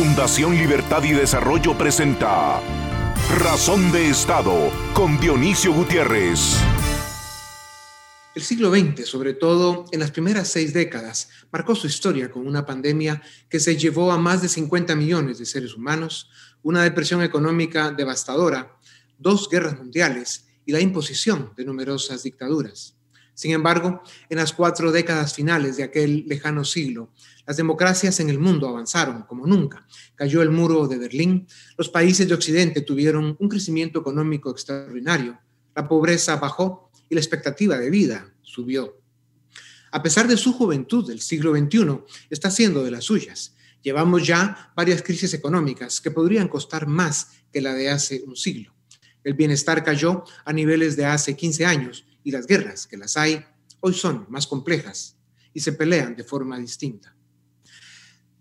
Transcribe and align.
Fundación 0.00 0.56
Libertad 0.56 1.04
y 1.04 1.12
Desarrollo 1.12 1.76
presenta 1.76 2.62
Razón 3.38 3.92
de 3.92 4.08
Estado 4.08 4.72
con 4.94 5.20
Dionisio 5.20 5.74
Gutiérrez. 5.74 6.56
El 8.34 8.40
siglo 8.40 8.70
XX, 8.70 9.06
sobre 9.06 9.34
todo 9.34 9.84
en 9.92 10.00
las 10.00 10.10
primeras 10.10 10.48
seis 10.48 10.72
décadas, 10.72 11.28
marcó 11.52 11.74
su 11.74 11.86
historia 11.86 12.30
con 12.30 12.46
una 12.46 12.64
pandemia 12.64 13.20
que 13.50 13.60
se 13.60 13.76
llevó 13.76 14.10
a 14.10 14.16
más 14.16 14.40
de 14.40 14.48
50 14.48 14.96
millones 14.96 15.38
de 15.38 15.44
seres 15.44 15.74
humanos, 15.74 16.30
una 16.62 16.82
depresión 16.82 17.22
económica 17.22 17.90
devastadora, 17.90 18.78
dos 19.18 19.50
guerras 19.50 19.76
mundiales 19.76 20.46
y 20.64 20.72
la 20.72 20.80
imposición 20.80 21.52
de 21.58 21.66
numerosas 21.66 22.22
dictaduras. 22.22 22.94
Sin 23.40 23.52
embargo, 23.52 24.02
en 24.28 24.36
las 24.36 24.52
cuatro 24.52 24.92
décadas 24.92 25.34
finales 25.34 25.78
de 25.78 25.84
aquel 25.84 26.24
lejano 26.26 26.62
siglo, 26.62 27.10
las 27.46 27.56
democracias 27.56 28.20
en 28.20 28.30
el 28.30 28.38
mundo 28.38 28.68
avanzaron 28.68 29.22
como 29.22 29.46
nunca. 29.46 29.86
Cayó 30.14 30.42
el 30.42 30.50
muro 30.50 30.86
de 30.86 30.98
Berlín, 30.98 31.46
los 31.76 31.88
países 31.88 32.28
de 32.28 32.34
Occidente 32.34 32.82
tuvieron 32.82 33.36
un 33.38 33.48
crecimiento 33.48 34.00
económico 34.00 34.50
extraordinario, 34.50 35.38
la 35.74 35.88
pobreza 35.88 36.36
bajó 36.36 36.90
y 37.08 37.14
la 37.14 37.20
expectativa 37.20 37.78
de 37.78 37.90
vida 37.90 38.34
subió. 38.42 39.00
A 39.92 40.02
pesar 40.02 40.28
de 40.28 40.36
su 40.36 40.52
juventud, 40.52 41.10
el 41.10 41.20
siglo 41.20 41.56
XXI 41.56 42.00
está 42.30 42.48
haciendo 42.48 42.84
de 42.84 42.92
las 42.92 43.04
suyas. 43.04 43.54
Llevamos 43.82 44.26
ya 44.26 44.72
varias 44.76 45.02
crisis 45.02 45.34
económicas 45.34 46.00
que 46.00 46.10
podrían 46.10 46.48
costar 46.48 46.86
más 46.86 47.28
que 47.52 47.60
la 47.60 47.74
de 47.74 47.90
hace 47.90 48.22
un 48.26 48.36
siglo. 48.36 48.72
El 49.24 49.34
bienestar 49.34 49.82
cayó 49.82 50.24
a 50.44 50.52
niveles 50.52 50.96
de 50.96 51.06
hace 51.06 51.36
15 51.36 51.66
años 51.66 52.06
y 52.22 52.30
las 52.30 52.46
guerras, 52.46 52.86
que 52.86 52.96
las 52.96 53.16
hay, 53.16 53.44
hoy 53.80 53.94
son 53.94 54.26
más 54.28 54.46
complejas 54.46 55.16
y 55.52 55.60
se 55.60 55.72
pelean 55.72 56.14
de 56.14 56.24
forma 56.24 56.58
distinta. 56.58 57.14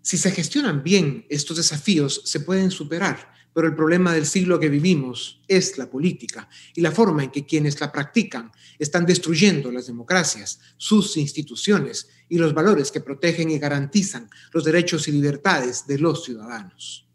Si 0.09 0.17
se 0.17 0.31
gestionan 0.31 0.81
bien 0.83 1.27
estos 1.29 1.57
desafíos, 1.57 2.23
se 2.25 2.39
pueden 2.39 2.71
superar, 2.71 3.31
pero 3.53 3.67
el 3.67 3.75
problema 3.75 4.11
del 4.11 4.25
siglo 4.25 4.59
que 4.59 4.67
vivimos 4.67 5.39
es 5.47 5.77
la 5.77 5.87
política 5.87 6.49
y 6.73 6.81
la 6.81 6.91
forma 6.91 7.25
en 7.25 7.29
que 7.29 7.45
quienes 7.45 7.79
la 7.79 7.91
practican 7.91 8.51
están 8.79 9.05
destruyendo 9.05 9.71
las 9.71 9.85
democracias, 9.85 10.61
sus 10.77 11.15
instituciones 11.15 12.09
y 12.27 12.39
los 12.39 12.55
valores 12.55 12.91
que 12.91 13.01
protegen 13.01 13.51
y 13.51 13.59
garantizan 13.59 14.31
los 14.51 14.63
derechos 14.63 15.07
y 15.07 15.11
libertades 15.11 15.85
de 15.85 15.99
los 15.99 16.25
ciudadanos. 16.25 17.07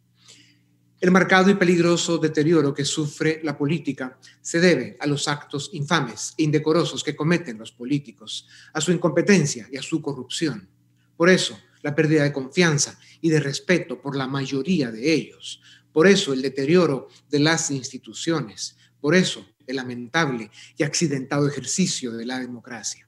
El 1.01 1.11
marcado 1.11 1.51
y 1.51 1.57
peligroso 1.57 2.19
deterioro 2.19 2.73
que 2.73 2.85
sufre 2.85 3.41
la 3.43 3.59
política 3.59 4.21
se 4.41 4.61
debe 4.61 4.97
a 5.01 5.09
los 5.09 5.27
actos 5.27 5.71
infames 5.73 6.33
e 6.39 6.45
indecorosos 6.45 7.03
que 7.03 7.17
cometen 7.17 7.59
los 7.59 7.73
políticos, 7.73 8.47
a 8.73 8.81
su 8.81 8.93
incompetencia 8.93 9.69
y 9.73 9.79
a 9.79 9.83
su 9.83 10.01
corrupción. 10.01 10.69
Por 11.17 11.29
eso, 11.29 11.59
la 11.85 11.95
pérdida 11.95 12.23
de 12.23 12.33
confianza 12.33 12.99
y 13.21 13.29
de 13.29 13.41
respeto 13.41 14.01
por 14.01 14.17
la 14.17 14.27
mayoría 14.27 14.91
de 14.91 15.13
ellos. 15.13 15.61
Por 15.93 16.07
eso, 16.07 16.33
el 16.33 16.41
deterioro 16.41 17.09
de 17.29 17.41
las 17.41 17.71
instituciones. 17.71 18.79
Por 19.03 19.15
eso, 19.15 19.47
el 19.67 19.77
lamentable 19.77 20.51
y 20.79 20.83
accidentado 20.83 21.47
ejercicio 21.47 22.13
de 22.13 22.25
la 22.25 22.41
democracia. 22.41 23.07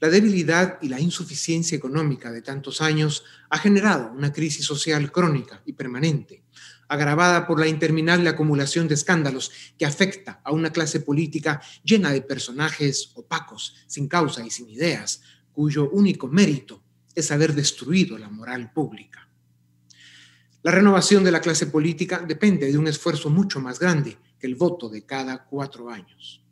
La 0.00 0.08
debilidad 0.08 0.78
y 0.82 0.88
la 0.88 0.98
insuficiencia 0.98 1.76
económica 1.76 2.32
de 2.32 2.42
tantos 2.42 2.80
años 2.80 3.22
ha 3.50 3.58
generado 3.58 4.10
una 4.10 4.32
crisis 4.32 4.66
social 4.66 5.12
crónica 5.12 5.62
y 5.64 5.74
permanente, 5.74 6.42
agravada 6.88 7.46
por 7.46 7.60
la 7.60 7.68
interminable 7.68 8.28
acumulación 8.28 8.88
de 8.88 8.94
escándalos 8.94 9.52
que 9.78 9.86
afecta 9.86 10.40
a 10.44 10.50
una 10.50 10.72
clase 10.72 10.98
política 10.98 11.62
llena 11.84 12.10
de 12.10 12.22
personajes 12.22 13.12
opacos, 13.14 13.76
sin 13.86 14.08
causa 14.08 14.44
y 14.44 14.50
sin 14.50 14.68
ideas, 14.68 15.22
cuyo 15.52 15.88
único 15.90 16.26
mérito 16.26 16.82
es 17.16 17.32
haber 17.32 17.54
destruido 17.54 18.16
la 18.18 18.28
moral 18.28 18.72
pública. 18.72 19.28
La 20.62 20.70
renovación 20.70 21.24
de 21.24 21.32
la 21.32 21.40
clase 21.40 21.66
política 21.66 22.24
depende 22.26 22.70
de 22.70 22.78
un 22.78 22.86
esfuerzo 22.86 23.30
mucho 23.30 23.58
más 23.58 23.78
grande 23.78 24.18
que 24.38 24.46
el 24.46 24.54
voto 24.54 24.88
de 24.88 25.04
cada 25.04 25.44
cuatro 25.44 25.90
años. 25.90 26.44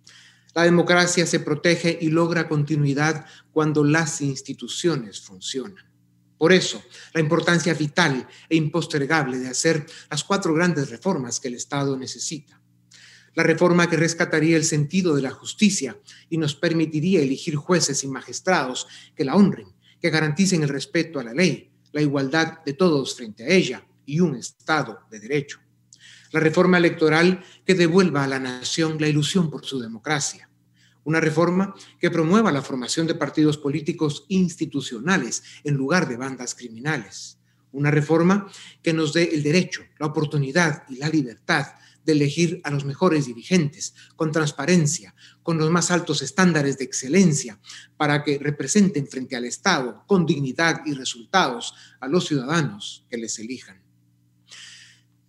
La 0.55 0.63
democracia 0.63 1.27
se 1.27 1.41
protege 1.41 1.99
y 2.01 2.11
logra 2.11 2.49
continuidad 2.49 3.27
cuando 3.53 3.83
las 3.83 4.21
instituciones 4.21 5.21
funcionan. 5.21 5.85
Por 6.39 6.53
eso, 6.53 6.83
la 7.13 7.21
importancia 7.21 7.75
vital 7.75 8.29
e 8.49 8.57
impostergable 8.57 9.39
de 9.39 9.49
hacer 9.49 9.85
las 10.09 10.23
cuatro 10.23 10.55
grandes 10.55 10.91
reformas 10.91 11.41
que 11.41 11.49
el 11.49 11.55
Estado 11.55 11.97
necesita. 11.97 12.61
La 13.35 13.43
reforma 13.43 13.91
que 13.91 13.97
rescataría 13.97 14.57
el 14.57 14.65
sentido 14.65 15.17
de 15.17 15.23
la 15.23 15.31
justicia 15.31 15.99
y 16.31 16.39
nos 16.39 16.55
permitiría 16.55 17.21
elegir 17.21 17.57
jueces 17.57 18.05
y 18.05 18.09
magistrados 18.09 18.87
que 19.17 19.25
la 19.25 19.35
honren, 19.35 19.74
que 20.05 20.11
garanticen 20.11 20.63
el 20.63 20.69
respeto 20.69 21.19
a 21.19 21.25
la 21.25 21.33
ley, 21.33 21.71
la 21.93 22.03
igualdad 22.03 22.63
de 22.63 22.75
todos 22.75 23.17
frente 23.17 23.43
a 23.43 23.49
ella 23.49 23.87
y 24.05 24.21
un 24.21 24.37
Estado 24.37 24.99
de 25.11 25.19
derecho. 25.19 25.61
La 26.31 26.41
reforma 26.41 26.77
electoral 26.77 27.43
que 27.65 27.73
devuelva 27.73 28.23
a 28.23 28.27
la 28.27 28.39
nación 28.39 28.99
la 29.01 29.09
ilusión 29.09 29.51
por 29.51 29.65
su 29.65 29.81
democracia, 29.81 30.51
una 31.05 31.21
reforma 31.21 31.75
que 31.99 32.11
promueva 32.11 32.53
la 32.53 32.61
formación 32.61 33.07
de 33.07 33.15
partidos 33.15 33.57
políticos 33.57 34.27
institucionales 34.29 35.43
en 35.65 35.73
lugar 35.73 36.07
de 36.07 36.19
bandas 36.19 36.55
criminales, 36.55 37.39
una 37.73 37.91
reforma 37.91 38.47
que 38.83 38.93
nos 38.93 39.15
dé 39.15 39.31
el 39.33 39.43
derecho, 39.43 39.85
la 39.99 40.09
oportunidad 40.09 40.85
y 40.91 40.97
la 40.97 41.09
libertad 41.09 41.69
de 42.05 42.13
elegir 42.13 42.61
a 42.65 42.71
los 42.71 42.85
mejores 42.85 43.25
dirigentes 43.25 43.95
con 44.17 44.33
transparencia, 44.33 45.15
con 45.45 45.59
los 45.59 45.71
más 45.71 45.93
altos 45.93 46.23
estándares 46.23 46.77
de 46.77 46.85
excelencia, 46.85 47.61
para 47.97 48.25
que 48.25 48.39
representen 48.39 49.07
frente 49.07 49.37
al 49.37 49.45
Estado 49.45 50.03
con 50.09 50.27
dignidad 50.27 50.81
y 50.85 50.95
resultados 50.95 51.73
a 52.01 52.09
los 52.09 52.27
ciudadanos 52.27 53.07
que 53.09 53.19
les 53.19 53.39
elijan 53.39 53.85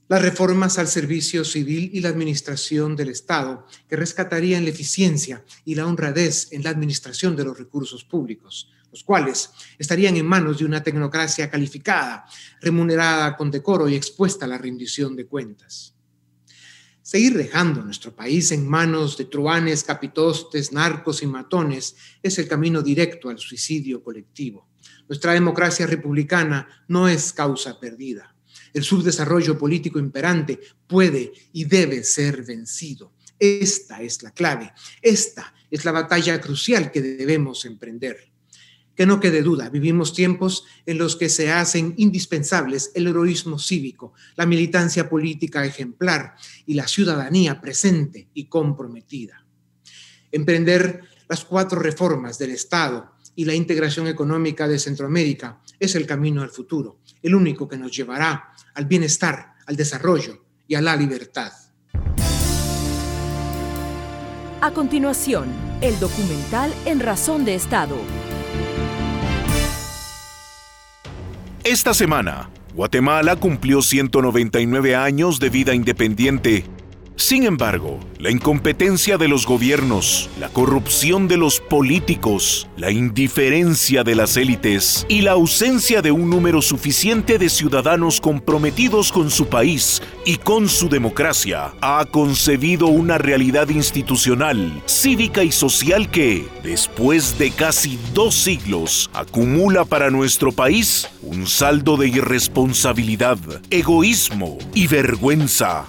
las 0.07 0.21
reformas 0.21 0.77
al 0.77 0.87
servicio 0.87 1.43
civil 1.43 1.89
y 1.93 1.99
la 1.99 2.09
administración 2.09 2.95
del 2.95 3.09
Estado, 3.09 3.65
que 3.89 3.95
rescatarían 3.95 4.63
la 4.63 4.69
eficiencia 4.69 5.43
y 5.63 5.73
la 5.73 5.87
honradez 5.87 6.51
en 6.51 6.63
la 6.63 6.69
administración 6.69 7.35
de 7.35 7.43
los 7.43 7.57
recursos 7.57 8.03
públicos, 8.03 8.71
los 8.91 9.03
cuales 9.03 9.49
estarían 9.79 10.15
en 10.15 10.27
manos 10.27 10.59
de 10.59 10.65
una 10.65 10.83
tecnocracia 10.83 11.49
calificada, 11.49 12.25
remunerada 12.61 13.35
con 13.35 13.49
decoro 13.49 13.89
y 13.89 13.95
expuesta 13.95 14.45
a 14.45 14.47
la 14.47 14.59
rendición 14.59 15.15
de 15.15 15.25
cuentas. 15.25 15.94
Seguir 17.05 17.37
dejando 17.37 17.83
nuestro 17.83 18.15
país 18.15 18.51
en 18.51 18.67
manos 18.67 19.15
de 19.15 19.25
truanes, 19.25 19.83
capitostes, 19.83 20.71
narcos 20.71 21.21
y 21.21 21.27
matones 21.27 21.95
es 22.23 22.39
el 22.39 22.47
camino 22.47 22.81
directo 22.81 23.29
al 23.29 23.37
suicidio 23.37 24.03
colectivo. 24.03 24.67
Nuestra 25.07 25.33
democracia 25.33 25.85
republicana 25.85 26.67
no 26.87 27.07
es 27.07 27.31
causa 27.31 27.79
perdida 27.79 28.35
el 28.75 28.83
subdesarrollo 28.83 29.57
político 29.57 29.99
imperante 29.99 30.59
puede 30.85 31.31
y 31.53 31.63
debe 31.63 32.03
ser 32.03 32.43
vencido. 32.43 33.13
Esta 33.39 34.01
es 34.01 34.21
la 34.21 34.31
clave, 34.31 34.73
esta 35.01 35.53
es 35.71 35.85
la 35.85 35.93
batalla 35.93 36.41
crucial 36.41 36.91
que 36.91 37.01
debemos 37.01 37.63
emprender. 37.63 38.34
Que 38.95 39.05
no 39.05 39.19
quede 39.19 39.41
duda, 39.41 39.69
vivimos 39.69 40.13
tiempos 40.13 40.65
en 40.85 40.97
los 40.97 41.15
que 41.15 41.29
se 41.29 41.51
hacen 41.51 41.93
indispensables 41.97 42.91
el 42.95 43.07
heroísmo 43.07 43.59
cívico, 43.59 44.13
la 44.35 44.45
militancia 44.45 45.09
política 45.09 45.65
ejemplar 45.65 46.35
y 46.65 46.75
la 46.75 46.87
ciudadanía 46.87 47.59
presente 47.59 48.29
y 48.33 48.45
comprometida. 48.45 49.45
Emprender 50.31 51.01
las 51.27 51.43
cuatro 51.43 51.79
reformas 51.79 52.37
del 52.37 52.51
Estado 52.51 53.15
y 53.35 53.45
la 53.45 53.53
integración 53.53 54.07
económica 54.07 54.67
de 54.67 54.79
Centroamérica 54.79 55.61
es 55.79 55.95
el 55.95 56.05
camino 56.05 56.41
al 56.41 56.49
futuro, 56.49 56.99
el 57.21 57.35
único 57.35 57.67
que 57.67 57.77
nos 57.77 57.95
llevará 57.95 58.53
al 58.73 58.85
bienestar, 58.85 59.53
al 59.65 59.75
desarrollo 59.75 60.45
y 60.67 60.75
a 60.75 60.81
la 60.81 60.95
libertad. 60.95 61.51
A 64.61 64.71
continuación, 64.71 65.47
el 65.81 65.99
documental 65.99 66.73
En 66.85 66.99
Razón 66.99 67.45
de 67.45 67.55
Estado. 67.55 67.97
Esta 71.65 71.95
semana, 71.95 72.51
Guatemala 72.75 73.37
cumplió 73.37 73.81
199 73.81 74.95
años 74.95 75.39
de 75.39 75.49
vida 75.49 75.73
independiente 75.73 76.63
sin 77.17 77.43
embargo, 77.43 77.99
la 78.19 78.29
incompetencia 78.29 79.17
de 79.17 79.29
los 79.29 79.45
gobiernos, 79.45 80.29
la 80.37 80.49
corrupción 80.49 81.27
de 81.27 81.37
los 81.37 81.61
políticos, 81.61 82.67
la 82.75 82.91
indiferencia 82.91 84.03
de 84.03 84.15
las 84.15 84.35
élites 84.35 85.05
y 85.07 85.21
la 85.21 85.31
ausencia 85.31 86.01
de 86.01 86.11
un 86.11 86.29
número 86.29 86.61
suficiente 86.61 87.37
de 87.37 87.49
ciudadanos 87.49 88.19
comprometidos 88.19 89.13
con 89.13 89.31
su 89.31 89.47
país 89.47 90.01
y 90.25 90.37
con 90.37 90.67
su 90.67 90.89
democracia 90.89 91.73
ha 91.79 92.05
concebido 92.05 92.87
una 92.87 93.17
realidad 93.17 93.69
institucional, 93.69 94.83
cívica 94.85 95.43
y 95.43 95.51
social 95.51 96.11
que, 96.11 96.45
después 96.63 97.37
de 97.37 97.51
casi 97.51 97.97
dos 98.13 98.35
siglos, 98.35 99.09
acumula 99.13 99.85
para 99.85 100.09
nuestro 100.09 100.51
país 100.51 101.07
un 101.21 101.47
saldo 101.47 101.95
de 101.95 102.09
irresponsabilidad, 102.09 103.37
egoísmo 103.69 104.57
y 104.73 104.87
vergüenza. 104.87 105.85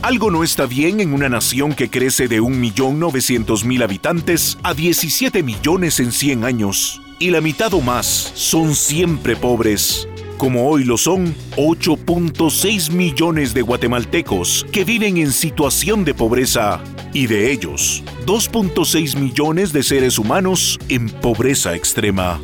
Algo 0.00 0.30
no 0.30 0.44
está 0.44 0.66
bien 0.66 1.00
en 1.00 1.12
una 1.12 1.28
nación 1.28 1.74
que 1.74 1.90
crece 1.90 2.28
de 2.28 2.40
1.900.000 2.40 3.82
habitantes 3.82 4.56
a 4.62 4.72
17 4.72 5.42
millones 5.42 5.98
en 5.98 6.12
100 6.12 6.44
años, 6.44 7.02
y 7.18 7.30
la 7.30 7.40
mitad 7.40 7.74
o 7.74 7.80
más 7.80 8.06
son 8.06 8.76
siempre 8.76 9.34
pobres. 9.34 10.08
como 10.36 10.68
hoy 10.68 10.84
lo 10.84 10.96
son 10.96 11.34
8.6 11.56 12.92
millones 12.92 13.54
de 13.54 13.62
guatemaltecos 13.62 14.64
que 14.70 14.84
viven 14.84 15.16
en 15.16 15.32
situación 15.32 16.04
de 16.04 16.14
pobreza 16.14 16.80
y 17.12 17.26
de 17.26 17.50
ellos 17.50 18.04
2.6 18.24 19.18
millones 19.18 19.72
de 19.72 19.82
seres 19.82 20.16
humanos 20.16 20.78
en 20.88 21.08
pobreza 21.08 21.74
extrema. 21.74 22.40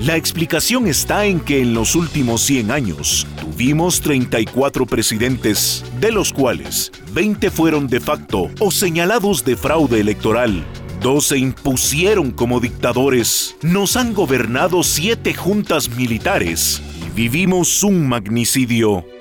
La 0.00 0.14
explicación 0.14 0.86
está 0.86 1.24
en 1.24 1.40
que 1.40 1.62
en 1.62 1.72
los 1.72 1.94
últimos 1.94 2.42
100 2.42 2.70
años 2.70 3.26
tuvimos 3.40 4.02
34 4.02 4.84
presidentes, 4.84 5.84
de 5.98 6.12
los 6.12 6.34
cuales 6.34 6.92
20 7.14 7.50
fueron 7.50 7.86
de 7.86 8.00
facto 8.00 8.50
o 8.60 8.70
señalados 8.70 9.42
de 9.42 9.56
fraude 9.56 10.00
electoral. 10.00 10.62
Dos 11.00 11.28
se 11.28 11.38
impusieron 11.38 12.30
como 12.30 12.60
dictadores. 12.60 13.56
Nos 13.62 13.96
han 13.96 14.12
gobernado 14.12 14.82
siete 14.82 15.32
juntas 15.32 15.88
militares 15.88 16.82
y 17.00 17.16
vivimos 17.16 17.82
un 17.82 18.06
magnicidio. 18.06 19.15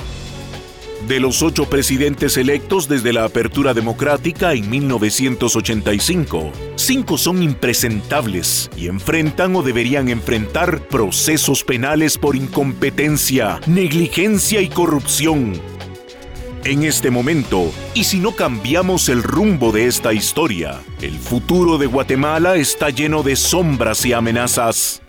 De 1.08 1.20
los 1.20 1.44
ocho 1.44 1.70
presidentes 1.70 2.36
electos 2.36 2.88
desde 2.88 3.14
la 3.14 3.26
apertura 3.26 3.76
democrática 3.76 4.54
en 4.54 4.68
1985, 4.68 6.52
cinco 6.76 7.20
son 7.20 7.44
impresentables 7.44 8.72
y 8.76 8.88
enfrentan 8.88 9.56
o 9.56 9.62
deberían 9.62 10.10
enfrentar 10.10 10.82
procesos 10.88 11.64
penales 11.64 12.18
por 12.18 12.36
incompetencia, 12.36 13.60
negligencia 13.68 14.62
y 14.62 14.70
corrupción. 14.70 15.54
En 16.64 16.84
este 16.84 17.12
momento, 17.12 17.72
y 17.94 18.06
si 18.06 18.18
no 18.18 18.32
cambiamos 18.32 19.08
el 19.08 19.22
rumbo 19.22 19.72
de 19.72 19.86
esta 19.86 20.12
historia, 20.12 20.82
el 21.04 21.20
futuro 21.20 21.78
de 21.78 21.86
Guatemala 21.86 22.56
está 22.56 22.90
lleno 22.90 23.22
de 23.22 23.36
sombras 23.36 24.04
y 24.08 24.14
amenazas. 24.14 25.04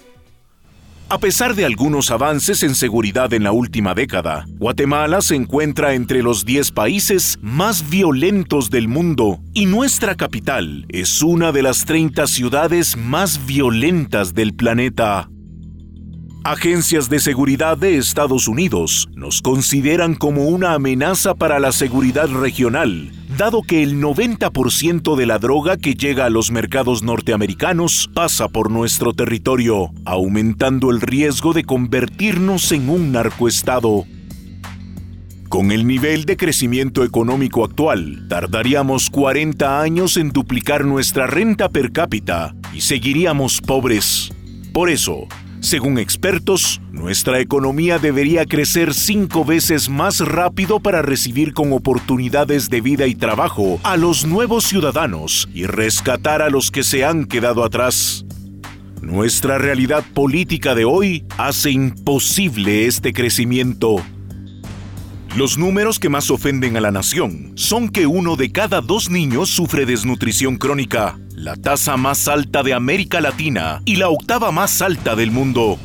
A 1.09 1.19
pesar 1.19 1.55
de 1.55 1.65
algunos 1.65 2.11
avances 2.11 2.65
en 2.65 2.75
seguridad 2.75 3.33
en 3.33 3.45
la 3.45 3.53
última 3.53 3.95
década, 3.95 4.45
Guatemala 4.59 5.21
se 5.21 5.37
encuentra 5.37 5.95
entre 5.95 6.21
los 6.21 6.45
10 6.45 6.73
países 6.73 7.39
más 7.41 7.89
violentos 7.89 8.71
del 8.71 8.89
mundo 8.89 9.39
y 9.55 9.67
nuestra 9.67 10.17
capital 10.17 10.85
es 10.89 11.23
una 11.23 11.53
de 11.53 11.63
las 11.63 11.85
30 11.85 12.27
ciudades 12.27 12.97
más 12.97 13.47
violentas 13.47 14.35
del 14.35 14.53
planeta. 14.55 15.31
Agencias 16.43 17.09
de 17.09 17.21
seguridad 17.21 17.79
de 17.79 17.99
Estados 17.99 18.49
Unidos 18.49 19.09
nos 19.15 19.43
consideran 19.43 20.17
como 20.17 20.47
una 20.47 20.75
amenaza 20.75 21.35
para 21.35 21.61
la 21.61 21.71
seguridad 21.71 22.29
regional, 22.29 23.13
dado 23.37 23.63
que 23.63 23.83
el 23.83 24.01
90% 24.01 25.15
de 25.15 25.27
la 25.27 25.39
droga 25.39 25.77
que 25.77 25.95
llega 25.95 26.25
a 26.25 26.31
los 26.31 26.51
mercados 26.51 27.03
norteamericanos 27.03 28.11
pasa 28.15 28.49
por 28.49 28.71
nuestro 28.71 29.13
territorio, 29.13 29.91
aumentando 30.05 30.91
el 30.91 31.01
riesgo 31.01 31.53
de 31.53 31.65
convertirnos 31.65 32.73
en 32.73 32.89
un 32.89 33.13
narcoestado. 33.13 34.05
Con 35.49 35.71
el 35.71 35.87
nivel 35.87 36.25
de 36.25 36.37
crecimiento 36.37 37.05
económico 37.05 37.65
actual, 37.65 38.27
tardaríamos 38.29 39.11
40 39.11 39.81
años 39.81 40.17
en 40.17 40.31
duplicar 40.31 40.85
nuestra 40.85 41.27
renta 41.27 41.69
per 41.69 41.93
cápita 41.93 42.55
y 42.73 42.81
seguiríamos 42.81 43.61
pobres. 43.61 44.33
Por 44.73 44.91
eso, 44.91 45.29
según 45.67 45.99
expertos, 45.99 46.81
nuestra 46.93 47.41
economía 47.41 47.99
debería 47.99 48.47
crecer 48.47 48.95
cinco 48.95 49.45
veces 49.45 49.89
más 49.89 50.21
rápido 50.21 50.79
para 50.79 51.03
recibir 51.03 51.55
con 51.55 51.73
oportunidades 51.73 52.71
de 52.71 52.81
vida 52.81 53.09
y 53.09 53.17
trabajo 53.17 53.81
a 53.83 53.97
los 53.97 54.25
nuevos 54.25 54.65
ciudadanos 54.65 55.49
y 55.53 55.67
rescatar 55.67 56.41
a 56.41 56.51
los 56.51 56.71
que 56.71 56.85
se 56.85 57.05
han 57.05 57.25
quedado 57.25 57.65
atrás. 57.65 58.25
Nuestra 59.03 59.59
realidad 59.59 60.05
política 60.15 60.77
de 60.77 60.85
hoy 60.85 61.25
hace 61.37 61.73
imposible 61.73 62.87
este 62.87 63.13
crecimiento. 63.13 63.97
Los 65.37 65.59
números 65.59 65.99
que 65.99 66.09
más 66.09 66.31
ofenden 66.31 66.77
a 66.77 66.81
la 66.81 66.93
nación 66.93 67.53
son 67.57 67.89
que 67.89 68.07
uno 68.07 68.37
de 68.37 68.53
cada 68.53 68.81
dos 68.81 69.11
niños 69.11 69.51
sufre 69.51 69.85
desnutrición 69.85 70.57
crónica, 70.57 71.19
la 71.37 71.55
tasa 71.55 71.99
más 71.99 72.29
alta 72.29 72.63
de 72.63 72.73
América 72.73 73.21
Latina 73.21 73.83
y 73.85 73.97
la 73.97 74.09
octava 74.09 74.51
más 74.53 74.81
alta 74.81 75.15
del 75.15 75.31
mundo. 75.31 75.79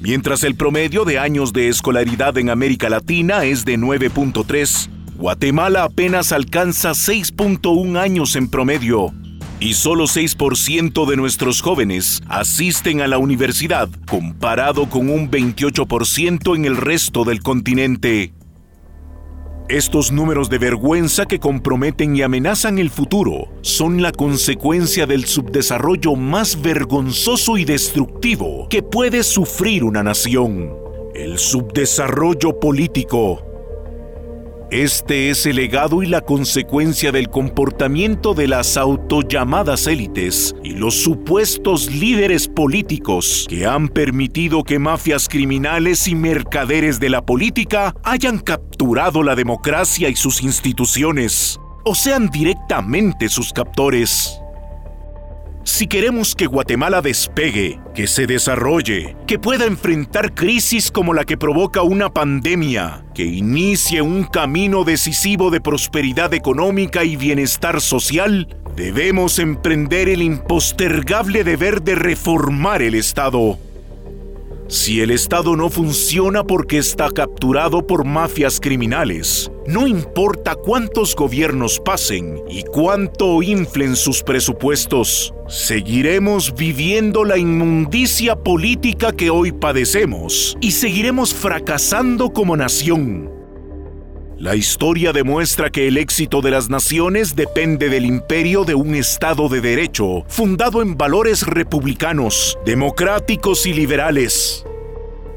Mientras 0.00 0.42
el 0.42 0.54
promedio 0.54 1.04
de 1.04 1.18
años 1.18 1.52
de 1.52 1.68
escolaridad 1.68 2.38
en 2.38 2.48
América 2.48 2.88
Latina 2.88 3.44
es 3.44 3.66
de 3.66 3.76
9.3, 3.78 4.88
Guatemala 5.16 5.84
apenas 5.84 6.32
alcanza 6.32 6.92
6.1 6.92 7.98
años 7.98 8.36
en 8.36 8.48
promedio. 8.48 9.12
Y 9.60 9.74
solo 9.74 10.04
6% 10.04 11.06
de 11.06 11.16
nuestros 11.18 11.60
jóvenes 11.60 12.22
asisten 12.26 13.02
a 13.02 13.06
la 13.06 13.18
universidad, 13.18 13.90
comparado 14.08 14.88
con 14.88 15.10
un 15.10 15.30
28% 15.30 16.56
en 16.56 16.64
el 16.64 16.78
resto 16.78 17.24
del 17.24 17.42
continente. 17.42 18.32
Estos 19.70 20.10
números 20.10 20.50
de 20.50 20.58
vergüenza 20.58 21.26
que 21.26 21.38
comprometen 21.38 22.16
y 22.16 22.22
amenazan 22.22 22.80
el 22.80 22.90
futuro 22.90 23.46
son 23.60 24.02
la 24.02 24.10
consecuencia 24.10 25.06
del 25.06 25.26
subdesarrollo 25.26 26.16
más 26.16 26.60
vergonzoso 26.60 27.56
y 27.56 27.64
destructivo 27.64 28.66
que 28.68 28.82
puede 28.82 29.22
sufrir 29.22 29.84
una 29.84 30.02
nación, 30.02 30.74
el 31.14 31.38
subdesarrollo 31.38 32.58
político. 32.58 33.49
Este 34.70 35.30
es 35.30 35.46
el 35.46 35.56
legado 35.56 36.00
y 36.00 36.06
la 36.06 36.20
consecuencia 36.20 37.10
del 37.10 37.28
comportamiento 37.28 38.34
de 38.34 38.46
las 38.46 38.76
autollamadas 38.76 39.88
élites 39.88 40.54
y 40.62 40.74
los 40.74 40.94
supuestos 40.94 41.90
líderes 41.90 42.46
políticos 42.46 43.46
que 43.48 43.66
han 43.66 43.88
permitido 43.88 44.62
que 44.62 44.78
mafias 44.78 45.28
criminales 45.28 46.06
y 46.06 46.14
mercaderes 46.14 47.00
de 47.00 47.10
la 47.10 47.26
política 47.26 47.96
hayan 48.04 48.38
capturado 48.38 49.24
la 49.24 49.34
democracia 49.34 50.08
y 50.08 50.14
sus 50.14 50.40
instituciones, 50.40 51.58
o 51.84 51.96
sean 51.96 52.30
directamente 52.30 53.28
sus 53.28 53.52
captores. 53.52 54.40
Si 55.62 55.86
queremos 55.86 56.34
que 56.34 56.46
Guatemala 56.46 57.02
despegue, 57.02 57.80
que 57.94 58.06
se 58.06 58.26
desarrolle, 58.26 59.16
que 59.26 59.38
pueda 59.38 59.66
enfrentar 59.66 60.34
crisis 60.34 60.90
como 60.90 61.12
la 61.12 61.24
que 61.24 61.36
provoca 61.36 61.82
una 61.82 62.10
pandemia, 62.10 63.04
que 63.14 63.24
inicie 63.24 64.00
un 64.00 64.24
camino 64.24 64.84
decisivo 64.84 65.50
de 65.50 65.60
prosperidad 65.60 66.32
económica 66.32 67.04
y 67.04 67.16
bienestar 67.16 67.80
social, 67.82 68.56
debemos 68.74 69.38
emprender 69.38 70.08
el 70.08 70.22
impostergable 70.22 71.44
deber 71.44 71.82
de 71.82 71.94
reformar 71.94 72.80
el 72.80 72.94
Estado. 72.94 73.58
Si 74.70 75.00
el 75.00 75.10
Estado 75.10 75.56
no 75.56 75.68
funciona 75.68 76.44
porque 76.44 76.78
está 76.78 77.10
capturado 77.10 77.84
por 77.84 78.04
mafias 78.04 78.60
criminales, 78.60 79.50
no 79.66 79.88
importa 79.88 80.54
cuántos 80.54 81.16
gobiernos 81.16 81.80
pasen 81.80 82.40
y 82.48 82.62
cuánto 82.62 83.42
inflen 83.42 83.96
sus 83.96 84.22
presupuestos, 84.22 85.34
seguiremos 85.48 86.54
viviendo 86.54 87.24
la 87.24 87.36
inmundicia 87.36 88.36
política 88.36 89.10
que 89.10 89.28
hoy 89.28 89.50
padecemos 89.50 90.56
y 90.60 90.70
seguiremos 90.70 91.34
fracasando 91.34 92.30
como 92.32 92.56
nación. 92.56 93.39
La 94.40 94.56
historia 94.56 95.12
demuestra 95.12 95.68
que 95.68 95.86
el 95.86 95.98
éxito 95.98 96.40
de 96.40 96.50
las 96.50 96.70
naciones 96.70 97.36
depende 97.36 97.90
del 97.90 98.06
imperio 98.06 98.64
de 98.64 98.74
un 98.74 98.94
Estado 98.94 99.50
de 99.50 99.60
Derecho, 99.60 100.24
fundado 100.28 100.80
en 100.80 100.96
valores 100.96 101.46
republicanos, 101.46 102.58
democráticos 102.64 103.66
y 103.66 103.74
liberales. 103.74 104.64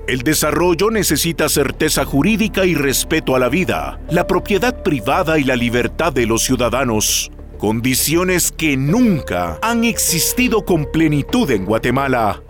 El 0.07 0.21
desarrollo 0.21 0.89
necesita 0.89 1.49
certeza 1.49 2.05
jurídica 2.05 2.65
y 2.65 2.75
respeto 2.75 3.35
a 3.35 3.39
la 3.39 3.49
vida, 3.49 3.99
la 4.09 4.25
propiedad 4.25 4.83
privada 4.83 5.37
y 5.37 5.43
la 5.43 5.57
libertad 5.57 6.13
de 6.13 6.25
los 6.25 6.43
ciudadanos, 6.43 7.29
condiciones 7.57 8.53
que 8.53 8.77
nunca 8.77 9.59
han 9.61 9.83
existido 9.83 10.63
con 10.63 10.89
plenitud 10.89 11.51
en 11.51 11.65
Guatemala. 11.65 12.41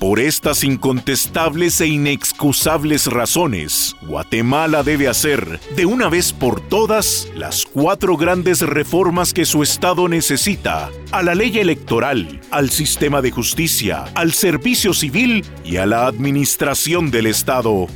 Por 0.00 0.18
estas 0.18 0.64
incontestables 0.64 1.78
e 1.82 1.86
inexcusables 1.86 3.06
razones, 3.06 3.94
Guatemala 4.00 4.82
debe 4.82 5.08
hacer, 5.08 5.60
de 5.76 5.84
una 5.84 6.08
vez 6.08 6.32
por 6.32 6.62
todas, 6.62 7.28
las 7.36 7.66
cuatro 7.66 8.16
grandes 8.16 8.62
reformas 8.62 9.34
que 9.34 9.44
su 9.44 9.62
Estado 9.62 10.08
necesita, 10.08 10.88
a 11.12 11.22
la 11.22 11.34
ley 11.34 11.58
electoral, 11.58 12.40
al 12.50 12.70
sistema 12.70 13.20
de 13.20 13.30
justicia, 13.30 14.04
al 14.14 14.32
servicio 14.32 14.94
civil 14.94 15.44
y 15.66 15.76
a 15.76 15.84
la 15.84 16.06
administración 16.06 17.10
del 17.10 17.26
Estado. 17.26 17.86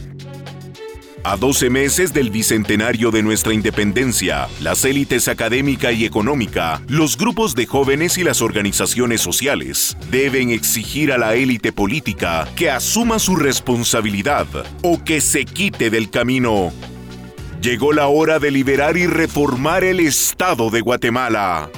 A 1.27 1.39
12 1.39 1.71
meses 1.71 2.13
del 2.13 2.29
bicentenario 2.29 3.11
de 3.11 3.23
nuestra 3.23 3.55
independencia, 3.55 4.47
las 4.61 4.85
élites 4.85 5.27
académica 5.27 5.91
y 5.91 6.05
económica, 6.05 6.83
los 6.87 7.17
grupos 7.17 7.55
de 7.55 7.65
jóvenes 7.65 8.19
y 8.19 8.25
las 8.25 8.43
organizaciones 8.43 9.23
sociales 9.23 9.97
deben 10.11 10.51
exigir 10.51 11.13
a 11.13 11.17
la 11.17 11.35
élite 11.35 11.73
política 11.73 12.47
que 12.57 12.71
asuma 12.71 13.19
su 13.19 13.37
responsabilidad 13.37 14.47
o 14.83 15.03
que 15.03 15.23
se 15.23 15.47
quite 15.47 15.89
del 15.89 16.11
camino. 16.11 16.75
Llegó 17.63 17.95
la 17.95 18.09
hora 18.09 18.39
de 18.39 18.51
liberar 18.51 18.99
y 18.99 19.07
reformar 19.07 19.83
el 19.83 20.01
Estado 20.01 20.69
de 20.69 20.83
Guatemala. 20.83 21.71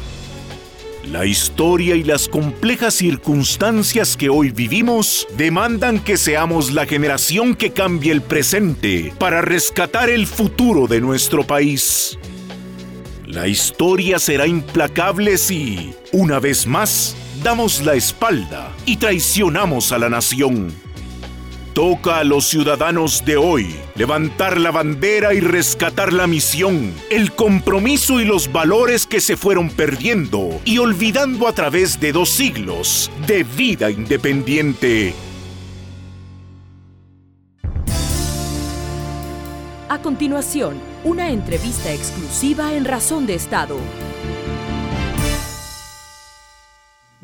La 1.10 1.24
historia 1.24 1.94
y 1.94 2.02
las 2.02 2.28
complejas 2.28 2.94
circunstancias 2.94 4.16
que 4.16 4.28
hoy 4.28 4.50
vivimos 4.50 5.28
demandan 5.36 6.00
que 6.00 6.16
seamos 6.16 6.72
la 6.72 6.84
generación 6.84 7.54
que 7.54 7.70
cambie 7.70 8.10
el 8.10 8.22
presente 8.22 9.12
para 9.16 9.40
rescatar 9.40 10.10
el 10.10 10.26
futuro 10.26 10.88
de 10.88 11.00
nuestro 11.00 11.46
país. 11.46 12.18
La 13.24 13.46
historia 13.46 14.18
será 14.18 14.48
implacable 14.48 15.38
si, 15.38 15.94
una 16.10 16.40
vez 16.40 16.66
más, 16.66 17.14
damos 17.40 17.84
la 17.84 17.94
espalda 17.94 18.74
y 18.84 18.96
traicionamos 18.96 19.92
a 19.92 19.98
la 19.98 20.08
nación. 20.08 20.85
Toca 21.76 22.20
a 22.20 22.24
los 22.24 22.46
ciudadanos 22.46 23.22
de 23.26 23.36
hoy 23.36 23.76
levantar 23.96 24.58
la 24.58 24.70
bandera 24.70 25.34
y 25.34 25.40
rescatar 25.40 26.10
la 26.10 26.26
misión, 26.26 26.94
el 27.10 27.32
compromiso 27.32 28.18
y 28.18 28.24
los 28.24 28.50
valores 28.50 29.06
que 29.06 29.20
se 29.20 29.36
fueron 29.36 29.68
perdiendo 29.68 30.58
y 30.64 30.78
olvidando 30.78 31.46
a 31.46 31.52
través 31.52 32.00
de 32.00 32.12
dos 32.12 32.30
siglos 32.30 33.10
de 33.26 33.44
vida 33.44 33.90
independiente. 33.90 35.12
A 39.90 39.98
continuación, 40.00 40.80
una 41.04 41.28
entrevista 41.28 41.92
exclusiva 41.92 42.72
en 42.72 42.86
Razón 42.86 43.26
de 43.26 43.34
Estado. 43.34 43.76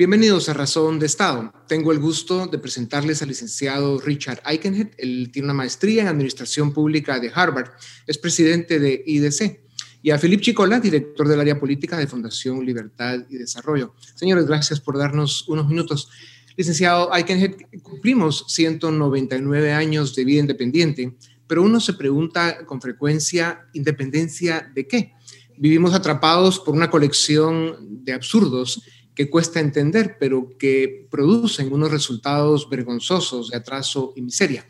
Bienvenidos 0.03 0.49
a 0.49 0.53
Razón 0.53 0.99
de 0.99 1.07
Estado. 1.07 1.53
Tengo 1.69 1.93
el 1.93 2.01
gusto 2.01 2.49
de 2.49 2.59
presentarles 2.59 3.23
al 3.23 3.29
licenciado 3.29 4.01
Richard 4.01 4.43
Eikenhead. 4.45 4.89
Él 4.99 5.31
tiene 5.33 5.47
una 5.47 5.55
maestría 5.55 6.03
en 6.03 6.09
Administración 6.09 6.73
Pública 6.73 7.21
de 7.21 7.31
Harvard, 7.33 7.71
es 8.09 8.19
presidente 8.19 8.81
de 8.81 9.01
IDC. 9.07 9.61
Y 10.03 10.11
a 10.11 10.19
Philip 10.19 10.41
Chicola, 10.41 10.81
director 10.81 11.29
del 11.29 11.39
área 11.39 11.61
política 11.61 11.97
de 11.99 12.09
Fundación 12.09 12.67
Libertad 12.67 13.21
y 13.31 13.37
Desarrollo. 13.37 13.95
Señores, 14.17 14.45
gracias 14.45 14.81
por 14.81 14.99
darnos 14.99 15.49
unos 15.49 15.69
minutos. 15.69 16.11
Licenciado 16.57 17.15
Eikenhead, 17.15 17.55
cumplimos 17.85 18.47
199 18.49 19.73
años 19.73 20.17
de 20.17 20.25
vida 20.25 20.41
independiente, 20.41 21.17
pero 21.47 21.63
uno 21.63 21.79
se 21.79 21.93
pregunta 21.93 22.67
con 22.67 22.81
frecuencia, 22.81 23.69
¿independencia 23.73 24.69
de 24.75 24.89
qué? 24.89 25.13
Vivimos 25.59 25.95
atrapados 25.95 26.59
por 26.59 26.75
una 26.75 26.91
colección 26.91 28.05
de 28.05 28.15
absurdos 28.15 28.83
que 29.15 29.29
cuesta 29.29 29.61
entender, 29.61 30.17
pero 30.19 30.57
que 30.59 31.07
producen 31.11 31.73
unos 31.73 31.91
resultados 31.91 32.69
vergonzosos 32.71 33.51
de 33.51 33.59
atraso 33.59 34.13
y 34.17 34.23
miseria. 34.23 34.67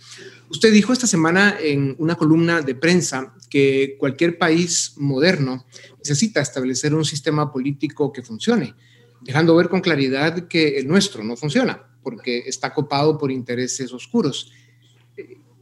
Usted 0.49 0.73
dijo 0.73 0.93
esta 0.93 1.07
semana 1.07 1.57
en 1.61 1.95
una 1.99 2.17
columna 2.17 2.61
de 2.61 2.75
prensa 2.75 3.35
que 3.49 3.97
cualquier 3.99 4.39
país 4.39 4.95
moderno 4.97 5.65
necesita 5.99 6.41
establecer 6.41 6.95
un 6.95 7.05
sistema 7.05 7.53
político 7.53 8.13
que 8.13 8.23
funcione, 8.23 8.75
dejando 9.21 9.55
ver 9.55 9.69
con 9.69 9.81
claridad 9.81 10.49
que 10.49 10.77
el 10.79 10.89
nuestro 10.89 11.23
no 11.23 11.37
funciona, 11.37 11.87
porque 12.03 12.39
está 12.47 12.75
copado 12.75 13.19
por 13.19 13.31
intereses 13.31 13.93
oscuros. 13.93 14.51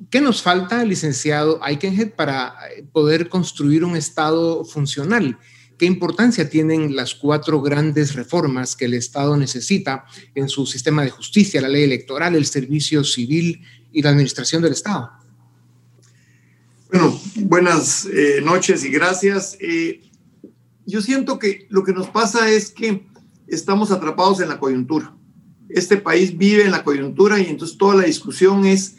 ¿Qué 0.09 0.23
nos 0.23 0.41
falta, 0.41 0.83
licenciado 0.85 1.61
Eikenhead, 1.63 2.13
para 2.13 2.57
poder 2.93 3.29
construir 3.29 3.85
un 3.85 3.97
Estado 3.97 4.65
funcional? 4.65 5.39
¿Qué 5.81 5.87
importancia 5.87 6.51
tienen 6.51 6.95
las 6.95 7.15
cuatro 7.15 7.63
grandes 7.63 8.15
reformas 8.15 8.77
que 8.77 8.85
el 8.85 8.93
Estado 8.93 9.35
necesita 9.39 10.05
en 10.35 10.51
su 10.51 10.67
sistema 10.67 11.03
de 11.03 11.09
justicia, 11.09 11.63
la 11.63 11.71
ley 11.71 11.85
electoral, 11.85 12.35
el 12.35 12.45
servicio 12.45 13.03
civil 13.03 13.63
y 13.91 14.03
la 14.03 14.11
administración 14.11 14.61
del 14.61 14.73
Estado? 14.73 15.11
Bueno, 16.93 17.19
buenas 17.35 18.05
eh, 18.13 18.43
noches 18.45 18.85
y 18.85 18.91
gracias. 18.91 19.57
Eh, 19.59 20.03
yo 20.85 21.01
siento 21.01 21.39
que 21.39 21.67
lo 21.71 21.83
que 21.83 21.95
nos 21.95 22.09
pasa 22.09 22.51
es 22.51 22.69
que 22.73 23.07
estamos 23.47 23.91
atrapados 23.91 24.43
en 24.43 24.51
la 24.51 24.59
coyuntura. 24.59 25.17
Este 25.71 25.97
país 25.97 26.37
vive 26.37 26.67
en 26.67 26.73
la 26.73 26.85
coyuntura 26.85 27.41
y 27.41 27.47
entonces 27.47 27.79
toda 27.79 27.95
la 27.95 28.03
discusión 28.03 28.67
es 28.67 28.97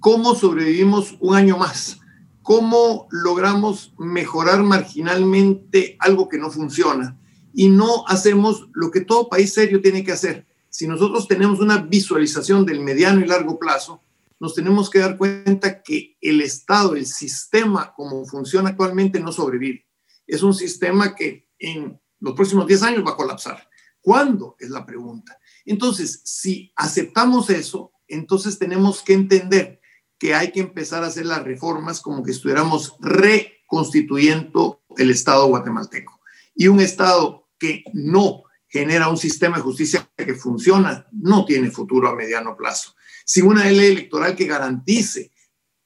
cómo 0.00 0.34
sobrevivimos 0.34 1.14
un 1.20 1.36
año 1.36 1.56
más 1.56 2.00
cómo 2.44 3.08
logramos 3.10 3.94
mejorar 3.98 4.62
marginalmente 4.62 5.96
algo 5.98 6.28
que 6.28 6.36
no 6.38 6.50
funciona 6.50 7.18
y 7.54 7.70
no 7.70 8.06
hacemos 8.06 8.68
lo 8.74 8.90
que 8.90 9.00
todo 9.00 9.30
país 9.30 9.54
serio 9.54 9.80
tiene 9.80 10.04
que 10.04 10.12
hacer. 10.12 10.46
Si 10.68 10.86
nosotros 10.86 11.26
tenemos 11.26 11.60
una 11.60 11.78
visualización 11.78 12.66
del 12.66 12.80
mediano 12.80 13.20
y 13.20 13.26
largo 13.26 13.58
plazo, 13.58 14.02
nos 14.38 14.54
tenemos 14.54 14.90
que 14.90 14.98
dar 14.98 15.16
cuenta 15.16 15.82
que 15.82 16.18
el 16.20 16.42
Estado, 16.42 16.94
el 16.96 17.06
sistema 17.06 17.94
como 17.94 18.26
funciona 18.26 18.70
actualmente 18.70 19.20
no 19.20 19.32
sobrevive. 19.32 19.86
Es 20.26 20.42
un 20.42 20.52
sistema 20.52 21.14
que 21.14 21.48
en 21.58 21.98
los 22.20 22.34
próximos 22.34 22.66
10 22.66 22.82
años 22.82 23.06
va 23.06 23.12
a 23.12 23.16
colapsar. 23.16 23.70
¿Cuándo? 24.02 24.54
Es 24.58 24.68
la 24.68 24.84
pregunta. 24.84 25.38
Entonces, 25.64 26.20
si 26.24 26.70
aceptamos 26.76 27.48
eso, 27.48 27.92
entonces 28.06 28.58
tenemos 28.58 29.00
que 29.00 29.14
entender 29.14 29.80
que 30.18 30.34
hay 30.34 30.52
que 30.52 30.60
empezar 30.60 31.04
a 31.04 31.08
hacer 31.08 31.26
las 31.26 31.42
reformas 31.42 32.00
como 32.00 32.22
que 32.22 32.30
estuviéramos 32.30 32.96
reconstituyendo 33.00 34.82
el 34.96 35.10
Estado 35.10 35.46
guatemalteco. 35.46 36.20
Y 36.54 36.68
un 36.68 36.80
Estado 36.80 37.48
que 37.58 37.84
no 37.92 38.44
genera 38.68 39.08
un 39.08 39.16
sistema 39.16 39.56
de 39.56 39.62
justicia 39.62 40.10
que 40.16 40.34
funciona, 40.34 41.06
no 41.12 41.44
tiene 41.44 41.70
futuro 41.70 42.08
a 42.08 42.16
mediano 42.16 42.56
plazo. 42.56 42.94
Sin 43.24 43.46
una 43.46 43.64
ley 43.64 43.92
electoral 43.92 44.34
que 44.34 44.46
garantice 44.46 45.30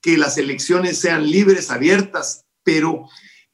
que 0.01 0.17
las 0.17 0.39
elecciones 0.39 0.99
sean 0.99 1.31
libres, 1.31 1.71
abiertas, 1.71 2.47
pero 2.63 3.09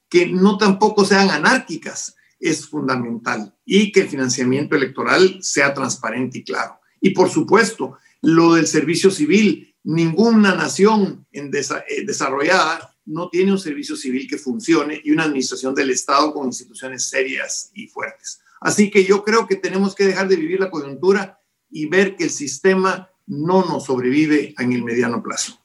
que 0.08 0.26
no 0.26 0.56
tampoco 0.56 1.04
sean 1.04 1.30
anárquicas, 1.30 2.14
es 2.38 2.68
fundamental. 2.68 3.56
Y 3.64 3.90
que 3.90 4.02
el 4.02 4.08
financiamiento 4.08 4.76
electoral 4.76 5.38
sea 5.40 5.74
transparente 5.74 6.38
y 6.38 6.44
claro. 6.44 6.78
Y 7.00 7.10
por 7.10 7.28
supuesto, 7.28 7.98
lo 8.22 8.54
del 8.54 8.66
servicio 8.66 9.10
civil, 9.10 9.73
ninguna 9.84 10.54
nación 10.54 11.26
en 11.30 11.50
eh, 11.54 12.04
desarrollada 12.04 12.96
no 13.06 13.28
tiene 13.28 13.52
un 13.52 13.58
servicio 13.58 13.96
civil 13.96 14.26
que 14.28 14.38
funcione 14.38 15.00
y 15.04 15.10
una 15.10 15.24
administración 15.24 15.74
del 15.74 15.90
Estado 15.90 16.32
con 16.32 16.46
instituciones 16.46 17.08
serias 17.08 17.70
y 17.74 17.86
fuertes. 17.86 18.40
Así 18.60 18.90
que 18.90 19.04
yo 19.04 19.22
creo 19.22 19.46
que 19.46 19.56
tenemos 19.56 19.94
que 19.94 20.06
dejar 20.06 20.26
de 20.26 20.36
vivir 20.36 20.58
la 20.58 20.70
coyuntura 20.70 21.38
y 21.70 21.86
ver 21.86 22.16
que 22.16 22.24
el 22.24 22.30
sistema 22.30 23.10
no 23.26 23.64
nos 23.64 23.84
sobrevive 23.84 24.54
en 24.58 24.72
el 24.72 24.82
mediano 24.82 25.22
plazo. 25.22 25.63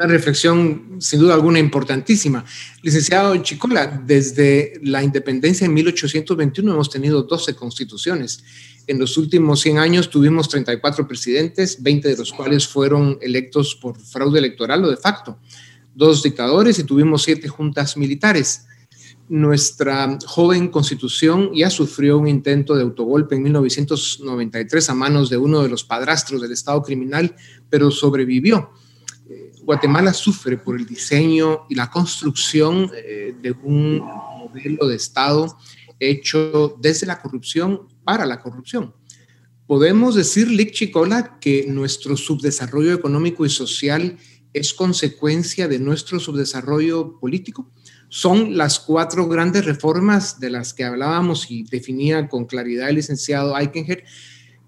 Una 0.00 0.08
reflexión 0.08 0.96
sin 0.98 1.20
duda 1.20 1.34
alguna 1.34 1.58
importantísima. 1.58 2.42
Licenciado 2.80 3.36
Chicola, 3.42 3.86
desde 3.86 4.80
la 4.82 5.02
independencia 5.02 5.66
en 5.66 5.74
1821 5.74 6.72
hemos 6.72 6.88
tenido 6.88 7.22
12 7.22 7.54
constituciones 7.54 8.42
en 8.86 8.98
los 8.98 9.16
últimos 9.18 9.60
100 9.60 9.78
años 9.78 10.10
tuvimos 10.10 10.48
34 10.48 11.06
presidentes, 11.06 11.82
20 11.82 12.08
de 12.08 12.16
los 12.16 12.32
cuales 12.32 12.66
fueron 12.66 13.18
electos 13.20 13.76
por 13.76 14.00
fraude 14.00 14.38
electoral 14.38 14.84
o 14.84 14.90
de 14.90 14.96
facto, 14.96 15.38
dos 15.94 16.22
dictadores 16.22 16.78
y 16.78 16.84
tuvimos 16.84 17.22
siete 17.22 17.46
juntas 17.46 17.96
militares. 17.96 18.66
Nuestra 19.28 20.18
joven 20.26 20.68
constitución 20.68 21.52
ya 21.54 21.70
sufrió 21.70 22.18
un 22.18 22.26
intento 22.26 22.74
de 22.74 22.82
autogolpe 22.82 23.36
en 23.36 23.44
1993 23.44 24.90
a 24.90 24.94
manos 24.94 25.30
de 25.30 25.36
uno 25.36 25.62
de 25.62 25.68
los 25.68 25.84
padrastros 25.84 26.40
del 26.40 26.52
Estado 26.52 26.82
criminal, 26.82 27.36
pero 27.68 27.90
sobrevivió. 27.90 28.70
Guatemala 29.70 30.12
sufre 30.12 30.56
por 30.56 30.76
el 30.76 30.84
diseño 30.84 31.66
y 31.68 31.76
la 31.76 31.88
construcción 31.88 32.90
eh, 32.92 33.36
de 33.40 33.52
un 33.52 33.98
modelo 33.98 34.88
de 34.88 34.96
Estado 34.96 35.56
hecho 36.00 36.76
desde 36.80 37.06
la 37.06 37.22
corrupción 37.22 37.86
para 38.02 38.26
la 38.26 38.40
corrupción. 38.40 38.92
Podemos 39.68 40.16
decir, 40.16 40.48
Lick 40.50 40.72
Chicola, 40.72 41.38
que 41.38 41.66
nuestro 41.68 42.16
subdesarrollo 42.16 42.92
económico 42.92 43.46
y 43.46 43.48
social 43.48 44.18
es 44.52 44.74
consecuencia 44.74 45.68
de 45.68 45.78
nuestro 45.78 46.18
subdesarrollo 46.18 47.20
político. 47.20 47.70
Son 48.08 48.56
las 48.58 48.80
cuatro 48.80 49.28
grandes 49.28 49.66
reformas 49.66 50.40
de 50.40 50.50
las 50.50 50.74
que 50.74 50.82
hablábamos 50.82 51.48
y 51.48 51.62
definía 51.62 52.26
con 52.28 52.46
claridad 52.46 52.88
el 52.88 52.96
licenciado 52.96 53.56
Eichinger 53.56 54.02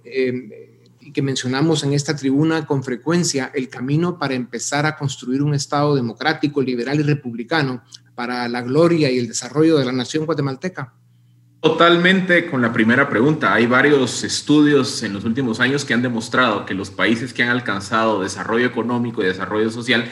eh, 0.04 0.71
que 1.12 1.22
mencionamos 1.22 1.84
en 1.84 1.92
esta 1.92 2.16
tribuna 2.16 2.66
con 2.66 2.82
frecuencia, 2.82 3.50
el 3.54 3.68
camino 3.68 4.18
para 4.18 4.34
empezar 4.34 4.86
a 4.86 4.96
construir 4.96 5.42
un 5.42 5.54
Estado 5.54 5.94
democrático, 5.94 6.62
liberal 6.62 7.00
y 7.00 7.02
republicano 7.02 7.82
para 8.14 8.48
la 8.48 8.62
gloria 8.62 9.10
y 9.10 9.18
el 9.18 9.28
desarrollo 9.28 9.78
de 9.78 9.84
la 9.84 9.92
nación 9.92 10.26
guatemalteca. 10.26 10.94
Totalmente 11.60 12.50
con 12.50 12.60
la 12.60 12.72
primera 12.72 13.08
pregunta. 13.08 13.54
Hay 13.54 13.66
varios 13.66 14.24
estudios 14.24 15.02
en 15.04 15.12
los 15.12 15.24
últimos 15.24 15.60
años 15.60 15.84
que 15.84 15.94
han 15.94 16.02
demostrado 16.02 16.66
que 16.66 16.74
los 16.74 16.90
países 16.90 17.32
que 17.32 17.44
han 17.44 17.50
alcanzado 17.50 18.20
desarrollo 18.20 18.66
económico 18.66 19.22
y 19.22 19.26
desarrollo 19.26 19.70
social 19.70 20.10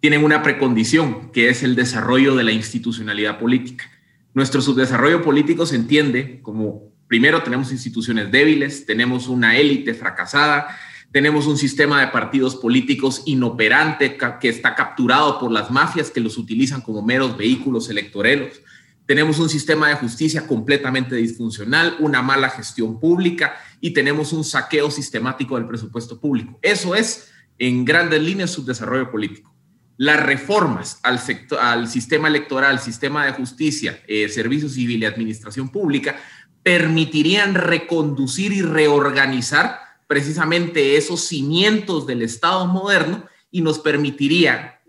tienen 0.00 0.24
una 0.24 0.42
precondición, 0.42 1.30
que 1.32 1.48
es 1.48 1.62
el 1.62 1.74
desarrollo 1.74 2.34
de 2.34 2.44
la 2.44 2.52
institucionalidad 2.52 3.38
política. 3.38 3.90
Nuestro 4.34 4.60
subdesarrollo 4.60 5.22
político 5.22 5.64
se 5.64 5.76
entiende 5.76 6.40
como, 6.42 6.89
primero, 7.10 7.42
tenemos 7.42 7.72
instituciones 7.72 8.30
débiles, 8.30 8.86
tenemos 8.86 9.28
una 9.28 9.58
élite 9.58 9.92
fracasada, 9.92 10.78
tenemos 11.12 11.46
un 11.46 11.58
sistema 11.58 12.00
de 12.00 12.06
partidos 12.06 12.56
políticos 12.56 13.24
inoperante 13.26 14.16
que 14.40 14.48
está 14.48 14.74
capturado 14.74 15.38
por 15.38 15.50
las 15.50 15.70
mafias 15.70 16.10
que 16.10 16.20
los 16.20 16.38
utilizan 16.38 16.80
como 16.80 17.02
meros 17.02 17.36
vehículos 17.36 17.90
electoreros 17.90 18.62
tenemos 19.10 19.40
un 19.40 19.48
sistema 19.48 19.88
de 19.88 19.96
justicia 19.96 20.46
completamente 20.46 21.16
disfuncional, 21.16 21.96
una 21.98 22.22
mala 22.22 22.48
gestión 22.48 23.00
pública 23.00 23.56
y 23.80 23.90
tenemos 23.90 24.32
un 24.32 24.44
saqueo 24.44 24.88
sistemático 24.88 25.56
del 25.56 25.66
presupuesto 25.66 26.20
público. 26.20 26.60
Eso 26.62 26.94
es, 26.94 27.28
en 27.58 27.84
grandes 27.84 28.22
líneas, 28.22 28.52
su 28.52 28.64
desarrollo 28.64 29.10
político. 29.10 29.52
Las 29.96 30.24
reformas 30.24 31.00
al, 31.02 31.88
sistema 31.88 32.28
electoral, 32.28 32.78
sistema 32.78 33.26
de 33.26 33.32
justicia, 33.32 34.00
eh, 34.06 34.28
servicio 34.28 34.68
civil 34.68 35.02
y 35.02 35.06
administración 35.06 35.70
pública 35.70 36.14
permitirían 36.62 37.54
reconducir 37.54 38.52
y 38.52 38.62
reorganizar 38.62 39.78
precisamente 40.06 40.96
esos 40.96 41.24
cimientos 41.26 42.06
del 42.06 42.22
Estado 42.22 42.66
moderno 42.66 43.24
y 43.50 43.62
nos 43.62 43.78
permitiría 43.78 44.80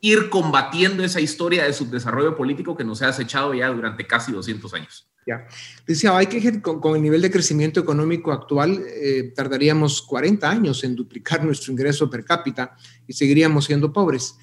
ir 0.00 0.28
combatiendo 0.30 1.02
esa 1.02 1.20
historia 1.20 1.64
de 1.64 1.72
subdesarrollo 1.72 2.36
político 2.36 2.76
que 2.76 2.84
nos 2.84 3.02
ha 3.02 3.08
acechado 3.08 3.52
ya 3.54 3.68
durante 3.68 4.06
casi 4.06 4.30
200 4.30 4.72
años. 4.74 5.08
Ya. 5.26 5.46
Decía 5.86 6.18
que 6.26 6.62
con, 6.62 6.80
con 6.80 6.96
el 6.96 7.02
nivel 7.02 7.20
de 7.20 7.30
crecimiento 7.30 7.80
económico 7.80 8.32
actual, 8.32 8.80
eh, 8.86 9.32
tardaríamos 9.34 10.00
40 10.02 10.48
años 10.48 10.84
en 10.84 10.94
duplicar 10.94 11.44
nuestro 11.44 11.72
ingreso 11.72 12.08
per 12.08 12.24
cápita 12.24 12.76
y 13.06 13.12
seguiríamos 13.12 13.66
siendo 13.66 13.92
pobres. 13.92 14.36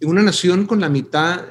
En 0.00 0.08
una 0.08 0.22
nación 0.22 0.66
con 0.66 0.80
la 0.80 0.88
mitad 0.88 1.44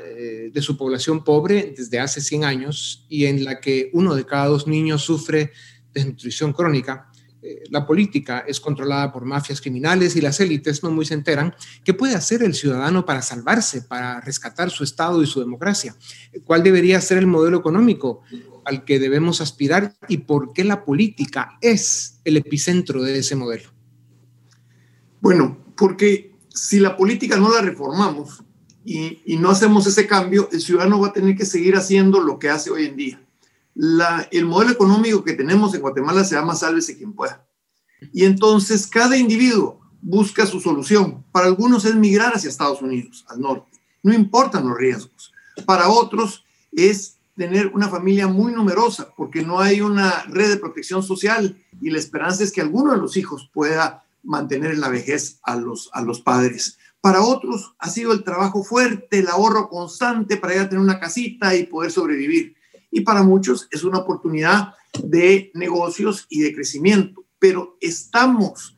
de 0.54 0.62
su 0.62 0.78
población 0.78 1.24
pobre 1.24 1.74
desde 1.78 2.00
hace 2.00 2.22
100 2.22 2.44
años 2.44 3.06
y 3.10 3.26
en 3.26 3.44
la 3.44 3.60
que 3.60 3.90
uno 3.94 4.16
de 4.16 4.26
cada 4.26 4.48
dos 4.48 4.68
niños 4.68 5.04
sufre 5.04 5.52
desnutrición 5.94 6.54
crónica, 6.54 7.10
eh, 7.42 7.64
la 7.70 7.86
política 7.86 8.44
es 8.46 8.60
controlada 8.60 9.14
por 9.14 9.24
mafias 9.24 9.62
criminales 9.62 10.16
y 10.16 10.22
las 10.22 10.40
élites 10.42 10.84
no 10.84 10.92
muy 10.92 11.06
se 11.06 11.14
enteran 11.14 11.56
qué 11.86 11.94
puede 11.94 12.16
hacer 12.16 12.44
el 12.44 12.54
ciudadano 12.54 13.06
para 13.06 13.22
salvarse, 13.22 13.82
para 13.82 14.20
rescatar 14.20 14.70
su 14.70 14.84
Estado 14.84 15.24
y 15.24 15.28
su 15.28 15.40
democracia. 15.40 15.96
¿Cuál 16.44 16.64
debería 16.64 17.00
ser 17.00 17.18
el 17.18 17.28
modelo 17.28 17.60
económico 17.60 18.22
al 18.66 18.84
que 18.84 19.00
debemos 19.00 19.40
aspirar 19.40 19.96
y 20.10 20.18
por 20.18 20.52
qué 20.52 20.66
la 20.66 20.84
política 20.84 21.58
es 21.62 22.20
el 22.26 22.36
epicentro 22.36 23.04
de 23.04 23.20
ese 23.20 23.36
modelo? 23.36 23.70
Bueno, 25.22 25.64
porque 25.78 26.36
si 26.50 26.80
la 26.80 26.98
política 26.98 27.38
no 27.38 27.54
la 27.54 27.62
reformamos 27.62 28.44
y, 28.96 29.38
no 29.38 29.52
hacemos 29.52 29.86
ese 29.88 30.08
cambio, 30.08 30.50
el 30.52 30.62
ciudadano 30.62 31.00
va 31.00 31.10
a 31.10 31.14
tener 31.14 31.36
que 31.36 31.46
seguir 31.46 31.76
haciendo 31.76 32.22
lo 32.22 32.40
que 32.40 32.50
hace 32.50 32.72
hoy 32.72 32.86
en 32.86 32.96
día 32.96 33.20
el 34.32 34.46
modelo 34.46 34.72
económico 34.72 35.24
que 35.24 35.34
tenemos 35.34 35.74
en 35.74 35.82
Guatemala 35.82 36.24
se 36.24 36.36
llama 36.36 36.56
sálvese 36.56 36.98
quien 36.98 37.14
pueda. 37.14 37.46
Y 38.14 38.26
entonces 38.26 38.88
cada 38.88 39.18
individuo 39.18 39.80
busca 40.02 40.46
su 40.46 40.60
solución. 40.60 41.24
Para 41.32 41.48
algunos 41.48 41.86
es 41.86 41.96
migrar 41.96 42.34
hacia 42.34 42.50
Estados 42.50 42.82
Unidos, 42.82 43.26
al 43.30 43.40
norte. 43.42 43.70
No 44.04 44.14
importan 44.14 44.68
los 44.68 44.78
riesgos. 44.78 45.32
Para 45.66 45.90
otros 45.90 46.46
es 46.72 47.18
tener 47.36 47.68
una 47.68 47.88
familia 47.88 48.28
muy 48.28 48.52
numerosa 48.52 49.14
porque 49.16 49.42
no 49.42 49.60
hay 49.60 49.80
una 49.82 50.24
red 50.24 50.50
de 50.50 50.58
protección 50.58 51.02
social 51.02 51.58
y 51.82 51.90
la 51.90 52.00
esperanza 52.00 52.44
es 52.44 52.52
que 52.52 52.62
alguno 52.62 52.92
de 52.92 52.98
los 52.98 53.16
hijos 53.16 53.50
pueda 53.54 54.04
mantener 54.24 54.72
en 54.72 54.82
la 54.82 54.90
vejez 54.90 55.40
a 55.44 55.56
los, 55.56 55.90
a 55.94 56.02
los 56.02 56.20
padres. 56.20 56.78
Para 57.02 57.22
otros 57.22 57.76
ha 57.80 57.90
sido 57.90 58.12
el 58.12 58.24
trabajo 58.24 58.64
fuerte, 58.64 59.20
el 59.20 59.30
ahorro 59.30 59.70
constante 59.70 60.38
para 60.38 60.56
ir 60.56 60.62
a 60.62 60.70
tener 60.70 60.84
una 60.84 61.00
casita 61.00 61.56
y 61.56 61.66
poder 61.66 61.92
sobrevivir 61.92 62.56
y 62.92 63.02
para 63.02 63.24
muchos 63.24 63.68
es 63.72 63.84
una 63.84 64.00
oportunidad 64.00 64.74
de 65.04 65.52
negocios 65.54 66.26
y 66.30 66.42
de 66.42 66.54
crecimiento, 66.54 67.26
pero 67.38 67.78
estamos 67.82 68.76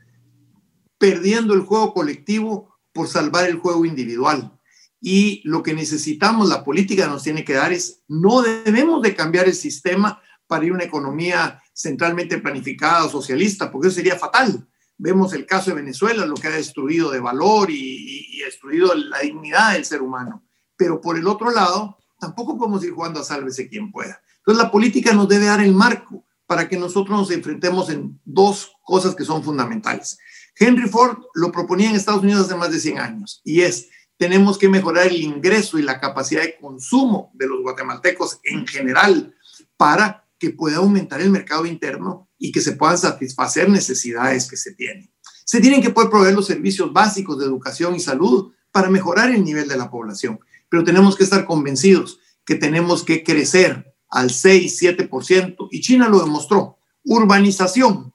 perdiendo 0.98 1.54
el 1.54 1.62
juego 1.62 1.94
colectivo 1.94 2.76
por 2.94 3.08
salvar 3.08 3.50
el 3.50 3.58
juego 3.58 3.86
individual. 3.86 4.58
Y 5.00 5.42
lo 5.46 5.64
que 5.64 5.74
necesitamos, 5.74 6.48
la 6.48 6.64
política 6.64 7.08
nos 7.08 7.24
tiene 7.24 7.44
que 7.44 7.54
dar 7.54 7.72
es, 7.74 8.04
no 8.08 8.42
debemos 8.42 9.02
de 9.02 9.16
cambiar 9.16 9.48
el 9.48 9.56
sistema 9.56 10.22
para 10.46 10.66
ir 10.66 10.72
a 10.72 10.76
una 10.76 10.84
economía 10.84 11.62
centralmente 11.74 12.38
planificada 12.38 13.10
socialista, 13.10 13.72
porque 13.72 13.88
eso 13.88 13.96
sería 13.96 14.20
fatal. 14.20 14.68
Vemos 15.04 15.34
el 15.34 15.48
caso 15.48 15.72
de 15.72 15.78
Venezuela, 15.78 16.28
lo 16.28 16.36
que 16.36 16.48
ha 16.48 16.52
destruido 16.52 17.10
de 17.10 17.20
valor 17.20 17.72
y, 17.72 18.38
y, 18.38 18.40
destruido 18.42 18.94
la 18.94 19.20
dignidad 19.20 19.74
del 19.74 19.84
ser 19.84 20.04
humano. 20.04 20.44
Pero 20.78 21.02
por 21.02 21.18
el 21.18 21.26
otro 21.26 21.50
lado, 21.50 21.98
tampoco 22.20 22.56
podemos 22.56 22.84
ir 22.84 22.92
jugando 22.92 23.20
a 23.20 23.24
sálvese 23.24 23.68
quien 23.68 23.92
pueda. 23.92 24.22
Entonces 24.38 24.64
la 24.64 24.70
política 24.70 25.12
nos 25.14 25.28
debe 25.28 25.46
dar 25.46 25.60
el 25.60 25.74
marco 25.74 26.24
para 26.46 26.70
que 26.70 26.78
nosotros 26.78 27.18
nos 27.18 27.32
enfrentemos 27.32 27.90
en 27.90 28.20
dos 28.26 28.74
cosas 28.84 29.16
que 29.16 29.26
son 29.26 29.42
fundamentales. 29.42 30.20
Henry 30.56 30.88
Ford 30.88 31.18
lo 31.34 31.52
proponía 31.52 31.90
en 31.90 31.96
Estados 31.96 32.22
Unidos 32.22 32.46
hace 32.46 32.56
más 32.56 32.72
de 32.72 32.80
100 32.80 33.00
años 33.00 33.42
y 33.44 33.62
es, 33.62 33.90
tenemos 34.18 34.60
que 34.60 34.70
mejorar 34.70 35.08
el 35.08 35.20
ingreso 35.20 35.80
y 35.80 35.82
la 35.82 36.00
capacidad 36.00 36.44
de 36.44 36.58
consumo 36.58 37.32
de 37.34 37.48
los 37.48 37.62
guatemaltecos 37.64 38.40
en 38.44 38.68
general 38.68 39.36
para 39.78 40.28
que 40.42 40.50
pueda 40.50 40.78
aumentar 40.78 41.22
el 41.22 41.30
mercado 41.30 41.66
interno 41.66 42.28
y 42.38 42.52
que 42.52 42.60
se 42.60 42.74
puedan 42.74 42.98
satisfacer 42.98 43.70
necesidades 43.70 44.50
que 44.50 44.58
se 44.58 44.74
tienen. 44.74 45.10
Se 45.46 45.62
tienen 45.62 45.82
que 45.82 45.92
poder 45.92 46.10
proveer 46.10 46.34
los 46.34 46.48
servicios 46.48 46.92
básicos 46.92 47.40
de 47.40 47.46
educación 47.46 47.96
y 47.96 48.00
salud 48.02 48.52
para 48.72 48.90
mejorar 48.90 49.32
el 49.32 49.44
nivel 49.44 49.68
de 49.68 49.78
la 49.78 49.92
población 49.92 50.40
pero 50.72 50.86
tenemos 50.86 51.18
que 51.18 51.26
estar 51.26 51.46
convencidos 51.46 52.20
que 52.46 52.56
tenemos 52.56 53.04
que 53.04 53.26
crecer 53.26 53.94
al 54.08 54.30
6-7%, 54.30 55.68
y 55.70 55.82
China 55.82 56.08
lo 56.08 56.22
demostró. 56.22 56.78
Urbanización, 57.04 58.14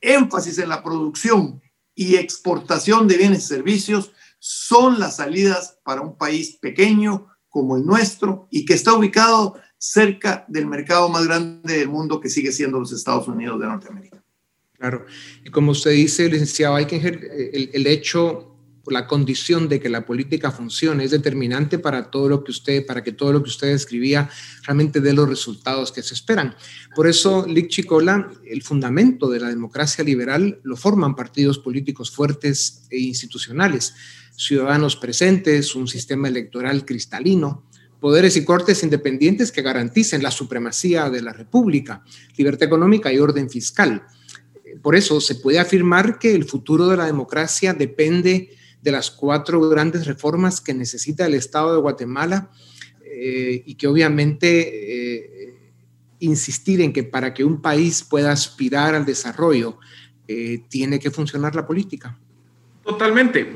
énfasis 0.00 0.58
en 0.58 0.70
la 0.70 0.82
producción 0.82 1.60
y 1.94 2.16
exportación 2.16 3.06
de 3.06 3.18
bienes 3.18 3.44
y 3.44 3.48
servicios 3.48 4.12
son 4.38 4.98
las 4.98 5.16
salidas 5.16 5.78
para 5.84 6.00
un 6.00 6.16
país 6.16 6.56
pequeño 6.56 7.26
como 7.50 7.76
el 7.76 7.84
nuestro 7.84 8.48
y 8.50 8.64
que 8.64 8.74
está 8.74 8.94
ubicado 8.94 9.60
cerca 9.78 10.44
del 10.48 10.66
mercado 10.66 11.08
más 11.08 11.26
grande 11.26 11.78
del 11.78 11.88
mundo 11.88 12.20
que 12.20 12.28
sigue 12.28 12.52
siendo 12.52 12.80
los 12.80 12.92
Estados 12.92 13.28
Unidos 13.28 13.60
de 13.60 13.66
Norteamérica. 13.66 14.22
Claro, 14.76 15.06
y 15.44 15.50
como 15.50 15.72
usted 15.72 15.92
dice, 15.92 16.28
licenciado 16.28 16.78
Eichinger, 16.78 17.28
el, 17.52 17.70
el 17.72 17.86
hecho 17.86 18.58
la 18.90 19.06
condición 19.06 19.68
de 19.68 19.80
que 19.80 19.88
la 19.88 20.04
política 20.06 20.50
funcione 20.50 21.04
es 21.04 21.10
determinante 21.10 21.78
para 21.78 22.10
todo 22.10 22.28
lo 22.28 22.44
que 22.44 22.50
usted, 22.50 22.86
para 22.86 23.02
que 23.02 23.12
todo 23.12 23.32
lo 23.32 23.42
que 23.42 23.50
usted 23.50 23.68
escribía 23.68 24.30
realmente 24.64 25.00
dé 25.00 25.12
los 25.12 25.28
resultados 25.28 25.92
que 25.92 26.02
se 26.02 26.14
esperan. 26.14 26.54
Por 26.94 27.06
eso, 27.06 27.46
Lick 27.46 27.68
Chicola, 27.68 28.30
el 28.46 28.62
fundamento 28.62 29.28
de 29.28 29.40
la 29.40 29.48
democracia 29.48 30.04
liberal 30.04 30.60
lo 30.62 30.76
forman 30.76 31.14
partidos 31.14 31.58
políticos 31.58 32.10
fuertes 32.10 32.86
e 32.90 32.98
institucionales, 32.98 33.94
ciudadanos 34.36 34.96
presentes, 34.96 35.74
un 35.74 35.88
sistema 35.88 36.28
electoral 36.28 36.84
cristalino, 36.84 37.67
poderes 38.00 38.36
y 38.36 38.44
cortes 38.44 38.82
independientes 38.82 39.52
que 39.52 39.62
garanticen 39.62 40.22
la 40.22 40.30
supremacía 40.30 41.10
de 41.10 41.22
la 41.22 41.32
República, 41.32 42.04
libertad 42.36 42.68
económica 42.68 43.12
y 43.12 43.18
orden 43.18 43.50
fiscal. 43.50 44.04
Por 44.82 44.94
eso 44.94 45.20
se 45.20 45.36
puede 45.36 45.58
afirmar 45.58 46.18
que 46.18 46.34
el 46.34 46.44
futuro 46.44 46.86
de 46.86 46.96
la 46.96 47.06
democracia 47.06 47.74
depende 47.74 48.50
de 48.82 48.92
las 48.92 49.10
cuatro 49.10 49.68
grandes 49.68 50.06
reformas 50.06 50.60
que 50.60 50.74
necesita 50.74 51.26
el 51.26 51.34
Estado 51.34 51.74
de 51.74 51.80
Guatemala 51.80 52.50
eh, 53.02 53.62
y 53.66 53.74
que 53.74 53.86
obviamente 53.86 54.46
eh, 54.48 55.54
insistir 56.20 56.80
en 56.80 56.92
que 56.92 57.02
para 57.02 57.34
que 57.34 57.44
un 57.44 57.60
país 57.60 58.02
pueda 58.02 58.30
aspirar 58.30 58.94
al 58.94 59.04
desarrollo 59.04 59.78
eh, 60.26 60.62
tiene 60.68 60.98
que 60.98 61.10
funcionar 61.10 61.54
la 61.54 61.66
política. 61.66 62.18
Totalmente. 62.84 63.50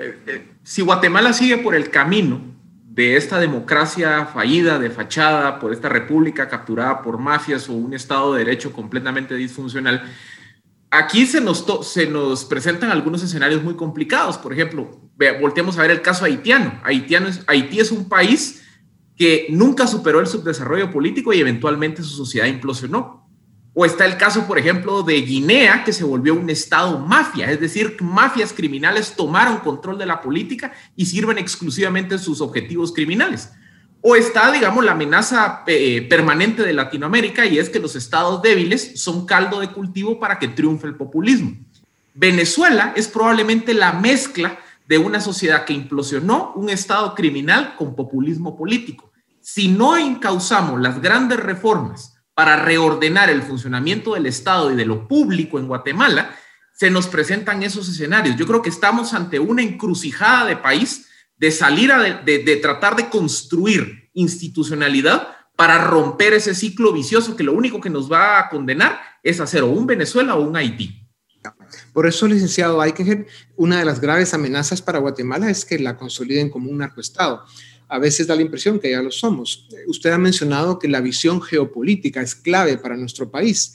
Si 0.62 0.82
Guatemala 0.82 1.32
sigue 1.32 1.58
por 1.58 1.74
el 1.74 1.90
camino 1.90 2.51
de 2.94 3.16
esta 3.16 3.40
democracia 3.40 4.26
fallida, 4.26 4.78
de 4.78 4.90
fachada, 4.90 5.58
por 5.58 5.72
esta 5.72 5.88
república 5.88 6.46
capturada 6.50 7.00
por 7.00 7.18
mafias 7.18 7.70
o 7.70 7.72
un 7.72 7.94
Estado 7.94 8.34
de 8.34 8.44
Derecho 8.44 8.70
completamente 8.70 9.34
disfuncional, 9.34 10.02
aquí 10.90 11.24
se 11.24 11.40
nos, 11.40 11.64
se 11.90 12.06
nos 12.06 12.44
presentan 12.44 12.90
algunos 12.90 13.22
escenarios 13.22 13.62
muy 13.62 13.76
complicados. 13.76 14.36
Por 14.36 14.52
ejemplo, 14.52 15.00
volteemos 15.40 15.78
a 15.78 15.82
ver 15.82 15.90
el 15.90 16.02
caso 16.02 16.26
haitiano. 16.26 16.80
Haitiano 16.84 17.28
es, 17.28 17.42
Haití 17.46 17.80
es 17.80 17.92
un 17.92 18.10
país 18.10 18.62
que 19.16 19.46
nunca 19.48 19.86
superó 19.86 20.20
el 20.20 20.26
subdesarrollo 20.26 20.90
político 20.90 21.32
y 21.32 21.40
eventualmente 21.40 22.02
su 22.02 22.10
sociedad 22.10 22.46
implosionó. 22.46 23.21
O 23.74 23.86
está 23.86 24.04
el 24.04 24.18
caso, 24.18 24.46
por 24.46 24.58
ejemplo, 24.58 25.02
de 25.02 25.14
Guinea, 25.22 25.82
que 25.82 25.94
se 25.94 26.04
volvió 26.04 26.34
un 26.34 26.50
estado 26.50 26.98
mafia, 26.98 27.50
es 27.50 27.58
decir, 27.58 27.96
mafias 28.02 28.52
criminales 28.52 29.14
tomaron 29.16 29.58
control 29.58 29.96
de 29.98 30.04
la 30.04 30.20
política 30.20 30.72
y 30.94 31.06
sirven 31.06 31.38
exclusivamente 31.38 32.18
sus 32.18 32.42
objetivos 32.42 32.92
criminales. 32.92 33.50
O 34.02 34.14
está, 34.14 34.52
digamos, 34.52 34.84
la 34.84 34.92
amenaza 34.92 35.62
eh, 35.66 36.06
permanente 36.10 36.62
de 36.62 36.74
Latinoamérica 36.74 37.46
y 37.46 37.58
es 37.58 37.70
que 37.70 37.78
los 37.78 37.96
estados 37.96 38.42
débiles 38.42 39.00
son 39.00 39.24
caldo 39.24 39.60
de 39.60 39.70
cultivo 39.70 40.20
para 40.20 40.38
que 40.38 40.48
triunfe 40.48 40.86
el 40.86 40.96
populismo. 40.96 41.56
Venezuela 42.12 42.92
es 42.94 43.08
probablemente 43.08 43.72
la 43.72 43.94
mezcla 43.94 44.58
de 44.86 44.98
una 44.98 45.20
sociedad 45.20 45.64
que 45.64 45.72
implosionó 45.72 46.52
un 46.56 46.68
estado 46.68 47.14
criminal 47.14 47.76
con 47.78 47.94
populismo 47.94 48.54
político. 48.54 49.10
Si 49.40 49.68
no 49.68 49.96
encauzamos 49.96 50.78
las 50.80 51.00
grandes 51.00 51.40
reformas 51.40 52.11
para 52.34 52.56
reordenar 52.56 53.30
el 53.30 53.42
funcionamiento 53.42 54.14
del 54.14 54.26
Estado 54.26 54.70
y 54.70 54.76
de 54.76 54.86
lo 54.86 55.06
público 55.06 55.58
en 55.58 55.68
Guatemala, 55.68 56.34
se 56.72 56.90
nos 56.90 57.06
presentan 57.06 57.62
esos 57.62 57.88
escenarios. 57.88 58.36
Yo 58.36 58.46
creo 58.46 58.62
que 58.62 58.70
estamos 58.70 59.14
ante 59.14 59.38
una 59.38 59.62
encrucijada 59.62 60.46
de 60.46 60.56
país 60.56 61.08
de 61.36 61.50
salir 61.50 61.92
de, 62.24 62.56
tratar 62.62 62.96
de 62.96 63.08
construir 63.08 64.10
institucionalidad 64.14 65.28
para 65.56 65.84
romper 65.84 66.32
ese 66.32 66.54
ciclo 66.54 66.92
vicioso 66.92 67.36
que 67.36 67.44
lo 67.44 67.52
único 67.52 67.80
que 67.80 67.90
nos 67.90 68.10
va 68.10 68.38
a 68.38 68.48
condenar 68.48 69.00
es 69.22 69.40
hacer 69.40 69.64
un 69.64 69.86
Venezuela 69.86 70.34
o 70.34 70.42
un 70.42 70.56
Haití. 70.56 71.02
Por 71.92 72.06
eso, 72.06 72.28
licenciado 72.28 72.82
Eichinger, 72.82 73.26
una 73.56 73.78
de 73.78 73.84
las 73.84 74.00
graves 74.00 74.32
amenazas 74.34 74.80
para 74.80 75.00
Guatemala 75.00 75.50
es 75.50 75.64
que 75.64 75.78
la 75.78 75.96
consoliden 75.96 76.48
como 76.48 76.70
un 76.70 76.78
narcoestado. 76.78 77.44
A 77.92 77.98
veces 77.98 78.26
da 78.26 78.34
la 78.34 78.40
impresión 78.40 78.80
que 78.80 78.90
ya 78.90 79.02
lo 79.02 79.10
somos. 79.10 79.68
Usted 79.86 80.12
ha 80.12 80.16
mencionado 80.16 80.78
que 80.78 80.88
la 80.88 81.02
visión 81.02 81.42
geopolítica 81.42 82.22
es 82.22 82.34
clave 82.34 82.78
para 82.78 82.96
nuestro 82.96 83.30
país. 83.30 83.74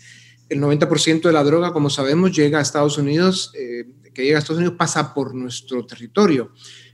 El 0.49 0.59
90% 0.59 1.21
de 1.21 1.31
la 1.31 1.43
droga, 1.43 1.71
como 1.71 1.91
sabemos, 1.91 2.35
llega 2.35 2.57
a 2.57 2.63
Estados 2.63 2.97
Unidos, 2.97 3.51
eh, 3.53 3.85
que 4.15 4.23
llega 4.23 4.37
a 4.37 4.39
Estados 4.39 4.57
Unidos 4.57 4.75
pasa 4.75 5.13
por 5.13 5.35
nuestro 5.35 5.85
territorio, 5.85 6.51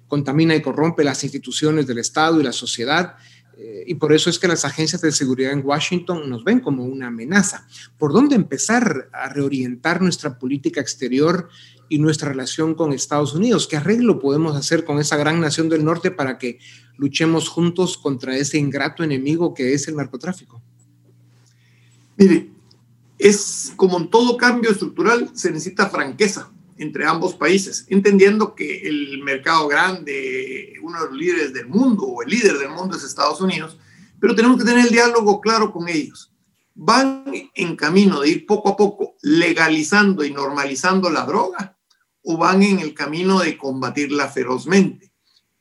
contamina 0.10 0.54
y 0.54 0.62
corrompe 0.62 1.06
las 1.06 1.24
instituciones 1.24 1.88
del 1.88 2.00
Estado 2.00 2.42
y 2.42 2.44
la 2.44 2.52
sociedad 2.52 3.16
eh, 3.58 3.84
y 3.86 3.96
por 3.96 4.14
eso 4.14 4.30
es 4.30 4.40
que 4.40 4.48
las 4.48 4.66
agencias 4.66 5.02
de 5.02 5.12
seguridad 5.12 5.52
en 5.52 5.66
Washington 5.66 6.30
nos 6.30 6.44
ven 6.44 6.60
como 6.60 6.86
una 6.86 7.08
amenaza. 7.08 7.68
¿Por 7.98 8.12
dónde 8.12 8.36
empezar 8.36 9.10
a 9.14 9.30
reorientar 9.30 10.02
nuestra 10.02 10.40
política 10.40 10.82
exterior 10.82 11.50
y 11.88 12.00
nuestra 12.00 12.30
relación 12.30 12.74
con 12.74 12.94
Estados 12.94 13.34
Unidos? 13.34 13.68
¿Qué 13.68 13.78
arreglo 13.78 14.20
podemos 14.20 14.56
hacer 14.56 14.86
con 14.86 15.00
esa 15.00 15.18
gran 15.18 15.40
nación 15.40 15.70
del 15.70 15.86
norte 15.86 16.10
para 16.10 16.38
que 16.38 16.60
luchemos 16.98 17.50
juntos 17.50 17.98
contra 17.98 18.38
ese 18.38 18.58
ingrato 18.58 19.04
enemigo 19.04 19.54
que 19.54 19.74
es 19.74 19.88
el 19.88 19.96
narcotráfico? 19.96 20.62
Mire, 22.18 22.50
es 23.18 23.74
como 23.76 23.98
en 23.98 24.10
todo 24.10 24.38
cambio 24.38 24.72
estructural, 24.72 25.32
se 25.34 25.52
necesita 25.52 25.90
franqueza 25.90 26.52
entre 26.78 27.06
ambos 27.06 27.36
países, 27.36 27.86
entendiendo 27.88 28.56
que 28.56 28.82
el 28.88 29.22
mercado 29.24 29.68
grande, 29.68 30.74
uno 30.82 31.00
de 31.00 31.06
los 31.08 31.18
líderes 31.18 31.54
del 31.54 31.68
mundo 31.68 32.04
o 32.04 32.24
el 32.24 32.30
líder 32.30 32.58
del 32.58 32.70
mundo 32.70 32.98
es 32.98 33.04
Estados 33.04 33.40
Unidos, 33.42 33.78
pero 34.20 34.36
tenemos 34.36 34.58
que 34.58 34.66
tener 34.66 34.86
el 34.86 34.92
diálogo 34.92 35.40
claro 35.40 35.72
con 35.72 35.88
ellos. 35.88 36.32
¿Van 36.76 37.24
en 37.54 37.76
camino 37.76 38.22
de 38.22 38.30
ir 38.30 38.46
poco 38.46 38.70
a 38.70 38.76
poco 38.76 39.16
legalizando 39.22 40.26
y 40.26 40.32
normalizando 40.32 41.10
la 41.10 41.26
droga 41.26 41.78
o 42.24 42.38
van 42.38 42.64
en 42.64 42.80
el 42.80 42.94
camino 42.94 43.40
de 43.40 43.58
combatirla 43.58 44.28
ferozmente? 44.28 45.13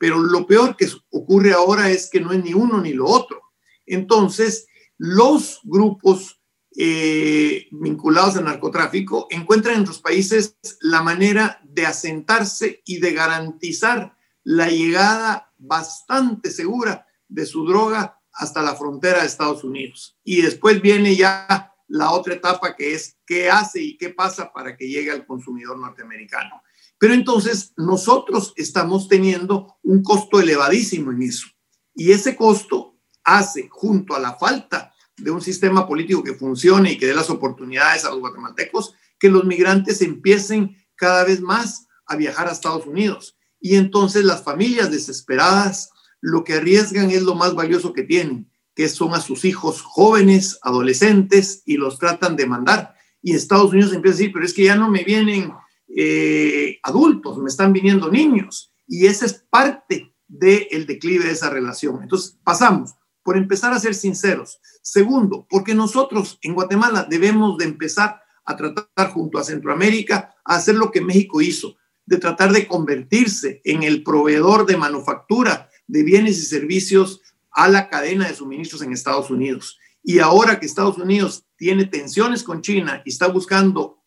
Pero 0.03 0.19
lo 0.19 0.49
peor 0.49 0.77
que 0.77 0.89
ocurre 1.11 1.53
ahora 1.53 1.89
es 1.89 2.11
que 2.11 2.21
no 2.21 2.33
es 2.33 2.43
ni 2.43 2.55
uno 2.55 2.81
ni 2.81 2.93
lo 2.93 3.07
otro. 3.07 3.41
Entonces, 3.87 4.67
los 4.99 5.61
grupos 5.63 6.43
eh, 6.77 7.69
vinculados 7.71 8.37
al 8.37 8.47
narcotráfico 8.47 9.29
encuentran 9.31 9.77
en 9.77 9.85
los 9.85 10.01
países 10.01 10.57
la 10.81 11.05
manera 11.05 11.61
de 11.63 11.87
asentarse 11.87 12.83
y 12.85 12.99
de 12.99 13.13
garantizar 13.13 14.17
la 14.43 14.69
llegada 14.71 15.53
bastante 15.57 16.51
segura 16.51 17.07
de 17.29 17.47
su 17.47 17.65
droga 17.65 18.21
hasta 18.33 18.61
la 18.61 18.75
frontera 18.75 19.21
de 19.21 19.27
Estados 19.27 19.63
Unidos. 19.63 20.19
Y 20.25 20.43
después 20.43 20.83
viene 20.83 21.15
ya 21.15 21.77
la 21.87 22.11
otra 22.11 22.35
etapa 22.35 22.75
que 22.75 22.95
es 22.95 23.19
qué 23.25 23.49
hace 23.49 23.81
y 23.81 23.97
qué 23.97 24.11
pasa 24.11 24.53
para 24.53 24.77
que 24.77 24.89
llegue 24.89 25.13
al 25.13 25.25
consumidor 25.25 25.79
norteamericano. 25.79 26.61
Pero 27.03 27.15
entonces 27.15 27.73
nosotros 27.77 28.53
estamos 28.55 29.09
teniendo 29.09 29.75
un 29.83 30.05
costo 30.05 30.39
elevadísimo 30.39 31.11
en 31.11 31.23
eso. 31.23 31.49
Y 31.97 32.13
ese 32.13 32.37
costo 32.37 32.97
hace, 33.25 33.69
junto 33.69 34.15
a 34.15 34.21
la 34.21 34.35
falta 34.35 34.95
de 35.17 35.33
un 35.33 35.41
sistema 35.41 35.89
político 35.89 36.23
que 36.23 36.35
funcione 36.35 36.93
y 36.93 36.99
que 36.99 37.07
dé 37.07 37.15
las 37.15 37.29
oportunidades 37.29 38.05
a 38.05 38.11
los 38.11 38.21
guatemaltecos, 38.21 38.95
que 39.19 39.31
los 39.31 39.43
migrantes 39.43 40.01
empiecen 40.01 40.77
cada 40.95 41.25
vez 41.25 41.41
más 41.41 41.89
a 42.07 42.15
viajar 42.15 42.47
a 42.47 42.53
Estados 42.53 42.87
Unidos. 42.87 43.37
Y 43.59 43.75
entonces 43.75 44.25
las 44.25 44.45
familias 44.45 44.93
desesperadas 44.93 45.91
lo 46.21 46.45
que 46.45 46.55
arriesgan 46.55 47.11
es 47.11 47.23
lo 47.23 47.35
más 47.35 47.57
valioso 47.57 47.93
que 47.93 48.05
tienen, 48.05 48.49
que 48.77 48.89
son 48.89 49.13
a 49.15 49.21
sus 49.21 49.45
hijos 49.45 49.83
jóvenes, 49.83 50.61
adolescentes, 50.63 51.65
y 51.67 51.79
los 51.79 51.99
tratan 51.99 52.37
de 52.37 52.47
mandar. 52.47 52.95
Y 53.21 53.35
Estados 53.35 53.73
Unidos 53.73 53.93
empieza 53.93 54.15
a 54.15 54.19
decir, 54.19 54.33
pero 54.33 54.45
es 54.45 54.55
que 54.55 54.63
ya 54.63 54.77
no 54.77 54.89
me 54.89 55.03
vienen 55.03 55.53
eh, 55.97 56.79
adultos, 56.83 57.39
me 57.39 57.49
están 57.49 57.73
viniendo 57.73 58.11
niños. 58.11 58.73
Y 58.87 59.07
esa 59.07 59.27
es 59.27 59.35
parte 59.51 60.15
del 60.29 60.87
declive 60.87 61.27
de 61.27 61.33
esa 61.33 61.51
relación. 61.51 62.03
Entonces, 62.03 62.39
pasamos 62.43 62.95
por 63.23 63.37
empezar 63.37 63.73
a 63.73 63.79
ser 63.79 63.95
sinceros. 63.95 64.61
Segundo, 64.83 65.47
porque 65.49 65.75
nosotros 65.75 66.39
en 66.43 66.55
Guatemala 66.55 67.07
debemos 67.09 67.59
de 67.59 67.67
empezar 67.67 68.21
a 68.45 68.57
tratar 68.57 69.11
junto 69.13 69.39
a 69.39 69.45
Centroamérica 69.45 70.35
a 70.45 70.57
hacer 70.57 70.75
lo 70.75 70.91
que 70.91 71.01
México 71.01 71.41
hizo, 71.41 71.77
de 72.07 72.19
tratar 72.19 72.53
de 72.53 72.67
convertirse 72.67 73.61
en 73.65 73.83
el 73.85 74.03
proveedor 74.03 74.67
de 74.67 74.77
manufactura 74.77 75.71
de 75.87 76.03
bienes 76.03 76.39
y 76.39 76.47
servicios 76.47 77.21
a 77.53 77.69
la 77.69 77.89
cadena 77.89 78.27
de 78.27 78.35
suministros 78.35 78.83
en 78.83 78.93
Estados 78.93 79.31
Unidos. 79.31 79.79
Y 80.03 80.19
ahora 80.19 80.59
que 80.59 80.67
Estados 80.67 80.99
Unidos 80.99 81.45
tiene 81.57 81.85
tensiones 81.85 82.43
con 82.43 82.63
China 82.63 83.03
y 83.05 83.11
está 83.11 83.29
buscando 83.29 84.02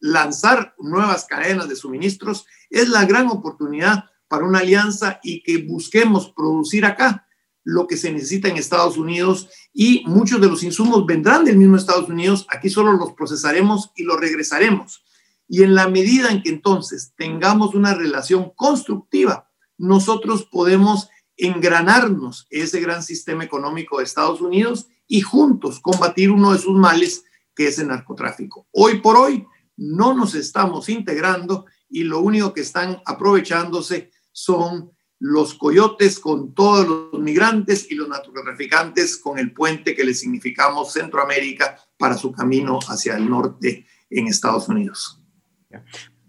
lanzar 0.00 0.74
nuevas 0.78 1.24
cadenas 1.24 1.68
de 1.68 1.76
suministros, 1.76 2.46
es 2.70 2.88
la 2.88 3.04
gran 3.04 3.28
oportunidad 3.28 4.04
para 4.28 4.44
una 4.44 4.60
alianza 4.60 5.20
y 5.22 5.42
que 5.42 5.58
busquemos 5.58 6.30
producir 6.30 6.84
acá 6.84 7.26
lo 7.64 7.86
que 7.86 7.96
se 7.96 8.12
necesita 8.12 8.48
en 8.48 8.56
Estados 8.56 8.96
Unidos 8.96 9.50
y 9.74 10.02
muchos 10.06 10.40
de 10.40 10.48
los 10.48 10.62
insumos 10.62 11.04
vendrán 11.04 11.44
del 11.44 11.58
mismo 11.58 11.76
Estados 11.76 12.08
Unidos, 12.08 12.46
aquí 12.48 12.70
solo 12.70 12.92
los 12.94 13.12
procesaremos 13.12 13.90
y 13.94 14.04
los 14.04 14.18
regresaremos. 14.18 15.04
Y 15.46 15.62
en 15.62 15.74
la 15.74 15.88
medida 15.88 16.30
en 16.30 16.42
que 16.42 16.50
entonces 16.50 17.12
tengamos 17.16 17.74
una 17.74 17.94
relación 17.94 18.52
constructiva, 18.56 19.50
nosotros 19.76 20.48
podemos 20.50 21.08
engranarnos 21.36 22.46
ese 22.50 22.80
gran 22.80 23.02
sistema 23.02 23.44
económico 23.44 23.98
de 23.98 24.04
Estados 24.04 24.40
Unidos 24.40 24.88
y 25.06 25.20
juntos 25.20 25.80
combatir 25.80 26.30
uno 26.30 26.52
de 26.52 26.58
sus 26.58 26.76
males, 26.76 27.24
que 27.54 27.68
es 27.68 27.78
el 27.78 27.88
narcotráfico. 27.88 28.66
Hoy 28.72 29.00
por 29.00 29.16
hoy 29.16 29.46
no 29.78 30.12
nos 30.12 30.34
estamos 30.34 30.88
integrando 30.88 31.66
y 31.88 32.02
lo 32.02 32.20
único 32.20 32.52
que 32.52 32.60
están 32.60 33.00
aprovechándose 33.06 34.10
son 34.32 34.90
los 35.20 35.54
coyotes 35.54 36.18
con 36.20 36.54
todos 36.54 36.86
los 37.12 37.20
migrantes 37.20 37.90
y 37.90 37.94
los 37.94 38.08
narcotraficantes 38.08 39.16
con 39.16 39.38
el 39.38 39.52
puente 39.52 39.94
que 39.94 40.04
le 40.04 40.14
significamos 40.14 40.92
Centroamérica 40.92 41.76
para 41.96 42.16
su 42.16 42.30
camino 42.32 42.78
hacia 42.88 43.16
el 43.16 43.28
norte 43.28 43.86
en 44.10 44.26
Estados 44.28 44.68
Unidos. 44.68 45.20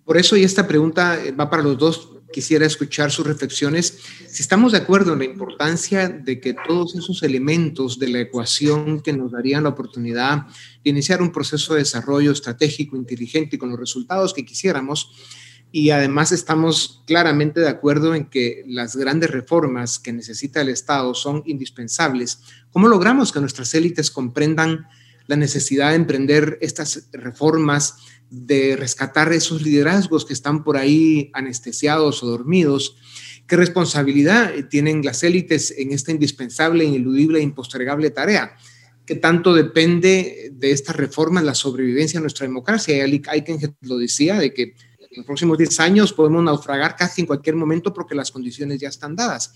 Por 0.03 0.17
eso, 0.17 0.35
y 0.35 0.43
esta 0.43 0.67
pregunta 0.67 1.23
eh, 1.23 1.31
va 1.31 1.49
para 1.49 1.61
los 1.61 1.77
dos, 1.77 2.18
quisiera 2.31 2.65
escuchar 2.65 3.11
sus 3.11 3.25
reflexiones. 3.25 3.99
Si 4.27 4.41
estamos 4.41 4.71
de 4.71 4.79
acuerdo 4.79 5.13
en 5.13 5.19
la 5.19 5.25
importancia 5.25 6.09
de 6.09 6.39
que 6.39 6.53
todos 6.53 6.95
esos 6.95 7.23
elementos 7.23 7.99
de 7.99 8.09
la 8.09 8.19
ecuación 8.19 9.01
que 9.01 9.13
nos 9.13 9.31
darían 9.31 9.63
la 9.63 9.69
oportunidad 9.69 10.47
de 10.83 10.89
iniciar 10.89 11.21
un 11.21 11.31
proceso 11.31 11.73
de 11.73 11.79
desarrollo 11.79 12.31
estratégico, 12.31 12.95
inteligente 12.95 13.55
y 13.55 13.59
con 13.59 13.69
los 13.69 13.79
resultados 13.79 14.33
que 14.33 14.45
quisiéramos, 14.45 15.11
y 15.71 15.91
además 15.91 16.31
estamos 16.31 17.03
claramente 17.05 17.59
de 17.59 17.69
acuerdo 17.69 18.15
en 18.15 18.25
que 18.25 18.63
las 18.67 18.95
grandes 18.95 19.29
reformas 19.29 19.99
que 19.99 20.13
necesita 20.13 20.61
el 20.61 20.69
Estado 20.69 21.13
son 21.13 21.43
indispensables. 21.45 22.41
¿Cómo 22.71 22.87
logramos 22.87 23.31
que 23.31 23.39
nuestras 23.39 23.73
élites 23.75 24.09
comprendan 24.09 24.87
la 25.27 25.35
necesidad 25.35 25.89
de 25.89 25.95
emprender 25.95 26.57
estas 26.59 27.09
reformas, 27.11 27.97
de 28.29 28.75
rescatar 28.75 29.31
esos 29.33 29.61
liderazgos 29.61 30.25
que 30.25 30.33
están 30.33 30.63
por 30.63 30.77
ahí 30.77 31.31
anestesiados 31.33 32.23
o 32.23 32.27
dormidos? 32.27 32.95
¿Qué 33.47 33.55
responsabilidad 33.55 34.53
tienen 34.69 35.03
las 35.03 35.23
élites 35.23 35.73
en 35.77 35.91
esta 35.91 36.11
indispensable, 36.11 36.85
ineludible 36.85 37.39
e 37.39 37.43
impostergable 37.43 38.11
tarea? 38.11 38.55
¿Qué 39.05 39.15
tanto 39.15 39.55
depende 39.55 40.51
de 40.53 40.71
estas 40.71 40.95
reformas 40.95 41.43
la 41.43 41.55
sobrevivencia 41.55 42.19
de 42.19 42.21
nuestra 42.21 42.45
democracia? 42.45 43.03
Eichen 43.03 43.75
lo 43.81 43.97
decía, 43.97 44.37
de 44.37 44.53
que 44.53 44.75
en 44.99 45.17
los 45.17 45.25
próximos 45.25 45.57
10 45.57 45.79
años 45.79 46.13
podemos 46.13 46.43
naufragar 46.43 46.95
casi 46.95 47.21
en 47.21 47.27
cualquier 47.27 47.55
momento 47.55 47.91
porque 47.91 48.13
las 48.13 48.29
condiciones 48.29 48.79
ya 48.79 48.89
están 48.89 49.15
dadas. 49.15 49.51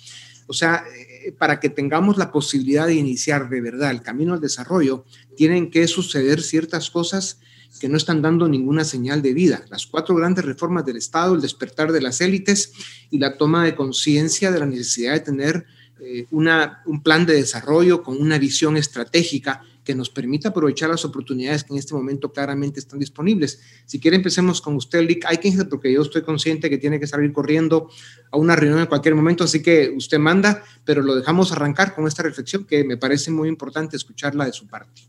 O 0.48 0.54
sea, 0.54 0.84
eh, 0.98 1.32
para 1.34 1.60
que 1.60 1.70
tengamos 1.70 2.18
la 2.18 2.32
posibilidad 2.32 2.88
de 2.88 2.96
iniciar 2.96 3.48
de 3.50 3.62
verdad 3.62 3.92
el 3.92 4.02
camino 4.02 4.34
al 4.34 4.42
desarrollo, 4.42 5.06
tienen 5.38 5.70
que 5.70 5.88
suceder 5.88 6.42
ciertas 6.42 6.90
cosas 6.90 7.40
que 7.80 7.90
no 7.90 7.98
están 7.98 8.22
dando 8.22 8.48
ninguna 8.48 8.84
señal 8.84 9.22
de 9.22 9.34
vida. 9.34 9.66
Las 9.70 9.86
cuatro 9.88 10.16
grandes 10.16 10.46
reformas 10.46 10.86
del 10.86 10.98
Estado, 10.98 11.36
el 11.36 11.42
despertar 11.42 11.92
de 11.92 12.02
las 12.02 12.22
élites 12.22 12.74
y 13.10 13.18
la 13.18 13.38
toma 13.38 13.66
de 13.66 13.76
conciencia 13.76 14.52
de 14.52 14.60
la 14.60 14.66
necesidad 14.66 15.14
de 15.14 15.20
tener 15.20 15.66
eh, 16.00 16.28
una, 16.32 16.82
un 16.86 17.02
plan 17.02 17.26
de 17.26 17.34
desarrollo 17.34 18.04
con 18.04 18.22
una 18.22 18.38
visión 18.38 18.78
estratégica 18.78 19.64
que 19.84 19.96
nos 19.96 20.10
permita 20.10 20.50
aprovechar 20.50 20.90
las 20.90 21.06
oportunidades 21.06 21.64
que 21.64 21.74
en 21.74 21.80
este 21.80 21.94
momento 21.94 22.32
claramente 22.32 22.80
están 22.80 23.00
disponibles. 23.00 23.60
Si 23.86 24.00
quiere, 24.00 24.18
empecemos 24.18 24.62
con 24.62 24.76
usted, 24.76 25.02
Lick 25.02 25.26
Eichinger, 25.30 25.68
porque 25.68 25.92
yo 25.92 26.02
estoy 26.02 26.22
consciente 26.22 26.70
que 26.70 26.78
tiene 26.78 27.00
que 27.00 27.08
salir 27.08 27.32
corriendo 27.34 27.90
a 28.32 28.38
una 28.38 28.56
reunión 28.56 28.80
en 28.80 28.88
cualquier 28.88 29.16
momento, 29.16 29.44
así 29.44 29.62
que 29.62 29.94
usted 29.96 30.20
manda, 30.20 30.64
pero 30.86 31.02
lo 31.02 31.16
dejamos 31.16 31.52
arrancar 31.52 31.94
con 31.96 32.08
esta 32.08 32.24
reflexión 32.24 32.66
que 32.66 32.84
me 32.84 32.98
parece 32.98 33.32
muy 33.32 33.50
importante 33.50 33.98
escucharla 33.98 34.46
de 34.46 34.54
su 34.54 34.68
parte. 34.68 35.02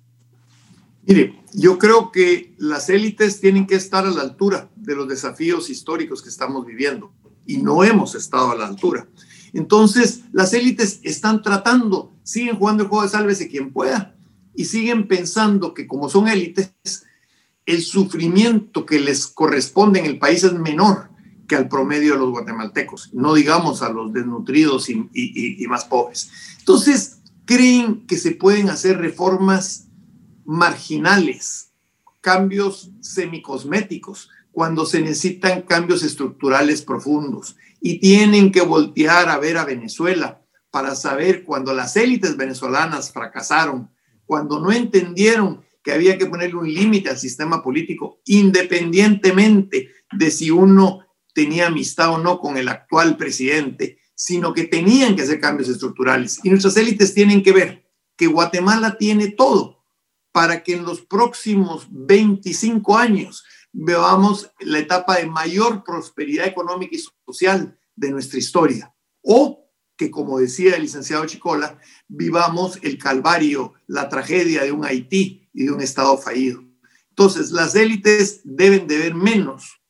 Mire, 1.06 1.42
yo 1.52 1.78
creo 1.78 2.10
que 2.10 2.54
las 2.58 2.88
élites 2.88 3.40
tienen 3.40 3.66
que 3.66 3.74
estar 3.74 4.06
a 4.06 4.10
la 4.10 4.22
altura 4.22 4.70
de 4.76 4.96
los 4.96 5.08
desafíos 5.08 5.70
históricos 5.70 6.22
que 6.22 6.28
estamos 6.28 6.64
viviendo 6.64 7.12
y 7.46 7.58
no 7.58 7.84
hemos 7.84 8.14
estado 8.14 8.52
a 8.52 8.56
la 8.56 8.66
altura. 8.66 9.06
Entonces, 9.52 10.22
las 10.32 10.52
élites 10.54 11.00
están 11.02 11.42
tratando 11.42 12.14
siguen 12.24 12.56
jugando 12.56 12.82
el 12.82 12.88
juego 12.88 13.04
de 13.04 13.10
sálvese 13.10 13.48
quien 13.48 13.72
pueda 13.72 14.16
y 14.56 14.64
siguen 14.64 15.06
pensando 15.06 15.74
que 15.74 15.86
como 15.86 16.08
son 16.08 16.26
élites, 16.26 16.72
el 17.66 17.82
sufrimiento 17.82 18.84
que 18.84 18.98
les 18.98 19.26
corresponde 19.26 20.00
en 20.00 20.06
el 20.06 20.18
país 20.18 20.42
es 20.42 20.54
menor 20.54 21.10
que 21.46 21.56
al 21.56 21.68
promedio 21.68 22.14
de 22.14 22.20
los 22.20 22.30
guatemaltecos, 22.30 23.10
no 23.12 23.34
digamos 23.34 23.82
a 23.82 23.90
los 23.90 24.12
desnutridos 24.12 24.88
y, 24.88 25.08
y 25.12 25.66
más 25.66 25.84
pobres. 25.84 26.30
Entonces, 26.58 27.18
creen 27.44 28.06
que 28.06 28.16
se 28.16 28.32
pueden 28.32 28.70
hacer 28.70 28.98
reformas 28.98 29.88
marginales, 30.44 31.70
cambios 32.20 32.90
semicosméticos, 33.00 34.30
cuando 34.52 34.86
se 34.86 35.00
necesitan 35.00 35.62
cambios 35.62 36.02
estructurales 36.02 36.82
profundos 36.82 37.56
y 37.80 37.98
tienen 37.98 38.52
que 38.52 38.62
voltear 38.62 39.28
a 39.28 39.38
ver 39.38 39.58
a 39.58 39.64
Venezuela 39.64 40.40
para 40.70 40.94
saber 40.94 41.44
cuando 41.44 41.74
las 41.74 41.96
élites 41.96 42.36
venezolanas 42.36 43.12
fracasaron, 43.12 43.90
cuando 44.26 44.60
no 44.60 44.72
entendieron 44.72 45.64
que 45.82 45.92
había 45.92 46.16
que 46.16 46.26
ponerle 46.26 46.56
un 46.56 46.72
límite 46.72 47.10
al 47.10 47.18
sistema 47.18 47.62
político, 47.62 48.20
independientemente 48.24 49.90
de 50.12 50.30
si 50.30 50.50
uno 50.50 51.00
tenía 51.34 51.66
amistad 51.66 52.14
o 52.14 52.18
no 52.18 52.38
con 52.38 52.56
el 52.56 52.68
actual 52.68 53.16
presidente, 53.16 53.98
sino 54.14 54.54
que 54.54 54.64
tenían 54.64 55.16
que 55.16 55.22
hacer 55.22 55.40
cambios 55.40 55.68
estructurales. 55.68 56.40
Y 56.42 56.48
nuestras 56.48 56.76
élites 56.76 57.12
tienen 57.12 57.42
que 57.42 57.52
ver 57.52 57.84
que 58.16 58.28
Guatemala 58.28 58.96
tiene 58.96 59.28
todo 59.28 59.73
para 60.34 60.64
que 60.64 60.74
en 60.74 60.84
los 60.84 61.00
próximos 61.00 61.86
25 61.90 62.98
años 62.98 63.44
veamos 63.72 64.50
la 64.58 64.80
etapa 64.80 65.18
de 65.18 65.26
mayor 65.26 65.84
prosperidad 65.84 66.48
económica 66.48 66.96
y 66.96 67.04
social 67.24 67.78
de 67.94 68.10
nuestra 68.10 68.40
historia. 68.40 68.92
O 69.22 69.70
que, 69.96 70.10
como 70.10 70.40
decía 70.40 70.74
el 70.74 70.82
licenciado 70.82 71.24
Chicola, 71.26 71.78
vivamos 72.08 72.80
el 72.82 72.98
calvario, 72.98 73.74
la 73.86 74.08
tragedia 74.08 74.64
de 74.64 74.72
un 74.72 74.84
Haití 74.84 75.48
y 75.52 75.66
de 75.66 75.70
un 75.70 75.80
Estado 75.80 76.18
fallido. 76.18 76.64
Entonces, 77.10 77.52
las 77.52 77.76
élites 77.76 78.40
deben 78.42 78.88
de 78.88 78.98
ver 78.98 79.14
menos 79.14 79.80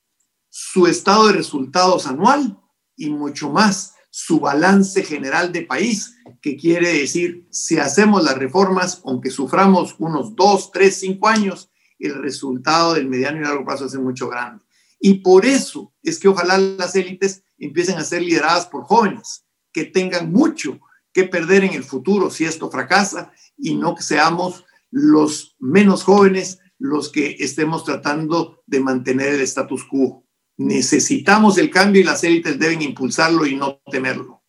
su 0.51 0.87
estado 0.87 1.29
de 1.29 1.33
resultados 1.33 2.07
anual 2.07 2.61
y 2.97 3.09
mucho 3.09 3.49
más 3.49 3.95
su 4.11 4.41
balance 4.41 5.03
general 5.05 5.53
de 5.53 5.63
país, 5.63 6.14
que 6.45 6.59
quiere 6.59 6.93
decir, 6.93 7.49
si 7.51 7.79
hacemos 7.79 8.23
las 8.23 8.37
reformas, 8.37 9.01
aunque 9.07 9.31
suframos 9.31 9.95
unos 9.99 10.37
dos, 10.37 10.71
tres, 10.71 11.01
cinco 11.01 11.27
años, 11.27 11.71
el 11.99 12.17
resultado 12.17 12.93
del 12.93 13.09
mediano 13.09 13.39
y 13.39 13.45
largo 13.45 13.65
plazo 13.65 13.87
es 13.87 13.95
mucho 13.95 14.29
grande. 14.29 14.63
Y 15.01 15.21
por 15.21 15.47
eso 15.47 15.95
es 16.03 16.19
que 16.19 16.29
ojalá 16.29 16.59
las 16.59 16.95
élites 16.97 17.45
empiecen 17.57 17.97
a 17.97 18.05
ser 18.05 18.21
lideradas 18.21 18.67
por 18.67 18.85
jóvenes 18.85 19.47
que 19.73 19.87
tengan 19.87 20.31
mucho 20.31 20.81
que 21.15 21.25
perder 21.25 21.65
en 21.65 21.73
el 21.73 21.83
futuro 21.83 22.29
si 22.29 22.45
esto 22.45 22.71
fracasa 22.71 23.33
y 23.57 23.77
no 23.77 23.95
que 23.95 24.03
seamos 24.03 24.67
los 24.91 25.57
menos 25.59 26.03
jóvenes 26.03 26.59
los 26.79 27.09
que 27.09 27.37
estemos 27.39 27.85
tratando 27.85 28.63
de 28.67 28.81
mantener 28.81 29.29
el 29.29 29.41
status 29.41 29.85
quo. 29.85 30.27
Necesitamos 30.59 31.57
el 31.57 31.71
cambio 31.71 32.03
y 32.03 32.05
las 32.05 32.23
élites 32.23 32.59
deben 32.59 32.83
impulsarlo 32.83 33.47
y 33.47 33.57
no 33.57 33.81
temerlo. 33.91 34.44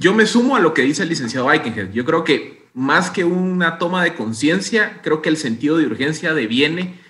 Yo 0.00 0.14
me 0.14 0.26
sumo 0.26 0.54
a 0.54 0.60
lo 0.60 0.74
que 0.74 0.82
dice 0.82 1.02
el 1.02 1.08
licenciado 1.08 1.50
Eikenhead. 1.50 1.90
Yo 1.90 2.04
creo 2.04 2.22
que 2.22 2.68
más 2.72 3.10
que 3.10 3.24
una 3.24 3.78
toma 3.78 4.04
de 4.04 4.14
conciencia, 4.14 5.00
creo 5.02 5.22
que 5.22 5.28
el 5.28 5.36
sentido 5.36 5.76
de 5.76 5.86
urgencia 5.86 6.34
deviene 6.34 7.00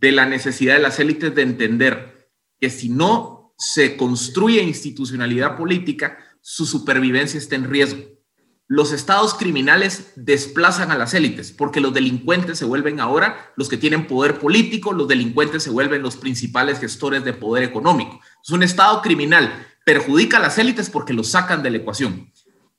de 0.00 0.10
la 0.10 0.26
necesidad 0.26 0.74
de 0.74 0.80
las 0.80 0.98
élites 0.98 1.36
de 1.36 1.42
entender 1.42 2.32
que 2.58 2.68
si 2.68 2.88
no 2.88 3.54
se 3.58 3.96
construye 3.96 4.60
institucionalidad 4.60 5.56
política, 5.56 6.18
su 6.40 6.66
supervivencia 6.66 7.38
está 7.38 7.54
en 7.54 7.70
riesgo. 7.70 8.02
Los 8.66 8.90
estados 8.90 9.34
criminales 9.34 10.12
desplazan 10.16 10.90
a 10.90 10.98
las 10.98 11.14
élites 11.14 11.52
porque 11.52 11.80
los 11.80 11.94
delincuentes 11.94 12.58
se 12.58 12.64
vuelven 12.64 12.98
ahora 12.98 13.52
los 13.54 13.68
que 13.68 13.76
tienen 13.76 14.08
poder 14.08 14.40
político, 14.40 14.92
los 14.92 15.06
delincuentes 15.06 15.62
se 15.62 15.70
vuelven 15.70 16.02
los 16.02 16.16
principales 16.16 16.80
gestores 16.80 17.22
de 17.22 17.34
poder 17.34 17.62
económico. 17.62 18.20
Es 18.42 18.50
un 18.50 18.64
estado 18.64 19.00
criminal 19.00 19.68
perjudica 19.84 20.38
a 20.38 20.40
las 20.40 20.58
élites 20.58 20.90
porque 20.90 21.12
los 21.12 21.28
sacan 21.28 21.62
de 21.62 21.70
la 21.70 21.76
ecuación 21.76 22.31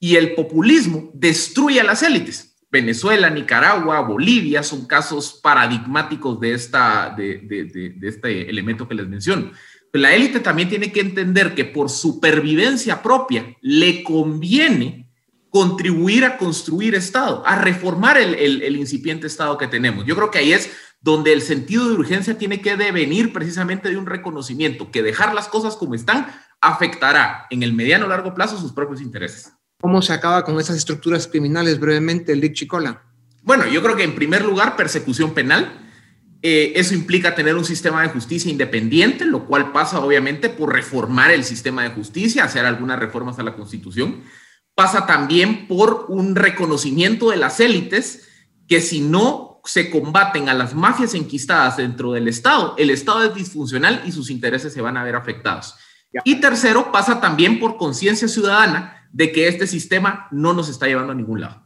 y 0.04 0.18
el 0.18 0.36
populismo 0.36 1.12
destruye 1.14 1.80
a 1.80 1.84
las 1.86 2.04
élites. 2.04 2.58
Venezuela, 2.70 3.30
Nicaragua, 3.30 4.02
Bolivia 4.02 4.62
son 4.62 4.86
casos 4.86 5.40
paradigmáticos 5.42 6.42
de, 6.42 6.54
esta, 6.54 7.16
de, 7.16 7.96
este 8.02 8.50
elemento 8.50 8.86
que 8.86 8.96
les 8.96 9.08
menciono. 9.08 9.54
la 9.94 10.14
élite 10.14 10.42
también 10.42 10.68
tiene 10.68 10.92
que 10.92 11.00
entender 11.00 11.56
que 11.56 11.64
por 11.64 11.90
supervivencia 11.90 13.02
propia 13.02 13.56
le 13.62 14.04
conviene 14.04 15.10
contribuir 15.48 16.26
a 16.26 16.38
construir 16.38 16.96
Estado, 16.96 17.42
a 17.46 17.56
reformar 17.56 18.18
el, 18.18 18.36
el, 18.36 18.76
incipiente 18.76 19.28
Estado 19.28 19.58
que 19.58 19.68
tenemos. 19.68 20.06
Yo 20.06 20.18
creo 20.18 20.32
que 20.32 20.40
ahí 20.40 20.52
es 20.52 20.70
donde 21.00 21.32
el 21.32 21.42
sentido 21.42 21.88
de 21.88 21.96
urgencia 21.96 22.38
tiene 22.38 22.60
que 22.60 22.76
devenir 22.76 23.32
precisamente 23.32 23.88
de 23.88 23.96
un 23.96 24.06
reconocimiento, 24.06 24.92
que 24.92 25.02
dejar 25.02 25.34
las 25.34 25.48
cosas 25.48 25.78
como 25.78 25.96
están 25.96 26.28
afectará 26.60 27.48
en 27.50 27.64
el 27.64 27.72
mediano 27.72 28.06
o 28.06 28.10
largo 28.10 28.34
plazo 28.34 28.58
sus 28.58 28.74
propios 28.74 29.00
intereses. 29.00 29.54
¿Cómo 29.84 30.02
se 30.02 30.14
acaba 30.14 30.46
con 30.46 30.58
esas 30.62 30.78
estructuras 30.78 31.28
criminales 31.28 31.78
brevemente, 31.78 32.38
Lick 32.38 32.54
Chicola? 32.54 33.04
Bueno, 33.42 33.68
yo 33.68 33.84
creo 33.84 33.98
que 33.98 34.04
en 34.04 34.16
primer 34.16 34.46
lugar, 34.46 34.78
persecución 34.78 35.34
penal. 35.34 35.74
Eh, 36.42 36.72
eso 36.78 36.94
implica 36.96 37.36
tener 37.36 37.58
un 37.58 37.66
sistema 37.66 38.02
de 38.02 38.08
justicia 38.08 38.50
independiente, 38.50 39.26
lo 39.26 39.46
cual 39.46 39.74
pasa 39.74 40.00
obviamente 40.00 40.48
por 40.48 40.72
reformar 40.72 41.32
el 41.32 41.44
sistema 41.44 41.84
de 41.84 41.90
justicia, 41.90 42.46
hacer 42.46 42.66
algunas 42.66 42.98
reformas 42.98 43.40
a 43.40 43.44
la 43.44 43.58
Constitución. 43.58 44.24
Pasa 44.74 45.06
también 45.06 45.68
por 45.68 46.06
un 46.08 46.38
reconocimiento 46.38 47.32
de 47.32 47.36
las 47.36 47.60
élites 47.60 48.30
que 48.70 48.80
si 48.80 49.02
no 49.02 49.60
se 49.66 49.92
combaten 49.92 50.48
a 50.48 50.54
las 50.54 50.74
mafias 50.74 51.14
enquistadas 51.14 51.76
dentro 51.76 52.14
del 52.14 52.30
Estado, 52.30 52.74
el 52.78 52.90
Estado 52.90 53.26
es 53.26 53.36
disfuncional 53.36 54.02
y 54.06 54.14
sus 54.14 54.30
intereses 54.30 54.72
se 54.72 54.80
van 54.80 54.96
a 54.96 55.04
ver 55.04 55.18
afectados. 55.18 55.76
Y 56.24 56.40
tercero, 56.40 56.92
pasa 56.92 57.20
también 57.20 57.60
por 57.60 57.78
conciencia 57.78 58.28
ciudadana 58.28 59.08
de 59.12 59.32
que 59.32 59.48
este 59.48 59.68
sistema 59.68 60.28
no 60.32 60.54
nos 60.54 60.70
está 60.70 60.88
llevando 60.88 61.12
a 61.12 61.16
ningún 61.16 61.42
lado. 61.42 61.64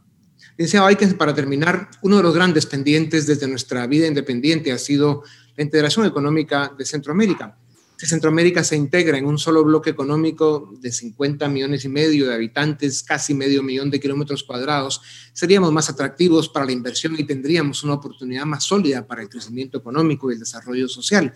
Decía 0.56 0.86
que 0.98 1.06
para 1.08 1.34
terminar, 1.34 1.88
uno 2.02 2.16
de 2.16 2.22
los 2.22 2.34
grandes 2.34 2.66
pendientes 2.66 3.26
desde 3.26 3.46
nuestra 3.46 3.86
vida 3.86 4.06
independiente 4.06 4.72
ha 4.72 4.78
sido 4.78 5.22
la 5.56 5.64
integración 5.64 6.04
económica 6.06 6.72
de 6.76 6.84
Centroamérica. 6.84 7.56
Si 7.98 8.06
Centroamérica 8.06 8.62
se 8.62 8.76
integra 8.76 9.18
en 9.18 9.26
un 9.26 9.38
solo 9.38 9.64
bloque 9.64 9.90
económico 9.90 10.72
de 10.80 10.92
50 10.92 11.48
millones 11.48 11.84
y 11.84 11.88
medio 11.88 12.28
de 12.28 12.34
habitantes, 12.34 13.02
casi 13.02 13.34
medio 13.34 13.60
millón 13.64 13.90
de 13.90 13.98
kilómetros 13.98 14.44
cuadrados, 14.44 15.00
seríamos 15.32 15.72
más 15.72 15.90
atractivos 15.90 16.48
para 16.48 16.66
la 16.66 16.70
inversión 16.70 17.16
y 17.18 17.24
tendríamos 17.24 17.82
una 17.82 17.94
oportunidad 17.94 18.44
más 18.44 18.62
sólida 18.62 19.04
para 19.04 19.22
el 19.22 19.28
crecimiento 19.28 19.78
económico 19.78 20.30
y 20.30 20.34
el 20.34 20.38
desarrollo 20.40 20.88
social. 20.88 21.34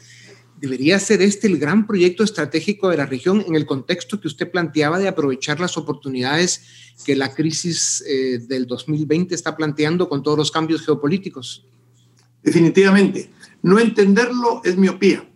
¿Debería 0.62 1.01
ser 1.01 1.22
este 1.22 1.48
el 1.48 1.59
gran 1.59 1.88
proyecto 1.88 2.22
estratégico 2.22 2.88
de 2.88 2.96
la 2.96 3.05
región 3.05 3.44
en 3.48 3.57
el 3.57 3.66
contexto 3.66 4.20
que 4.20 4.29
usted 4.29 4.48
planteaba 4.48 5.01
de 5.01 5.09
aprovechar 5.09 5.59
las 5.59 5.77
oportunidades 5.77 6.94
que 7.05 7.16
la 7.16 7.35
crisis 7.35 8.01
eh, 8.07 8.38
del 8.38 8.68
2020 8.68 9.35
está 9.35 9.57
planteando 9.57 10.09
con 10.09 10.22
todos 10.22 10.38
los 10.38 10.53
cambios 10.53 10.87
geopolíticos? 10.87 11.66
Definitivamente. 12.44 13.33
No 13.62 13.81
entenderlo 13.81 14.61
es 14.62 14.77
miopía. 14.77 15.29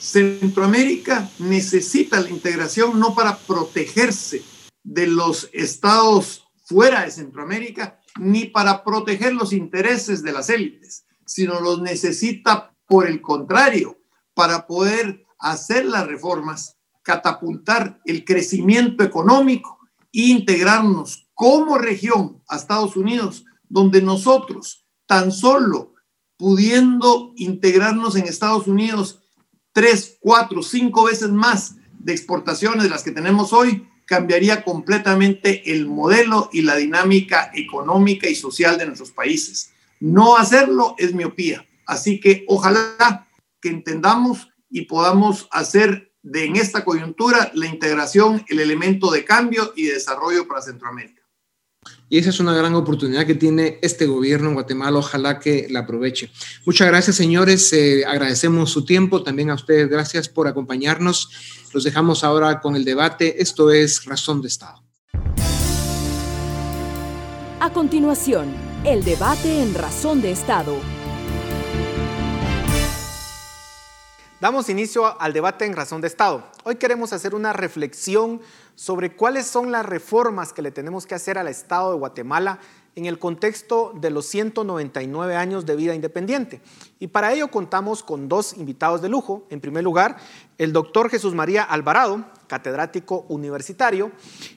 Centroamérica 0.00 1.30
necesita 1.40 2.18
la 2.22 2.30
integración 2.30 2.98
no 2.98 3.14
para 3.14 3.36
protegerse 3.36 4.40
de 4.82 5.08
los 5.08 5.50
estados 5.52 6.46
fuera 6.64 7.04
de 7.04 7.10
Centroamérica, 7.10 8.00
ni 8.18 8.46
para 8.46 8.82
proteger 8.82 9.34
los 9.34 9.52
intereses 9.52 10.22
de 10.22 10.32
las 10.32 10.48
élites, 10.48 11.04
sino 11.26 11.60
los 11.60 11.82
necesita 11.82 12.74
por 12.86 13.06
el 13.06 13.20
contrario 13.20 13.98
para 14.34 14.66
poder 14.66 15.24
hacer 15.38 15.84
las 15.86 16.06
reformas, 16.06 16.76
catapultar 17.02 18.00
el 18.04 18.24
crecimiento 18.24 19.04
económico 19.04 19.78
e 20.12 20.28
integrarnos 20.28 21.28
como 21.34 21.78
región 21.78 22.42
a 22.48 22.56
Estados 22.56 22.96
Unidos, 22.96 23.44
donde 23.68 24.02
nosotros 24.02 24.84
tan 25.06 25.32
solo 25.32 25.94
pudiendo 26.36 27.32
integrarnos 27.36 28.16
en 28.16 28.24
Estados 28.24 28.66
Unidos 28.66 29.20
tres, 29.72 30.18
cuatro, 30.20 30.62
cinco 30.62 31.04
veces 31.04 31.30
más 31.30 31.76
de 31.98 32.12
exportaciones 32.12 32.84
de 32.84 32.90
las 32.90 33.02
que 33.02 33.12
tenemos 33.12 33.52
hoy, 33.52 33.88
cambiaría 34.06 34.62
completamente 34.62 35.72
el 35.72 35.86
modelo 35.86 36.50
y 36.52 36.62
la 36.62 36.76
dinámica 36.76 37.50
económica 37.54 38.28
y 38.28 38.34
social 38.34 38.78
de 38.78 38.86
nuestros 38.86 39.10
países. 39.10 39.72
No 40.00 40.36
hacerlo 40.36 40.94
es 40.98 41.14
miopía. 41.14 41.66
Así 41.86 42.20
que 42.20 42.44
ojalá 42.48 43.28
que 43.64 43.70
entendamos 43.70 44.50
y 44.68 44.82
podamos 44.82 45.48
hacer 45.50 46.12
de 46.22 46.44
en 46.44 46.56
esta 46.56 46.84
coyuntura 46.84 47.50
la 47.54 47.66
integración 47.66 48.44
el 48.50 48.60
elemento 48.60 49.10
de 49.10 49.24
cambio 49.24 49.72
y 49.74 49.86
de 49.86 49.94
desarrollo 49.94 50.46
para 50.46 50.60
Centroamérica. 50.60 51.22
Y 52.10 52.18
esa 52.18 52.28
es 52.28 52.40
una 52.40 52.54
gran 52.54 52.74
oportunidad 52.74 53.26
que 53.26 53.34
tiene 53.34 53.78
este 53.80 54.04
gobierno 54.04 54.48
en 54.48 54.54
Guatemala. 54.54 54.98
Ojalá 54.98 55.38
que 55.38 55.66
la 55.70 55.80
aproveche. 55.80 56.30
Muchas 56.66 56.88
gracias, 56.88 57.16
señores. 57.16 57.72
Eh, 57.72 58.04
agradecemos 58.06 58.70
su 58.70 58.84
tiempo. 58.84 59.22
También 59.22 59.48
a 59.48 59.54
ustedes, 59.54 59.88
gracias 59.88 60.28
por 60.28 60.46
acompañarnos. 60.46 61.30
Los 61.72 61.84
dejamos 61.84 62.22
ahora 62.22 62.60
con 62.60 62.76
el 62.76 62.84
debate. 62.84 63.40
Esto 63.42 63.70
es 63.70 64.04
Razón 64.04 64.42
de 64.42 64.48
Estado. 64.48 64.82
A 67.60 67.72
continuación, 67.72 68.52
el 68.84 69.04
debate 69.04 69.62
en 69.62 69.72
Razón 69.72 70.20
de 70.20 70.32
Estado. 70.32 70.76
Damos 74.44 74.68
inicio 74.68 75.18
al 75.22 75.32
debate 75.32 75.64
en 75.64 75.74
Razón 75.74 76.02
de 76.02 76.06
Estado. 76.06 76.46
Hoy 76.64 76.76
queremos 76.76 77.14
hacer 77.14 77.34
una 77.34 77.54
reflexión 77.54 78.42
sobre 78.74 79.16
cuáles 79.16 79.46
son 79.46 79.72
las 79.72 79.86
reformas 79.86 80.52
que 80.52 80.60
le 80.60 80.70
tenemos 80.70 81.06
que 81.06 81.14
hacer 81.14 81.38
al 81.38 81.48
Estado 81.48 81.92
de 81.92 81.98
Guatemala 81.98 82.58
en 82.94 83.06
el 83.06 83.18
contexto 83.18 83.94
de 83.98 84.10
los 84.10 84.26
199 84.26 85.34
años 85.34 85.64
de 85.64 85.76
vida 85.76 85.94
independiente. 85.94 86.60
Y 87.00 87.06
para 87.06 87.32
ello 87.32 87.48
contamos 87.48 88.02
con 88.02 88.28
dos 88.28 88.52
invitados 88.58 89.00
de 89.00 89.08
lujo. 89.08 89.46
En 89.48 89.62
primer 89.62 89.82
lugar, 89.82 90.18
el 90.58 90.74
doctor 90.74 91.08
Jesús 91.08 91.34
María 91.34 91.62
Alvarado, 91.62 92.26
catedrático 92.46 93.24
universitario, 93.30 94.12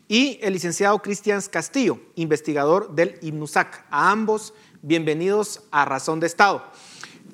y 0.09 0.37
el 0.41 0.51
licenciado 0.51 1.01
Cristian 1.01 1.41
Castillo, 1.49 1.97
investigador 2.15 2.93
del 2.93 3.17
IMNUSAC. 3.21 3.85
A 3.89 4.11
ambos, 4.11 4.53
bienvenidos 4.81 5.63
a 5.71 5.85
Razón 5.85 6.19
de 6.19 6.27
Estado. 6.27 6.65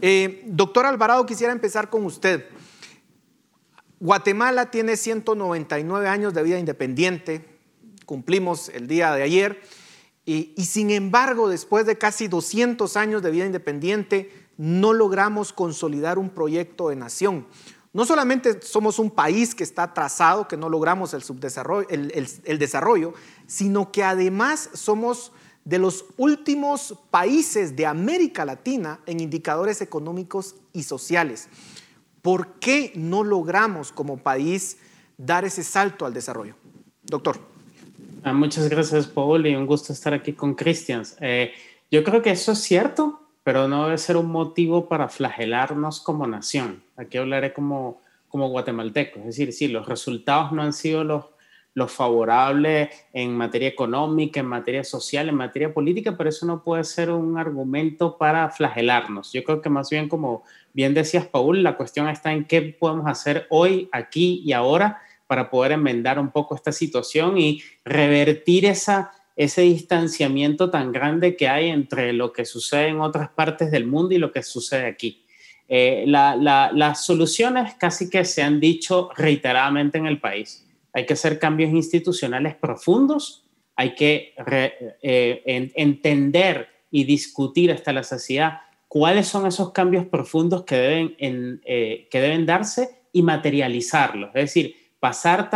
Eh, 0.01 0.43
doctor 0.47 0.85
Alvarado, 0.85 1.25
quisiera 1.25 1.53
empezar 1.53 1.89
con 1.89 2.05
usted. 2.05 2.45
Guatemala 3.99 4.69
tiene 4.69 4.97
199 4.97 6.07
años 6.09 6.33
de 6.33 6.43
vida 6.43 6.59
independiente, 6.59 7.45
cumplimos 8.05 8.69
el 8.69 8.87
día 8.87 9.13
de 9.15 9.23
ayer 9.23 9.61
y, 10.25 10.53
sin 10.65 10.89
embargo, 10.89 11.49
después 11.49 11.85
de 11.85 11.97
casi 11.97 12.27
200 12.27 12.95
años 12.95 13.21
de 13.21 13.31
vida 13.31 13.45
independiente, 13.45 14.31
no 14.57 14.93
logramos 14.93 15.51
consolidar 15.51 16.17
un 16.17 16.29
proyecto 16.29 16.89
de 16.89 16.95
nación. 16.95 17.47
No 17.91 18.05
solamente 18.05 18.61
somos 18.61 18.99
un 18.99 19.11
país 19.11 19.53
que 19.53 19.63
está 19.63 19.83
atrasado, 19.83 20.47
que 20.47 20.57
no 20.57 20.69
logramos 20.69 21.13
el, 21.13 21.23
el, 22.43 22.59
desarrollo, 22.59 23.13
sino 23.47 23.91
que 23.91 24.03
además 24.03 24.69
somos 24.73 25.31
de 25.65 25.77
los 25.77 26.05
últimos 26.17 26.95
países 27.09 27.75
de 27.75 27.85
América 27.85 28.45
Latina 28.45 28.99
en 29.05 29.19
indicadores 29.19 29.81
económicos 29.81 30.55
y 30.73 30.83
sociales. 30.83 31.47
¿Por 32.21 32.59
qué 32.59 32.91
no 32.95 33.23
logramos 33.23 33.91
como 33.91 34.17
país 34.17 34.77
dar 35.17 35.45
ese 35.45 35.63
salto 35.63 36.05
al 36.05 36.13
desarrollo? 36.13 36.55
Doctor. 37.03 37.39
Ah, 38.23 38.33
muchas 38.33 38.69
gracias, 38.69 39.07
Paul, 39.07 39.45
y 39.45 39.55
un 39.55 39.65
gusto 39.65 39.91
estar 39.91 40.13
aquí 40.13 40.33
con 40.33 40.55
Christians. 40.55 41.17
Eh, 41.19 41.51
yo 41.91 42.03
creo 42.03 42.21
que 42.21 42.31
eso 42.31 42.53
es 42.53 42.59
cierto, 42.59 43.21
pero 43.43 43.67
no 43.67 43.85
debe 43.85 43.97
ser 43.97 44.15
un 44.15 44.27
motivo 44.27 44.87
para 44.87 45.09
flagelarnos 45.09 45.99
como 45.99 46.25
nación. 46.25 46.83
Aquí 46.95 47.17
hablaré 47.17 47.53
como, 47.53 48.01
como 48.29 48.47
guatemalteco. 48.49 49.19
Es 49.19 49.25
decir, 49.25 49.51
sí, 49.51 49.67
los 49.67 49.87
resultados 49.87 50.53
no 50.53 50.61
han 50.61 50.71
sido 50.71 51.03
los, 51.03 51.25
los 51.75 51.91
favorables 51.91 52.89
en 53.13 53.35
materia 53.35 53.67
económica, 53.67 54.39
en 54.39 54.45
materia 54.45 54.83
social, 54.83 55.29
en 55.29 55.35
materia 55.35 55.73
política, 55.73 56.15
pero 56.15 56.29
eso 56.29 56.45
no 56.45 56.63
puede 56.63 56.83
ser 56.83 57.09
un 57.09 57.37
argumento 57.37 58.17
para 58.17 58.49
flagelarnos. 58.49 59.31
Yo 59.33 59.43
creo 59.43 59.61
que 59.61 59.69
más 59.69 59.89
bien, 59.89 60.07
como 60.07 60.43
bien 60.73 60.93
decías, 60.93 61.25
Paul, 61.25 61.63
la 61.63 61.75
cuestión 61.75 62.07
está 62.09 62.31
en 62.31 62.45
qué 62.45 62.61
podemos 62.61 63.07
hacer 63.07 63.47
hoy, 63.49 63.89
aquí 63.91 64.41
y 64.45 64.53
ahora 64.53 65.01
para 65.25 65.49
poder 65.49 65.71
enmendar 65.71 66.19
un 66.19 66.29
poco 66.29 66.53
esta 66.53 66.71
situación 66.71 67.39
y 67.39 67.63
revertir 67.83 68.65
esa, 68.65 69.11
ese 69.35 69.61
distanciamiento 69.61 70.69
tan 70.69 70.91
grande 70.91 71.35
que 71.35 71.47
hay 71.47 71.69
entre 71.69 72.13
lo 72.13 72.31
que 72.31 72.45
sucede 72.45 72.89
en 72.89 73.01
otras 73.01 73.29
partes 73.29 73.71
del 73.71 73.87
mundo 73.87 74.13
y 74.13 74.19
lo 74.19 74.31
que 74.31 74.43
sucede 74.43 74.85
aquí. 74.85 75.23
Eh, 75.67 76.03
las 76.05 77.03
soluciones 77.03 77.73
casi 77.75 78.11
que 78.11 78.25
se 78.25 78.43
han 78.43 78.59
dicho 78.59 79.09
reiteradamente 79.15 79.97
en 79.97 80.05
el 80.05 80.19
país. 80.19 80.67
Hay 80.93 81.05
que 81.05 81.13
hacer 81.13 81.39
cambios 81.39 81.71
institucionales 81.71 82.55
profundos, 82.55 83.45
hay 83.75 83.95
que 83.95 84.33
eh, 85.01 85.71
entender 85.75 86.67
y 86.91 87.03
discutir 87.05 87.71
hasta 87.71 87.91
la 87.91 88.03
saciedad 88.03 88.59
cuáles 88.93 89.27
son 89.27 89.47
esos 89.47 89.71
cambios 89.71 90.05
profundos 90.05 90.65
que 90.65 90.75
deben, 90.75 91.61
eh, 91.65 92.07
que 92.11 92.21
deben 92.21 92.45
darse 92.45 93.01
y 93.11 93.23
materializarlos. 93.23 94.29
Es 94.35 94.43
decir, 94.43 94.75
pasar, 94.99 95.49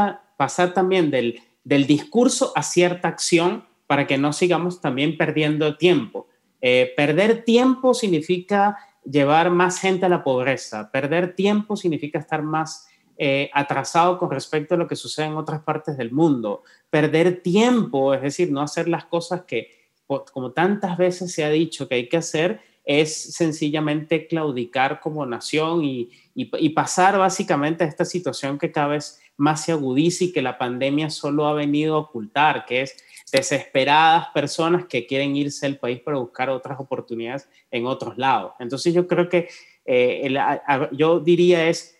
también 0.73 1.11
del, 1.11 1.39
del 1.63 1.85
discurso 1.85 2.51
a 2.55 2.63
cierta 2.63 3.07
acción 3.07 3.63
para 3.85 4.07
que 4.07 4.17
no 4.17 4.33
sigamos 4.33 4.81
también 4.81 5.17
perdiendo 5.17 5.77
tiempo. 5.77 6.27
Eh, 6.61 6.91
perder 6.97 7.43
tiempo 7.43 7.93
significa 7.93 8.79
llevar 9.05 9.51
más 9.51 9.79
gente 9.79 10.07
a 10.07 10.09
la 10.09 10.23
pobreza. 10.23 10.89
Perder 10.91 11.35
tiempo 11.35 11.77
significa 11.77 12.17
estar 12.17 12.41
más 12.41 12.86
eh, 13.17 13.49
atrasado 13.53 14.19
con 14.19 14.29
respecto 14.29 14.75
a 14.75 14.77
lo 14.77 14.87
que 14.87 14.95
sucede 14.95 15.25
en 15.25 15.37
otras 15.37 15.61
partes 15.63 15.97
del 15.97 16.11
mundo. 16.11 16.63
Perder 16.89 17.41
tiempo, 17.41 18.13
es 18.13 18.21
decir, 18.21 18.51
no 18.51 18.61
hacer 18.61 18.87
las 18.87 19.05
cosas 19.05 19.43
que, 19.43 19.71
como 20.05 20.51
tantas 20.51 20.97
veces 20.97 21.33
se 21.33 21.43
ha 21.43 21.49
dicho 21.49 21.87
que 21.87 21.95
hay 21.95 22.09
que 22.09 22.17
hacer, 22.17 22.61
es 22.85 23.35
sencillamente 23.35 24.27
claudicar 24.27 24.99
como 25.01 25.25
nación 25.25 25.83
y, 25.83 26.09
y, 26.35 26.69
pasar 26.69 27.17
básicamente 27.17 27.83
a 27.83 27.87
esta 27.87 28.05
situación 28.05 28.57
que 28.57 28.71
cada 28.71 28.87
vez 28.87 29.19
más 29.35 29.65
se 29.65 29.73
agudiza 29.73 30.25
y 30.25 30.31
que 30.31 30.41
la 30.41 30.57
pandemia 30.57 31.09
solo 31.09 31.47
ha 31.47 31.53
venido 31.53 31.95
a 31.95 31.99
ocultar, 31.99 32.65
que 32.65 32.83
es 32.83 32.95
desesperadas 33.31 34.27
personas 34.33 34.85
que 34.85 35.05
quieren 35.05 35.35
irse 35.35 35.65
al 35.65 35.77
país 35.77 35.99
para 35.99 36.17
buscar 36.17 36.49
otras 36.49 36.79
oportunidades 36.79 37.49
en 37.71 37.85
otros 37.85 38.17
lados. 38.17 38.53
Entonces 38.59 38.93
yo 38.93 39.05
creo 39.05 39.27
que 39.27 39.49
eh, 39.85 40.33
yo 40.91 41.19
diría 41.19 41.67
es 41.67 41.96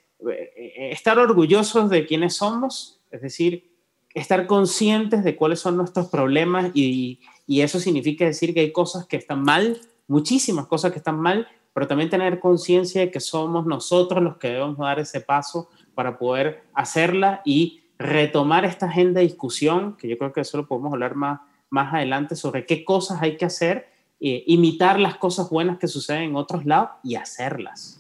estar 0.91 1.19
orgullosos 1.19 1.89
de 1.89 2.06
quiénes 2.06 2.36
somos, 2.36 2.99
es 3.12 3.21
decir, 3.21 3.71
estar 4.13 4.47
conscientes 4.47 5.23
de 5.23 5.36
cuáles 5.36 5.60
son 5.60 5.77
nuestros 5.77 6.08
problemas 6.08 6.71
y, 6.73 7.19
y 7.45 7.62
eso 7.62 7.80
significa 7.80 8.25
decir 8.25 8.53
que 8.53 8.62
hay 8.62 8.71
cosas 8.71 9.06
que 9.06 9.17
están 9.17 9.43
mal, 9.43 9.80
muchísimas 10.08 10.67
cosas 10.67 10.91
que 10.91 10.97
están 10.97 11.19
mal, 11.19 11.47
pero 11.73 11.88
también 11.88 12.10
tener 12.10 12.39
conciencia 12.39 13.01
de 13.01 13.12
que 13.12 13.19
somos 13.19 13.67
nosotros 13.67 14.23
los 14.23 14.38
que 14.38 14.49
debemos 14.49 14.77
dar 14.80 14.99
ese 14.99 15.21
paso 15.21 15.69
para 15.93 16.17
poder 16.17 16.63
hacerla 16.73 17.41
y 17.45 17.84
retomar 17.99 18.65
esta 18.65 18.88
agenda 18.88 19.19
de 19.19 19.27
discusión, 19.27 19.95
que 19.97 20.08
yo 20.08 20.17
creo 20.17 20.34
que 20.34 20.41
eso 20.41 20.58
lo 20.58 20.67
podemos 20.67 20.93
hablar 20.93 21.15
más, 21.15 21.41
más 21.69 21.93
adelante, 21.93 22.36
sobre 22.36 22.65
qué 22.65 22.84
cosas 22.84 23.21
hay 23.21 23.38
que 23.38 23.45
hacer, 23.45 23.89
eh, 24.19 24.43
imitar 24.47 24.99
las 24.99 25.17
cosas 25.17 25.49
buenas 25.49 25.77
que 25.77 25.88
suceden 25.88 26.23
en 26.23 26.36
otros 26.36 26.65
lados 26.65 26.89
y 27.03 27.15
hacerlas. 27.15 27.96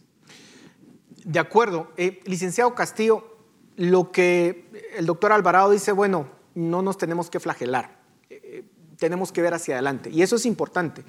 De 1.27 1.39
acuerdo. 1.39 1.91
Eh, 1.97 2.21
licenciado 2.23 2.73
Castillo, 2.73 3.35
lo 3.75 4.13
que 4.13 4.65
el 4.95 5.05
doctor 5.05 5.33
Alvarado 5.33 5.71
dice, 5.71 5.91
bueno, 5.91 6.29
no 6.55 6.81
nos 6.81 6.97
tenemos 6.97 7.29
que 7.29 7.41
flagelar, 7.41 7.99
eh, 8.29 8.63
tenemos 8.97 9.33
que 9.33 9.41
ver 9.41 9.53
hacia 9.53 9.75
adelante. 9.75 10.09
Y 10.09 10.21
eso 10.21 10.37
es 10.37 10.45
importante. 10.45 11.03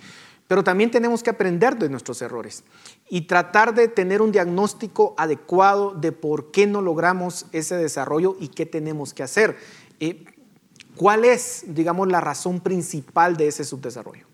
Pero 0.48 0.64
también 0.64 0.90
tenemos 0.90 1.22
que 1.22 1.30
aprender 1.30 1.76
de 1.76 1.88
nuestros 1.88 2.20
errores 2.20 2.64
y 3.08 3.22
tratar 3.28 3.74
de 3.74 3.86
tener 3.86 4.20
un 4.20 4.32
diagnóstico 4.32 5.14
adecuado 5.16 5.92
de 5.92 6.10
por 6.10 6.50
qué 6.50 6.66
no 6.66 6.82
logramos 6.82 7.46
ese 7.52 7.76
desarrollo 7.76 8.36
y 8.40 8.48
qué 8.48 8.66
tenemos 8.66 9.14
que 9.14 9.22
hacer. 9.22 9.56
Eh, 10.00 10.24
¿Cuál 10.96 11.26
es, 11.26 11.62
digamos, 11.68 12.08
la 12.08 12.20
razón 12.20 12.58
principal 12.58 13.36
de 13.36 13.46
ese 13.46 13.62
subdesarrollo? 13.62 14.26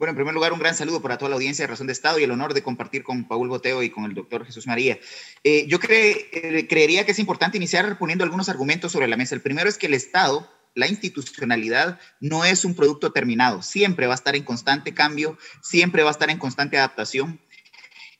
Bueno, 0.00 0.12
en 0.12 0.16
primer 0.16 0.32
lugar, 0.32 0.54
un 0.54 0.58
gran 0.60 0.74
saludo 0.74 1.02
para 1.02 1.18
toda 1.18 1.28
la 1.28 1.34
audiencia 1.34 1.62
de 1.62 1.66
Razón 1.66 1.86
de 1.86 1.92
Estado 1.92 2.18
y 2.18 2.22
el 2.22 2.30
honor 2.30 2.54
de 2.54 2.62
compartir 2.62 3.02
con 3.02 3.28
Paul 3.28 3.50
Boteo 3.50 3.82
y 3.82 3.90
con 3.90 4.06
el 4.06 4.14
doctor 4.14 4.46
Jesús 4.46 4.66
María. 4.66 4.98
Eh, 5.44 5.66
yo 5.68 5.78
eh, 5.90 6.66
creería 6.66 7.04
que 7.04 7.12
es 7.12 7.18
importante 7.18 7.58
iniciar 7.58 7.98
poniendo 7.98 8.24
algunos 8.24 8.48
argumentos 8.48 8.92
sobre 8.92 9.08
la 9.08 9.18
mesa. 9.18 9.34
El 9.34 9.42
primero 9.42 9.68
es 9.68 9.76
que 9.76 9.88
el 9.88 9.92
Estado 9.92 10.50
la 10.74 10.86
institucionalidad 10.86 12.00
no 12.18 12.46
es 12.46 12.64
un 12.64 12.74
producto 12.74 13.12
terminado, 13.12 13.60
siempre 13.60 14.06
va 14.06 14.14
a 14.14 14.16
estar 14.16 14.34
en 14.36 14.42
constante 14.42 14.94
cambio, 14.94 15.36
siempre 15.60 16.02
va 16.02 16.08
a 16.08 16.12
estar 16.12 16.30
en 16.30 16.38
constante 16.38 16.78
adaptación. 16.78 17.38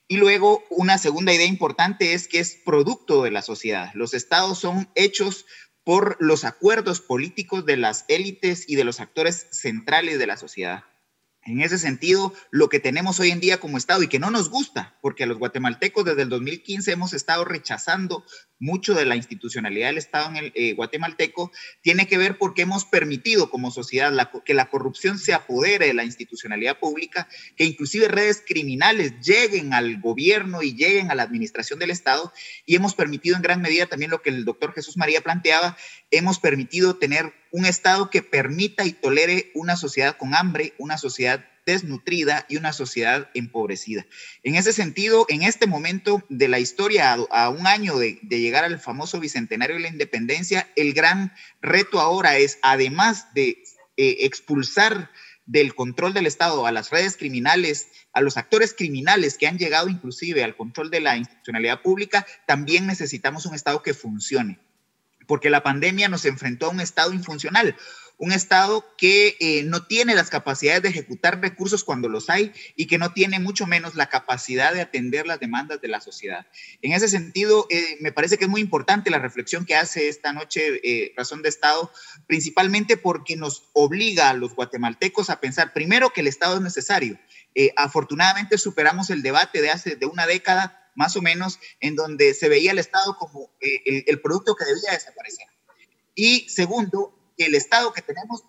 Y 0.06 0.18
luego, 0.18 0.62
una 0.68 0.98
segunda 0.98 1.32
idea 1.32 1.46
importante 1.46 2.12
es 2.12 2.28
que 2.28 2.40
es 2.40 2.56
producto 2.62 3.22
de 3.22 3.30
la 3.30 3.40
sociedad. 3.40 3.90
Los 3.94 4.12
estados 4.12 4.58
son 4.58 4.90
hechos 4.96 5.46
por 5.82 6.18
los 6.20 6.44
acuerdos 6.44 7.00
políticos 7.00 7.64
de 7.64 7.78
las 7.78 8.04
élites 8.08 8.68
y 8.68 8.76
de 8.76 8.84
los 8.84 9.00
actores 9.00 9.46
centrales 9.50 10.18
de 10.18 10.26
la 10.26 10.36
sociedad. 10.36 10.84
En 11.50 11.60
ese 11.60 11.78
sentido, 11.78 12.32
lo 12.52 12.68
que 12.68 12.78
tenemos 12.78 13.18
hoy 13.18 13.30
en 13.30 13.40
día 13.40 13.58
como 13.58 13.76
Estado 13.76 14.04
y 14.04 14.08
que 14.08 14.20
no 14.20 14.30
nos 14.30 14.50
gusta, 14.50 14.96
porque 15.02 15.24
a 15.24 15.26
los 15.26 15.38
guatemaltecos 15.38 16.04
desde 16.04 16.22
el 16.22 16.28
2015 16.28 16.92
hemos 16.92 17.12
estado 17.12 17.44
rechazando 17.44 18.24
mucho 18.60 18.94
de 18.94 19.06
la 19.06 19.16
institucionalidad 19.16 19.88
del 19.88 19.98
Estado 19.98 20.28
en 20.30 20.36
el 20.36 20.52
eh, 20.54 20.74
guatemalteco, 20.74 21.50
tiene 21.80 22.06
que 22.06 22.18
ver 22.18 22.38
porque 22.38 22.62
hemos 22.62 22.84
permitido 22.84 23.50
como 23.50 23.70
sociedad 23.70 24.12
que 24.44 24.54
la 24.54 24.68
corrupción 24.68 25.18
se 25.18 25.32
apodere 25.32 25.86
de 25.86 25.94
la 25.94 26.04
institucionalidad 26.04 26.78
pública, 26.78 27.28
que 27.56 27.64
inclusive 27.64 28.06
redes 28.08 28.44
criminales 28.46 29.14
lleguen 29.20 29.72
al 29.72 30.00
gobierno 30.00 30.62
y 30.62 30.74
lleguen 30.74 31.10
a 31.10 31.14
la 31.14 31.22
administración 31.22 31.78
del 31.78 31.90
Estado, 31.90 32.32
y 32.66 32.76
hemos 32.76 32.94
permitido 32.94 33.36
en 33.36 33.42
gran 33.42 33.62
medida 33.62 33.86
también 33.86 34.10
lo 34.10 34.22
que 34.22 34.30
el 34.30 34.44
doctor 34.44 34.74
Jesús 34.74 34.96
María 34.96 35.22
planteaba, 35.22 35.76
hemos 36.10 36.38
permitido 36.38 36.96
tener 36.96 37.32
un 37.50 37.64
Estado 37.64 38.10
que 38.10 38.22
permita 38.22 38.84
y 38.84 38.92
tolere 38.92 39.50
una 39.54 39.76
sociedad 39.76 40.16
con 40.16 40.34
hambre, 40.34 40.74
una 40.78 40.98
sociedad 40.98 41.44
desnutrida 41.72 42.46
y 42.48 42.56
una 42.56 42.72
sociedad 42.72 43.30
empobrecida. 43.34 44.06
En 44.42 44.54
ese 44.56 44.72
sentido, 44.72 45.26
en 45.28 45.42
este 45.42 45.66
momento 45.66 46.24
de 46.28 46.48
la 46.48 46.58
historia, 46.58 47.12
a, 47.12 47.48
un 47.48 47.66
año 47.66 47.98
de, 47.98 48.18
llegar 48.28 48.64
al 48.64 48.80
famoso 48.80 49.20
Bicentenario 49.20 49.76
de 49.76 49.82
la 49.82 49.88
Independencia, 49.88 50.68
el 50.76 50.92
gran 50.92 51.32
reto 51.60 52.00
ahora 52.00 52.38
es, 52.38 52.58
además 52.62 53.32
de 53.34 53.62
eh, 53.96 54.16
expulsar 54.20 55.10
del 55.46 55.74
control 55.74 56.14
del 56.14 56.26
Estado 56.26 56.64
a 56.64 56.72
las 56.72 56.90
redes 56.90 57.16
criminales, 57.16 57.88
a 58.12 58.20
los 58.20 58.36
actores 58.36 58.72
criminales 58.72 59.36
que 59.36 59.48
han 59.48 59.58
llegado 59.58 59.88
inclusive 59.88 60.44
al 60.44 60.56
control 60.56 60.90
de 60.90 61.00
la 61.00 61.16
institucionalidad 61.16 61.82
pública, 61.82 62.24
también 62.46 62.86
necesitamos 62.86 63.46
un 63.46 63.54
Estado 63.54 63.82
que 63.82 63.92
funcione, 63.92 64.60
porque 65.26 65.50
la 65.50 65.64
pandemia 65.64 66.08
nos 66.08 66.24
enfrentó 66.24 66.66
a 66.66 66.70
un 66.70 66.80
Estado 66.80 67.12
infuncional, 67.12 67.76
un 68.20 68.32
Estado 68.32 68.84
que 68.98 69.36
eh, 69.40 69.62
no 69.64 69.86
tiene 69.86 70.14
las 70.14 70.28
capacidades 70.28 70.82
de 70.82 70.90
ejecutar 70.90 71.40
recursos 71.40 71.84
cuando 71.84 72.06
los 72.10 72.28
hay 72.28 72.52
y 72.76 72.86
que 72.86 72.98
no 72.98 73.14
tiene 73.14 73.40
mucho 73.40 73.66
menos 73.66 73.94
la 73.94 74.10
capacidad 74.10 74.74
de 74.74 74.82
atender 74.82 75.26
las 75.26 75.40
demandas 75.40 75.80
de 75.80 75.88
la 75.88 76.02
sociedad. 76.02 76.46
En 76.82 76.92
ese 76.92 77.08
sentido, 77.08 77.66
eh, 77.70 77.96
me 78.00 78.12
parece 78.12 78.36
que 78.36 78.44
es 78.44 78.50
muy 78.50 78.60
importante 78.60 79.08
la 79.08 79.18
reflexión 79.18 79.64
que 79.64 79.74
hace 79.74 80.10
esta 80.10 80.34
noche 80.34 80.80
eh, 80.84 81.14
Razón 81.16 81.40
de 81.40 81.48
Estado, 81.48 81.90
principalmente 82.26 82.98
porque 82.98 83.36
nos 83.36 83.70
obliga 83.72 84.28
a 84.28 84.34
los 84.34 84.54
guatemaltecos 84.54 85.30
a 85.30 85.40
pensar 85.40 85.72
primero 85.72 86.10
que 86.10 86.20
el 86.20 86.26
Estado 86.26 86.56
es 86.56 86.62
necesario. 86.62 87.18
afortunadamente 87.76 88.58
superamos 88.58 89.08
el 89.08 89.22
debate 89.22 89.62
de 89.62 89.70
hace 89.70 89.96
de 89.96 90.04
una 90.04 90.26
década 90.26 90.90
más 90.94 91.16
o 91.16 91.22
menos, 91.22 91.58
en 91.80 91.96
donde 91.96 92.34
se 92.34 92.50
veía 92.50 92.72
el 92.72 92.78
Estado 92.78 93.16
como 93.16 93.50
el, 93.60 94.04
el 94.06 94.20
producto 94.20 94.54
que 94.54 94.66
debía 94.66 94.92
desaparecer. 94.92 95.46
Y 96.14 96.46
segundo, 96.50 97.19
el 97.46 97.54
Estado 97.54 97.92
que 97.92 98.02
tenemos 98.02 98.44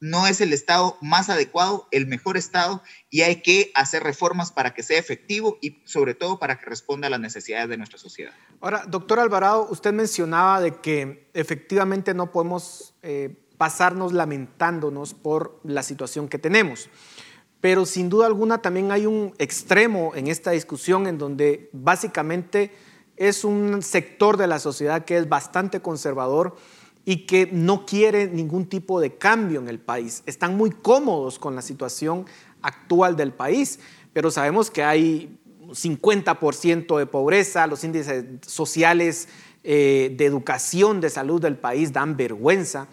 no 0.00 0.26
es 0.26 0.40
el 0.40 0.54
Estado 0.54 0.96
más 1.02 1.28
adecuado, 1.28 1.86
el 1.90 2.06
mejor 2.06 2.38
Estado, 2.38 2.82
y 3.10 3.20
hay 3.20 3.42
que 3.42 3.70
hacer 3.74 4.02
reformas 4.02 4.50
para 4.50 4.72
que 4.72 4.82
sea 4.82 4.98
efectivo 4.98 5.58
y 5.60 5.82
sobre 5.84 6.14
todo 6.14 6.38
para 6.38 6.58
que 6.58 6.66
responda 6.66 7.06
a 7.06 7.10
las 7.10 7.20
necesidades 7.20 7.68
de 7.68 7.76
nuestra 7.76 7.98
sociedad. 7.98 8.32
Ahora, 8.60 8.84
doctor 8.86 9.20
Alvarado, 9.20 9.68
usted 9.70 9.92
mencionaba 9.92 10.60
de 10.60 10.76
que 10.80 11.30
efectivamente 11.34 12.14
no 12.14 12.32
podemos 12.32 12.94
eh, 13.02 13.46
pasarnos 13.58 14.14
lamentándonos 14.14 15.12
por 15.12 15.60
la 15.64 15.82
situación 15.82 16.28
que 16.28 16.38
tenemos, 16.38 16.88
pero 17.60 17.84
sin 17.84 18.08
duda 18.08 18.26
alguna 18.26 18.62
también 18.62 18.90
hay 18.90 19.04
un 19.04 19.34
extremo 19.36 20.12
en 20.14 20.28
esta 20.28 20.52
discusión 20.52 21.06
en 21.06 21.18
donde 21.18 21.68
básicamente 21.74 22.72
es 23.16 23.44
un 23.44 23.82
sector 23.82 24.38
de 24.38 24.46
la 24.46 24.58
sociedad 24.58 25.04
que 25.04 25.18
es 25.18 25.28
bastante 25.28 25.80
conservador, 25.80 26.56
y 27.04 27.26
que 27.26 27.48
no 27.50 27.86
quiere 27.86 28.28
ningún 28.28 28.66
tipo 28.66 29.00
de 29.00 29.16
cambio 29.16 29.60
en 29.60 29.68
el 29.68 29.78
país. 29.78 30.22
Están 30.26 30.56
muy 30.56 30.70
cómodos 30.70 31.38
con 31.38 31.54
la 31.54 31.62
situación 31.62 32.26
actual 32.62 33.16
del 33.16 33.32
país, 33.32 33.80
pero 34.12 34.30
sabemos 34.30 34.70
que 34.70 34.82
hay 34.82 35.38
50% 35.68 36.98
de 36.98 37.06
pobreza, 37.06 37.66
los 37.66 37.84
índices 37.84 38.24
sociales 38.46 39.28
eh, 39.62 40.14
de 40.16 40.24
educación, 40.26 41.00
de 41.00 41.10
salud 41.10 41.40
del 41.40 41.56
país 41.56 41.92
dan 41.92 42.16
vergüenza. 42.16 42.88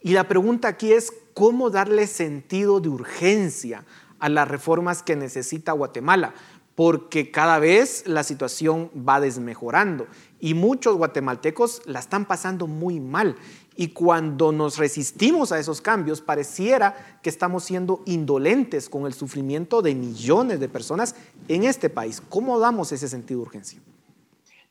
Y 0.00 0.12
la 0.12 0.28
pregunta 0.28 0.68
aquí 0.68 0.92
es, 0.92 1.12
¿cómo 1.34 1.70
darle 1.70 2.06
sentido 2.06 2.80
de 2.80 2.88
urgencia 2.88 3.84
a 4.18 4.28
las 4.28 4.48
reformas 4.48 5.02
que 5.02 5.16
necesita 5.16 5.72
Guatemala? 5.72 6.34
Porque 6.80 7.30
cada 7.30 7.58
vez 7.58 8.04
la 8.06 8.22
situación 8.22 8.90
va 9.06 9.20
desmejorando 9.20 10.06
y 10.40 10.54
muchos 10.54 10.96
guatemaltecos 10.96 11.82
la 11.84 11.98
están 11.98 12.24
pasando 12.24 12.66
muy 12.66 13.00
mal. 13.00 13.36
Y 13.76 13.88
cuando 13.88 14.50
nos 14.50 14.78
resistimos 14.78 15.52
a 15.52 15.58
esos 15.58 15.82
cambios, 15.82 16.22
pareciera 16.22 17.18
que 17.22 17.28
estamos 17.28 17.64
siendo 17.64 18.00
indolentes 18.06 18.88
con 18.88 19.04
el 19.04 19.12
sufrimiento 19.12 19.82
de 19.82 19.94
millones 19.94 20.58
de 20.58 20.70
personas 20.70 21.16
en 21.48 21.64
este 21.64 21.90
país. 21.90 22.22
¿Cómo 22.30 22.58
damos 22.58 22.92
ese 22.92 23.08
sentido 23.08 23.40
de 23.40 23.46
urgencia? 23.48 23.78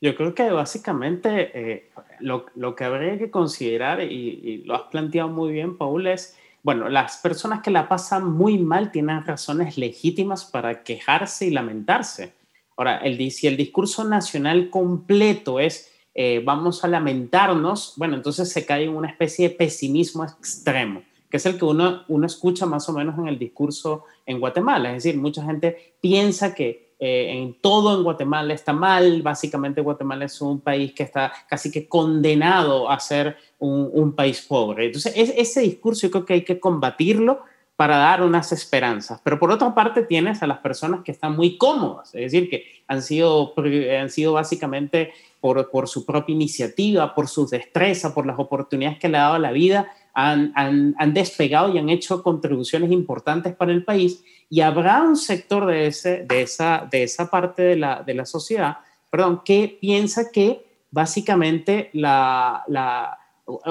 Yo 0.00 0.16
creo 0.16 0.34
que 0.34 0.50
básicamente 0.50 1.52
eh, 1.54 1.90
lo, 2.18 2.46
lo, 2.56 2.74
que 2.74 2.82
habría 2.82 3.18
que 3.18 3.30
considerar, 3.30 4.02
y, 4.02 4.40
y, 4.42 4.64
lo 4.64 4.74
has 4.74 4.82
planteado 4.90 5.28
muy 5.28 5.52
bien, 5.52 5.78
Paul, 5.78 6.08
es, 6.08 6.36
bueno, 6.62 6.88
las 6.88 7.18
personas 7.18 7.62
que 7.62 7.70
la 7.70 7.88
pasan 7.88 8.30
muy 8.30 8.58
mal 8.58 8.90
tienen 8.90 9.24
razones 9.24 9.78
legítimas 9.78 10.44
para 10.44 10.82
quejarse 10.82 11.46
y 11.46 11.50
lamentarse. 11.50 12.34
Ahora, 12.76 12.98
el, 12.98 13.30
si 13.30 13.46
el 13.46 13.56
discurso 13.56 14.04
nacional 14.04 14.70
completo 14.70 15.60
es 15.60 15.90
eh, 16.14 16.42
vamos 16.44 16.84
a 16.84 16.88
lamentarnos, 16.88 17.94
bueno, 17.96 18.16
entonces 18.16 18.50
se 18.52 18.66
cae 18.66 18.84
en 18.84 18.96
una 18.96 19.08
especie 19.08 19.48
de 19.48 19.54
pesimismo 19.54 20.24
extremo, 20.24 21.02
que 21.30 21.36
es 21.36 21.46
el 21.46 21.56
que 21.56 21.64
uno, 21.64 22.02
uno 22.08 22.26
escucha 22.26 22.66
más 22.66 22.88
o 22.88 22.92
menos 22.92 23.16
en 23.18 23.28
el 23.28 23.38
discurso 23.38 24.04
en 24.26 24.40
Guatemala. 24.40 24.90
Es 24.90 25.04
decir, 25.04 25.20
mucha 25.20 25.44
gente 25.44 25.94
piensa 26.00 26.54
que 26.54 26.94
eh, 26.98 27.32
en 27.32 27.54
todo 27.60 27.96
en 27.96 28.02
Guatemala 28.02 28.52
está 28.52 28.72
mal, 28.72 29.22
básicamente 29.22 29.80
Guatemala 29.80 30.24
es 30.24 30.40
un 30.40 30.60
país 30.60 30.92
que 30.92 31.04
está 31.04 31.32
casi 31.48 31.70
que 31.70 31.88
condenado 31.88 32.90
a 32.90 32.98
ser 32.98 33.36
un, 33.60 33.90
un 33.92 34.14
país 34.14 34.40
pobre. 34.42 34.86
Entonces, 34.86 35.14
ese 35.16 35.60
discurso 35.60 36.06
yo 36.06 36.10
creo 36.10 36.26
que 36.26 36.34
hay 36.34 36.44
que 36.44 36.58
combatirlo 36.58 37.40
para 37.80 37.96
dar 37.96 38.22
unas 38.22 38.52
esperanzas. 38.52 39.22
Pero 39.24 39.38
por 39.38 39.50
otra 39.50 39.74
parte 39.74 40.02
tienes 40.02 40.42
a 40.42 40.46
las 40.46 40.58
personas 40.58 41.00
que 41.02 41.12
están 41.12 41.34
muy 41.34 41.56
cómodas, 41.56 42.14
es 42.14 42.30
decir, 42.30 42.50
que 42.50 42.66
han 42.86 43.00
sido, 43.00 43.54
han 43.98 44.10
sido 44.10 44.34
básicamente 44.34 45.14
por, 45.40 45.70
por 45.70 45.88
su 45.88 46.04
propia 46.04 46.34
iniciativa, 46.34 47.14
por 47.14 47.26
su 47.26 47.48
destreza, 47.48 48.12
por 48.12 48.26
las 48.26 48.38
oportunidades 48.38 48.98
que 48.98 49.08
le 49.08 49.16
ha 49.16 49.22
dado 49.22 49.38
la 49.38 49.52
vida, 49.52 49.90
han, 50.12 50.52
han, 50.56 50.94
han, 50.98 51.14
despegado 51.14 51.74
y 51.74 51.78
han 51.78 51.88
hecho 51.88 52.22
contribuciones 52.22 52.92
importantes 52.92 53.56
para 53.56 53.72
el 53.72 53.82
país. 53.82 54.22
Y 54.50 54.60
habrá 54.60 55.02
un 55.02 55.16
sector 55.16 55.64
de, 55.64 55.86
ese, 55.86 56.26
de, 56.26 56.42
esa, 56.42 56.86
de 56.90 57.04
esa 57.04 57.30
parte 57.30 57.62
de 57.62 57.76
la, 57.76 58.02
de 58.02 58.12
la 58.12 58.26
sociedad, 58.26 58.76
perdón, 59.08 59.40
que 59.42 59.78
piensa 59.80 60.30
que 60.30 60.66
básicamente 60.90 61.88
la, 61.94 62.62
la, 62.68 63.19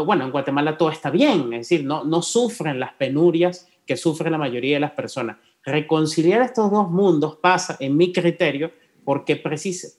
bueno, 0.05 0.25
en 0.25 0.31
Guatemala 0.31 0.77
todo 0.77 0.89
está 0.89 1.09
bien, 1.09 1.53
es 1.53 1.69
decir, 1.69 1.85
no, 1.85 2.21
sufren 2.21 2.79
las 2.79 2.93
penurias 2.93 3.67
que 3.85 3.97
sufre 3.97 4.29
la 4.29 4.37
mayoría 4.37 4.75
de 4.75 4.81
las 4.81 4.91
personas. 4.91 5.37
Reconciliar 5.63 6.41
estos 6.41 6.71
dos 6.71 6.89
mundos 6.89 7.37
pasa, 7.37 7.77
en 7.79 7.97
mi 7.97 8.11
criterio, 8.13 8.71
porque, 9.03 9.41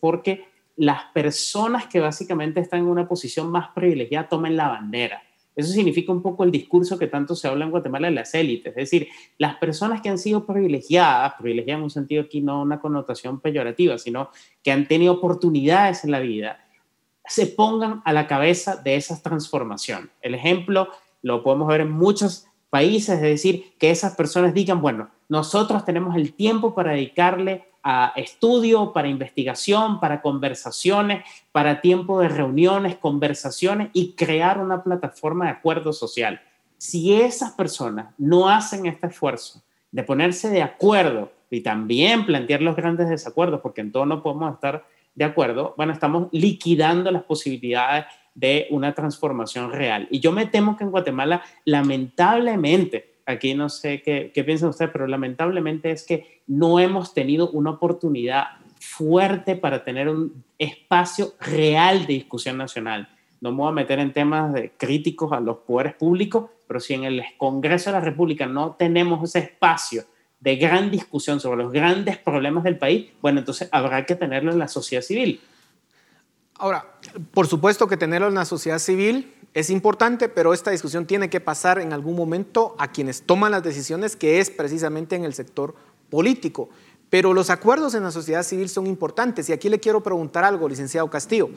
porque 0.00 0.44
las 0.76 1.04
personas 1.12 1.86
que 1.86 2.00
básicamente 2.00 2.60
están 2.60 2.80
en 2.80 2.86
una 2.86 3.08
posición 3.08 3.50
más 3.50 3.68
privilegiada 3.74 4.28
tomen 4.28 4.56
la 4.56 4.68
bandera. 4.68 5.22
Eso 5.54 5.72
significa 5.72 6.12
un 6.12 6.22
poco 6.22 6.44
el 6.44 6.50
discurso 6.50 6.98
que 6.98 7.08
tanto 7.08 7.34
se 7.34 7.48
habla 7.48 7.64
en 7.64 7.70
Guatemala 7.70 8.08
de 8.08 8.14
las 8.14 8.34
élites, 8.34 8.70
es 8.70 8.90
decir, 8.90 9.08
las 9.36 9.56
personas 9.56 10.00
que 10.00 10.08
han 10.08 10.18
sido 10.18 10.46
privilegiadas, 10.46 11.34
privilegiadas 11.34 11.80
en 11.80 11.84
un 11.84 11.90
sentido 11.90 12.22
aquí 12.22 12.40
no 12.40 12.62
una 12.62 12.80
connotación 12.80 13.40
peyorativa, 13.40 13.98
sino 13.98 14.30
que 14.62 14.70
han 14.70 14.86
tenido 14.86 15.12
oportunidades 15.14 16.04
en 16.04 16.12
la 16.12 16.20
vida, 16.20 16.64
se 17.30 17.46
pongan 17.46 18.02
a 18.04 18.12
la 18.12 18.26
cabeza 18.26 18.74
de 18.74 18.96
esas 18.96 19.22
transformaciones. 19.22 20.10
El 20.20 20.34
ejemplo 20.34 20.88
lo 21.22 21.44
podemos 21.44 21.68
ver 21.68 21.82
en 21.82 21.92
muchos 21.92 22.46
países, 22.70 23.14
es 23.14 23.22
decir, 23.22 23.72
que 23.78 23.90
esas 23.90 24.16
personas 24.16 24.52
digan, 24.52 24.80
bueno, 24.82 25.10
nosotros 25.28 25.84
tenemos 25.84 26.16
el 26.16 26.34
tiempo 26.34 26.74
para 26.74 26.90
dedicarle 26.90 27.68
a 27.84 28.12
estudio, 28.16 28.92
para 28.92 29.06
investigación, 29.06 30.00
para 30.00 30.22
conversaciones, 30.22 31.24
para 31.52 31.80
tiempo 31.80 32.18
de 32.18 32.28
reuniones, 32.28 32.96
conversaciones 32.96 33.90
y 33.92 34.14
crear 34.14 34.58
una 34.58 34.82
plataforma 34.82 35.44
de 35.44 35.52
acuerdo 35.52 35.92
social. 35.92 36.40
Si 36.78 37.14
esas 37.14 37.52
personas 37.52 38.12
no 38.18 38.48
hacen 38.48 38.86
este 38.86 39.06
esfuerzo 39.06 39.62
de 39.92 40.02
ponerse 40.02 40.50
de 40.50 40.62
acuerdo 40.62 41.30
y 41.48 41.60
también 41.60 42.26
plantear 42.26 42.60
los 42.60 42.74
grandes 42.74 43.08
desacuerdos, 43.08 43.60
porque 43.60 43.82
en 43.82 43.92
todo 43.92 44.04
no 44.04 44.20
podemos 44.20 44.52
estar 44.52 44.84
de 45.14 45.24
acuerdo, 45.24 45.74
bueno, 45.76 45.92
estamos 45.92 46.28
liquidando 46.32 47.10
las 47.10 47.24
posibilidades 47.24 48.06
de 48.34 48.66
una 48.70 48.94
transformación 48.94 49.72
real. 49.72 50.08
Y 50.10 50.20
yo 50.20 50.32
me 50.32 50.46
temo 50.46 50.76
que 50.76 50.84
en 50.84 50.90
Guatemala, 50.90 51.42
lamentablemente, 51.64 53.20
aquí 53.26 53.54
no 53.54 53.68
sé 53.68 54.02
qué, 54.02 54.30
qué 54.32 54.44
piensa 54.44 54.68
usted, 54.68 54.90
pero 54.92 55.06
lamentablemente 55.06 55.90
es 55.90 56.06
que 56.06 56.42
no 56.46 56.78
hemos 56.78 57.12
tenido 57.12 57.50
una 57.50 57.70
oportunidad 57.70 58.44
fuerte 58.80 59.56
para 59.56 59.84
tener 59.84 60.08
un 60.08 60.44
espacio 60.58 61.34
real 61.40 62.06
de 62.06 62.14
discusión 62.14 62.56
nacional. 62.56 63.08
No 63.40 63.50
me 63.52 63.58
voy 63.58 63.68
a 63.68 63.72
meter 63.72 63.98
en 63.98 64.12
temas 64.12 64.52
de 64.52 64.72
críticos 64.76 65.32
a 65.32 65.40
los 65.40 65.58
poderes 65.58 65.94
públicos, 65.94 66.50
pero 66.66 66.80
si 66.80 66.94
en 66.94 67.04
el 67.04 67.22
Congreso 67.36 67.90
de 67.90 67.98
la 67.98 68.04
República 68.04 68.46
no 68.46 68.74
tenemos 68.78 69.22
ese 69.24 69.40
espacio 69.46 70.04
de 70.40 70.56
gran 70.56 70.90
discusión 70.90 71.38
sobre 71.38 71.62
los 71.62 71.72
grandes 71.72 72.16
problemas 72.18 72.64
del 72.64 72.78
país, 72.78 73.10
bueno, 73.20 73.40
entonces 73.40 73.68
habrá 73.72 74.06
que 74.06 74.14
tenerlo 74.16 74.50
en 74.52 74.58
la 74.58 74.68
sociedad 74.68 75.02
civil. 75.02 75.40
Ahora, 76.54 76.86
por 77.32 77.46
supuesto 77.46 77.86
que 77.86 77.96
tenerlo 77.96 78.28
en 78.28 78.34
la 78.34 78.44
sociedad 78.44 78.78
civil 78.78 79.34
es 79.54 79.70
importante, 79.70 80.28
pero 80.28 80.52
esta 80.52 80.70
discusión 80.70 81.06
tiene 81.06 81.30
que 81.30 81.40
pasar 81.40 81.78
en 81.78 81.92
algún 81.92 82.16
momento 82.16 82.74
a 82.78 82.92
quienes 82.92 83.22
toman 83.22 83.52
las 83.52 83.62
decisiones, 83.62 84.14
que 84.14 84.40
es 84.40 84.50
precisamente 84.50 85.16
en 85.16 85.24
el 85.24 85.34
sector 85.34 85.74
político. 86.10 86.68
Pero 87.08 87.34
los 87.34 87.50
acuerdos 87.50 87.94
en 87.94 88.04
la 88.04 88.10
sociedad 88.10 88.42
civil 88.42 88.68
son 88.68 88.86
importantes 88.86 89.48
y 89.48 89.52
aquí 89.52 89.68
le 89.68 89.80
quiero 89.80 90.02
preguntar 90.02 90.44
algo, 90.44 90.68
licenciado 90.68 91.10
Castillo. 91.10 91.50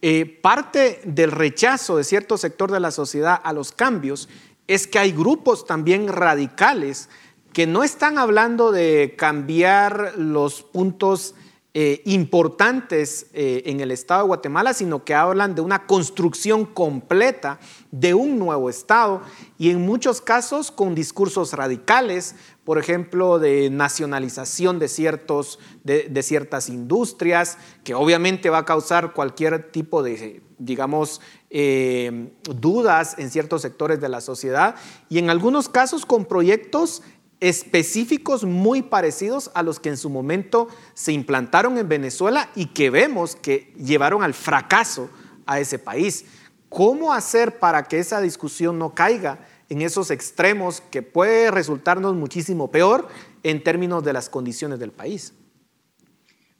Eh, 0.00 0.26
parte 0.26 1.00
del 1.04 1.32
rechazo 1.32 1.96
de 1.96 2.04
cierto 2.04 2.38
sector 2.38 2.70
de 2.70 2.80
la 2.80 2.90
sociedad 2.90 3.40
a 3.42 3.52
los 3.52 3.72
cambios 3.72 4.28
es 4.66 4.86
que 4.86 4.98
hay 4.98 5.12
grupos 5.12 5.66
también 5.66 6.08
radicales 6.08 7.08
que 7.54 7.66
no 7.68 7.84
están 7.84 8.18
hablando 8.18 8.72
de 8.72 9.14
cambiar 9.16 10.14
los 10.18 10.62
puntos 10.62 11.36
eh, 11.76 12.02
importantes 12.04 13.26
eh, 13.32 13.62
en 13.66 13.80
el 13.80 13.90
Estado 13.90 14.22
de 14.22 14.26
Guatemala, 14.28 14.74
sino 14.74 15.04
que 15.04 15.14
hablan 15.14 15.54
de 15.54 15.60
una 15.60 15.86
construcción 15.86 16.66
completa 16.66 17.58
de 17.90 18.14
un 18.14 18.38
nuevo 18.38 18.70
Estado 18.70 19.22
y 19.58 19.70
en 19.70 19.84
muchos 19.84 20.20
casos 20.20 20.70
con 20.70 20.94
discursos 20.94 21.52
radicales, 21.52 22.36
por 22.62 22.78
ejemplo, 22.78 23.40
de 23.40 23.70
nacionalización 23.70 24.78
de, 24.78 24.86
ciertos, 24.86 25.58
de, 25.82 26.22
ciertas 26.22 26.68
industrias, 26.68 27.58
que 27.82 27.94
obviamente 27.94 28.50
va 28.50 28.58
a 28.58 28.64
causar 28.64 29.12
cualquier 29.12 29.72
tipo 29.72 30.04
de, 30.04 30.42
digamos, 30.58 31.20
eh, 31.50 32.30
dudas 32.44 33.16
en 33.18 33.30
ciertos 33.30 33.62
sectores 33.62 34.00
de 34.00 34.08
la 34.08 34.20
sociedad 34.20 34.76
y 35.08 35.18
en 35.18 35.28
algunos 35.28 35.68
casos 35.68 36.06
con 36.06 36.24
proyectos 36.24 37.02
específicos 37.48 38.44
muy 38.44 38.80
parecidos 38.80 39.50
a 39.52 39.62
los 39.62 39.78
que 39.78 39.90
en 39.90 39.98
su 39.98 40.08
momento 40.08 40.66
se 40.94 41.12
implantaron 41.12 41.76
en 41.76 41.86
Venezuela 41.86 42.48
y 42.54 42.68
que 42.68 42.88
vemos 42.88 43.36
que 43.36 43.74
llevaron 43.76 44.22
al 44.22 44.32
fracaso 44.32 45.10
a 45.44 45.60
ese 45.60 45.78
país. 45.78 46.24
¿Cómo 46.70 47.12
hacer 47.12 47.58
para 47.58 47.84
que 47.84 47.98
esa 47.98 48.22
discusión 48.22 48.78
no 48.78 48.94
caiga 48.94 49.46
en 49.68 49.82
esos 49.82 50.10
extremos 50.10 50.80
que 50.90 51.02
puede 51.02 51.50
resultarnos 51.50 52.14
muchísimo 52.14 52.70
peor 52.70 53.08
en 53.42 53.62
términos 53.62 54.02
de 54.02 54.14
las 54.14 54.30
condiciones 54.30 54.78
del 54.78 54.92
país? 54.92 55.34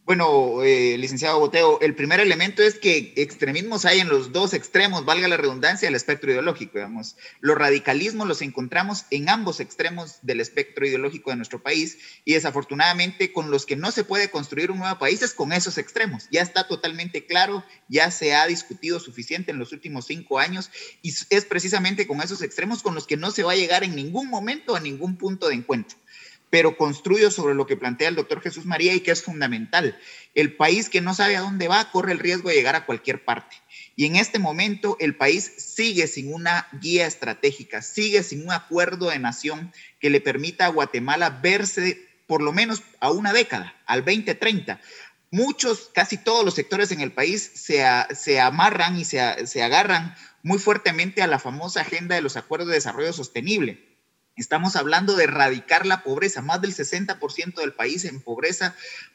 Bueno, 0.07 0.63
eh, 0.63 0.99
licenciado 0.99 1.39
Boteo, 1.39 1.81
el 1.81 1.95
primer 1.95 2.21
elemento 2.21 2.63
es 2.63 2.79
que 2.79 3.15
extremismos 3.17 3.87
hay 3.87 4.01
en 4.01 4.11
los 4.11 4.33
dos 4.33 4.53
extremos, 4.53 5.07
valga 5.07 5.29
la 5.29 5.39
redundancia, 5.39 5.89
del 5.89 5.95
espectro 5.95 6.31
ideológico, 6.31 6.73
digamos. 6.75 7.17
Los 7.41 7.57
radicalismos 7.57 8.29
los 8.29 8.43
encontramos 8.43 9.07
en 9.11 9.31
ambos 9.31 9.61
extremos 9.61 10.19
del 10.21 10.43
espectro 10.43 10.87
ideológico 10.87 11.31
de 11.31 11.37
nuestro 11.37 11.63
país 11.63 11.97
y 12.27 12.35
desafortunadamente 12.35 13.33
con 13.33 13.51
los 13.51 13.65
que 13.65 13.77
no 13.77 13.91
se 13.93 14.05
puede 14.05 14.31
construir 14.31 14.71
un 14.71 14.81
nuevo 14.81 14.99
país 14.99 15.23
es 15.23 15.33
con 15.33 15.55
esos 15.55 15.79
extremos. 15.79 16.29
Ya 16.31 16.43
está 16.43 16.69
totalmente 16.69 17.25
claro, 17.25 17.65
ya 17.89 18.11
se 18.11 18.35
ha 18.35 18.47
discutido 18.47 19.01
suficiente 19.01 19.53
en 19.53 19.59
los 19.59 19.73
últimos 19.73 20.05
cinco 20.05 20.39
años 20.39 20.71
y 21.01 21.15
es 21.31 21.47
precisamente 21.47 22.07
con 22.07 22.21
esos 22.21 22.43
extremos 22.43 22.83
con 22.83 22.95
los 22.95 23.07
que 23.07 23.17
no 23.17 23.31
se 23.31 23.43
va 23.43 23.53
a 23.53 23.57
llegar 23.57 23.85
en 23.85 23.97
ningún 23.97 24.29
momento 24.29 24.77
a 24.77 24.81
ningún 24.81 25.17
punto 25.17 25.49
de 25.49 25.55
encuentro 25.55 25.97
pero 26.55 26.77
construyo 26.77 27.33
sobre 27.33 27.57
lo 27.57 27.67
que 27.67 27.77
plantea 27.77 28.07
el 28.07 28.15
doctor 28.15 28.41
Jesús 28.41 28.65
María 28.65 28.95
y 28.95 29.01
que 29.01 29.11
es 29.11 29.25
fundamental. 29.25 29.99
El 30.37 30.55
país 30.55 30.89
que 30.89 31.01
no 31.01 31.13
sabe 31.13 31.37
a 31.37 31.41
dónde 31.41 31.67
va 31.67 31.91
corre 31.91 32.13
el 32.13 32.21
riesgo 32.21 32.49
de 32.49 32.55
llegar 32.55 32.77
a 32.77 32.87
cualquier 32.87 33.25
parte. 33.25 33.57
Y 33.97 34.07
en 34.07 34.15
este 34.15 34.39
momento 34.39 34.97
el 35.01 35.17
país 35.17 35.53
sigue 35.57 36.07
sin 36.07 36.33
una 36.33 36.69
guía 36.81 37.09
estratégica, 37.09 37.83
sigue 37.83 38.23
sin 38.23 38.45
un 38.45 38.53
acuerdo 38.53 39.11
de 39.11 39.19
nación 39.19 39.73
que 39.99 40.11
le 40.11 40.21
permita 40.21 40.67
a 40.67 40.69
Guatemala 40.69 41.41
verse 41.43 42.07
por 42.29 42.41
lo 42.41 42.53
menos 42.53 42.85
a 43.01 43.11
una 43.11 43.33
década, 43.33 43.75
al 43.85 44.05
2030. 44.05 44.81
Muchos, 45.33 45.91
casi 45.93 46.19
todos 46.19 46.45
los 46.45 46.55
sectores 46.55 46.93
en 46.93 47.01
el 47.01 47.11
país 47.11 47.51
se, 47.53 48.41
amarran 48.41 48.97
y 48.97 49.05
se 49.05 49.63
agarran 49.65 50.15
muy 50.45 50.61
fuertemente 50.61 51.21
a 51.21 51.27
la 51.27 51.41
famosa 51.41 51.81
agenda 51.81 52.15
de 52.15 52.23
los 52.23 52.37
acuerdos 52.37 52.69
de 52.69 52.75
desarrollo 52.75 53.13
sostenible 53.13 53.94
Estamos 54.37 54.75
hablando 54.75 55.15
de 55.15 55.25
erradicar 55.25 55.87
la 55.87 56.03
pobreza, 56.03 56.43
más 56.43 56.61
del 56.61 56.75
60% 56.75 57.55
del 57.55 57.73
país 57.73 58.05
en 58.05 58.21
pobreza 58.21 58.75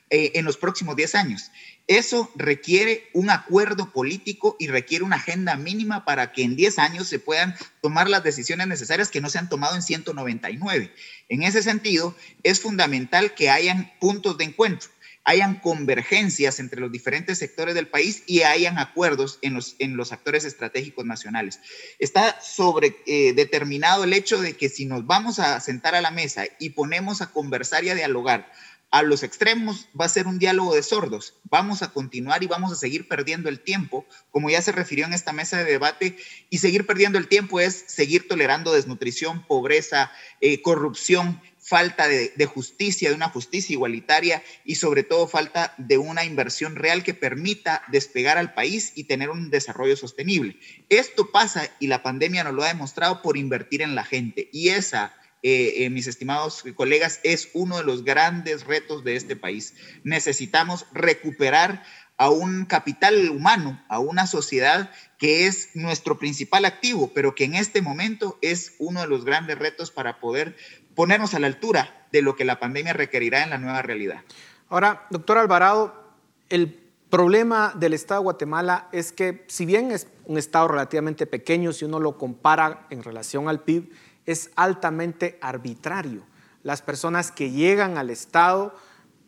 eh, 0.09 0.31
en 0.35 0.45
los 0.45 0.55
próximos 0.55 0.95
10 0.95 1.15
años. 1.15 1.51
Eso 1.87 2.31
requiere 2.35 3.09
un 3.13 3.29
acuerdo 3.29 3.91
político 3.91 4.55
y 4.59 4.67
requiere 4.67 5.03
una 5.03 5.17
agenda 5.17 5.55
mínima 5.55 6.05
para 6.05 6.31
que 6.31 6.43
en 6.43 6.55
10 6.55 6.79
años 6.79 7.07
se 7.07 7.19
puedan 7.19 7.55
tomar 7.81 8.09
las 8.09 8.23
decisiones 8.23 8.67
necesarias 8.67 9.09
que 9.09 9.21
no 9.21 9.29
se 9.29 9.39
han 9.39 9.49
tomado 9.49 9.75
en 9.75 9.81
199. 9.81 10.93
En 11.27 11.43
ese 11.43 11.63
sentido, 11.63 12.15
es 12.43 12.61
fundamental 12.61 13.33
que 13.33 13.49
hayan 13.49 13.91
puntos 13.99 14.37
de 14.37 14.45
encuentro 14.45 14.89
hayan 15.29 15.59
convergencias 15.59 16.59
entre 16.59 16.81
los 16.81 16.91
diferentes 16.91 17.37
sectores 17.37 17.75
del 17.75 17.87
país 17.87 18.23
y 18.25 18.41
hayan 18.41 18.79
acuerdos 18.79 19.37
en 19.43 19.53
los, 19.53 19.75
en 19.77 19.95
los 19.95 20.11
actores 20.11 20.43
estratégicos 20.43 21.05
nacionales. 21.05 21.59
Está 21.99 22.41
sobre 22.41 22.97
eh, 23.05 23.33
determinado 23.33 24.05
el 24.05 24.13
hecho 24.13 24.41
de 24.41 24.57
que 24.57 24.69
si 24.69 24.87
nos 24.87 25.05
vamos 25.05 25.37
a 25.37 25.59
sentar 25.59 25.93
a 25.93 26.01
la 26.01 26.09
mesa 26.09 26.45
y 26.57 26.71
ponemos 26.71 27.21
a 27.21 27.31
conversar 27.31 27.83
y 27.83 27.89
a 27.89 27.95
dialogar 27.95 28.51
a 28.89 29.03
los 29.03 29.21
extremos 29.21 29.87
va 29.99 30.05
a 30.05 30.09
ser 30.09 30.25
un 30.25 30.39
diálogo 30.39 30.73
de 30.73 30.81
sordos. 30.81 31.35
Vamos 31.43 31.83
a 31.83 31.91
continuar 31.91 32.41
y 32.41 32.47
vamos 32.47 32.71
a 32.71 32.75
seguir 32.75 33.07
perdiendo 33.07 33.49
el 33.49 33.59
tiempo, 33.59 34.07
como 34.31 34.49
ya 34.49 34.63
se 34.63 34.71
refirió 34.71 35.05
en 35.05 35.13
esta 35.13 35.31
mesa 35.31 35.57
de 35.57 35.65
debate, 35.65 36.17
y 36.49 36.57
seguir 36.57 36.87
perdiendo 36.87 37.19
el 37.19 37.27
tiempo 37.27 37.59
es 37.59 37.85
seguir 37.87 38.27
tolerando 38.27 38.73
desnutrición, 38.73 39.45
pobreza, 39.45 40.11
eh, 40.41 40.63
corrupción, 40.63 41.39
falta 41.69 42.07
de, 42.07 42.45
justicia, 42.47 43.09
de 43.09 43.15
una 43.15 43.29
justicia 43.29 43.73
igualitaria 43.73 44.41
y 44.65 44.75
sobre 44.75 45.03
todo 45.03 45.27
falta 45.27 45.75
de 45.77 45.99
una 45.99 46.25
inversión 46.25 46.75
real 46.75 47.03
que 47.03 47.13
permita 47.13 47.83
despegar 47.89 48.39
al 48.39 48.55
país 48.55 48.91
y 48.95 49.03
tener 49.03 49.29
un 49.29 49.51
desarrollo 49.51 49.95
sostenible. 49.95 50.57
Esto 50.89 51.29
pasa 51.29 51.69
y 51.79 51.85
la 51.85 52.01
pandemia 52.01 52.43
nos 52.43 52.55
lo 52.55 52.63
ha 52.63 52.69
demostrado 52.69 53.21
por 53.21 53.37
invertir 53.37 53.83
en 53.83 53.93
la 53.93 54.03
gente 54.03 54.49
y 54.51 54.69
esa 54.69 55.15
eh, 55.43 55.85
eh, 55.85 55.89
mis 55.91 56.07
estimados 56.07 56.63
colegas, 56.75 57.19
es 57.23 57.49
uno 57.53 57.77
de 57.77 57.83
los 57.83 58.03
grandes 58.03 58.65
retos 58.65 59.03
de 59.03 59.15
este 59.15 59.35
país. 59.35 59.75
Necesitamos 60.03 60.87
recuperar 60.91 61.83
a 62.19 62.29
un 62.29 62.65
capital 62.65 63.29
humano, 63.29 63.81
a 63.87 63.99
una 63.99 64.27
sociedad 64.27 64.91
que 65.17 65.47
es 65.47 65.69
nuestro 65.73 66.19
principal 66.19 66.65
activo, 66.65 67.13
pero 67.13 67.33
que 67.33 67.45
en 67.45 67.55
este 67.55 67.81
momento 67.81 68.37
es 68.41 68.73
uno 68.77 68.99
de 68.99 69.07
los 69.07 69.23
grandes 69.23 69.57
retos 69.57 69.89
para 69.89 70.19
poder 70.19 70.57
ponernos 70.99 71.33
a 71.33 71.39
la 71.39 71.47
altura 71.47 72.07
de 72.11 72.21
lo 72.21 72.35
que 72.35 72.43
la 72.43 72.59
pandemia 72.59 72.91
requerirá 72.91 73.41
en 73.45 73.51
la 73.51 73.57
nueva 73.57 73.81
realidad. 73.81 74.19
Ahora, 74.67 75.07
doctor 75.09 75.37
Alvarado, 75.37 75.93
el 76.49 76.77
problema 77.09 77.71
del 77.73 77.93
Estado 77.93 78.19
de 78.19 78.23
Guatemala 78.25 78.89
es 78.91 79.13
que 79.13 79.45
si 79.47 79.65
bien 79.65 79.91
es 79.91 80.07
un 80.25 80.37
Estado 80.37 80.67
relativamente 80.67 81.25
pequeño, 81.25 81.71
si 81.71 81.85
uno 81.85 82.01
lo 82.01 82.17
compara 82.17 82.85
en 82.89 83.01
relación 83.01 83.47
al 83.47 83.61
PIB, 83.61 83.93
es 84.25 84.51
altamente 84.57 85.39
arbitrario. 85.39 86.23
Las 86.63 86.81
personas 86.81 87.31
que 87.31 87.49
llegan 87.49 87.97
al 87.97 88.09
Estado, 88.09 88.75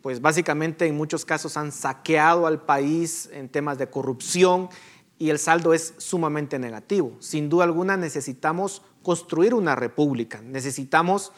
pues 0.02 0.20
básicamente 0.20 0.86
en 0.86 0.94
muchos 0.94 1.24
casos 1.24 1.56
han 1.56 1.72
saqueado 1.72 2.46
al 2.46 2.60
país 2.60 3.30
en 3.32 3.48
temas 3.48 3.78
de 3.78 3.88
corrupción 3.88 4.68
y 5.18 5.30
el 5.30 5.38
saldo 5.38 5.72
es 5.72 5.94
sumamente 5.96 6.58
negativo. 6.58 7.16
Sin 7.20 7.48
duda 7.48 7.64
alguna 7.64 7.96
necesitamos 7.96 8.82
construir 9.02 9.54
una 9.54 9.74
república, 9.74 10.40
necesitamos 10.42 11.32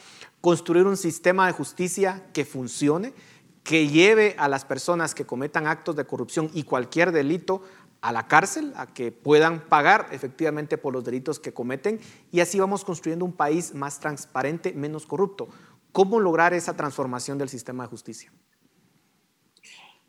construir 0.44 0.84
un 0.84 0.98
sistema 0.98 1.46
de 1.46 1.54
justicia 1.54 2.26
que 2.34 2.44
funcione, 2.44 3.14
que 3.62 3.88
lleve 3.88 4.36
a 4.36 4.46
las 4.46 4.66
personas 4.66 5.14
que 5.14 5.24
cometan 5.24 5.66
actos 5.66 5.96
de 5.96 6.04
corrupción 6.04 6.50
y 6.52 6.64
cualquier 6.64 7.12
delito 7.12 7.62
a 8.02 8.12
la 8.12 8.28
cárcel, 8.28 8.74
a 8.76 8.86
que 8.86 9.10
puedan 9.10 9.60
pagar 9.70 10.08
efectivamente 10.12 10.76
por 10.76 10.92
los 10.92 11.02
delitos 11.02 11.40
que 11.40 11.54
cometen 11.54 11.98
y 12.30 12.40
así 12.40 12.60
vamos 12.60 12.84
construyendo 12.84 13.24
un 13.24 13.32
país 13.32 13.74
más 13.74 14.00
transparente, 14.00 14.74
menos 14.74 15.06
corrupto. 15.06 15.48
¿Cómo 15.92 16.20
lograr 16.20 16.52
esa 16.52 16.76
transformación 16.76 17.38
del 17.38 17.48
sistema 17.48 17.84
de 17.84 17.88
justicia? 17.88 18.30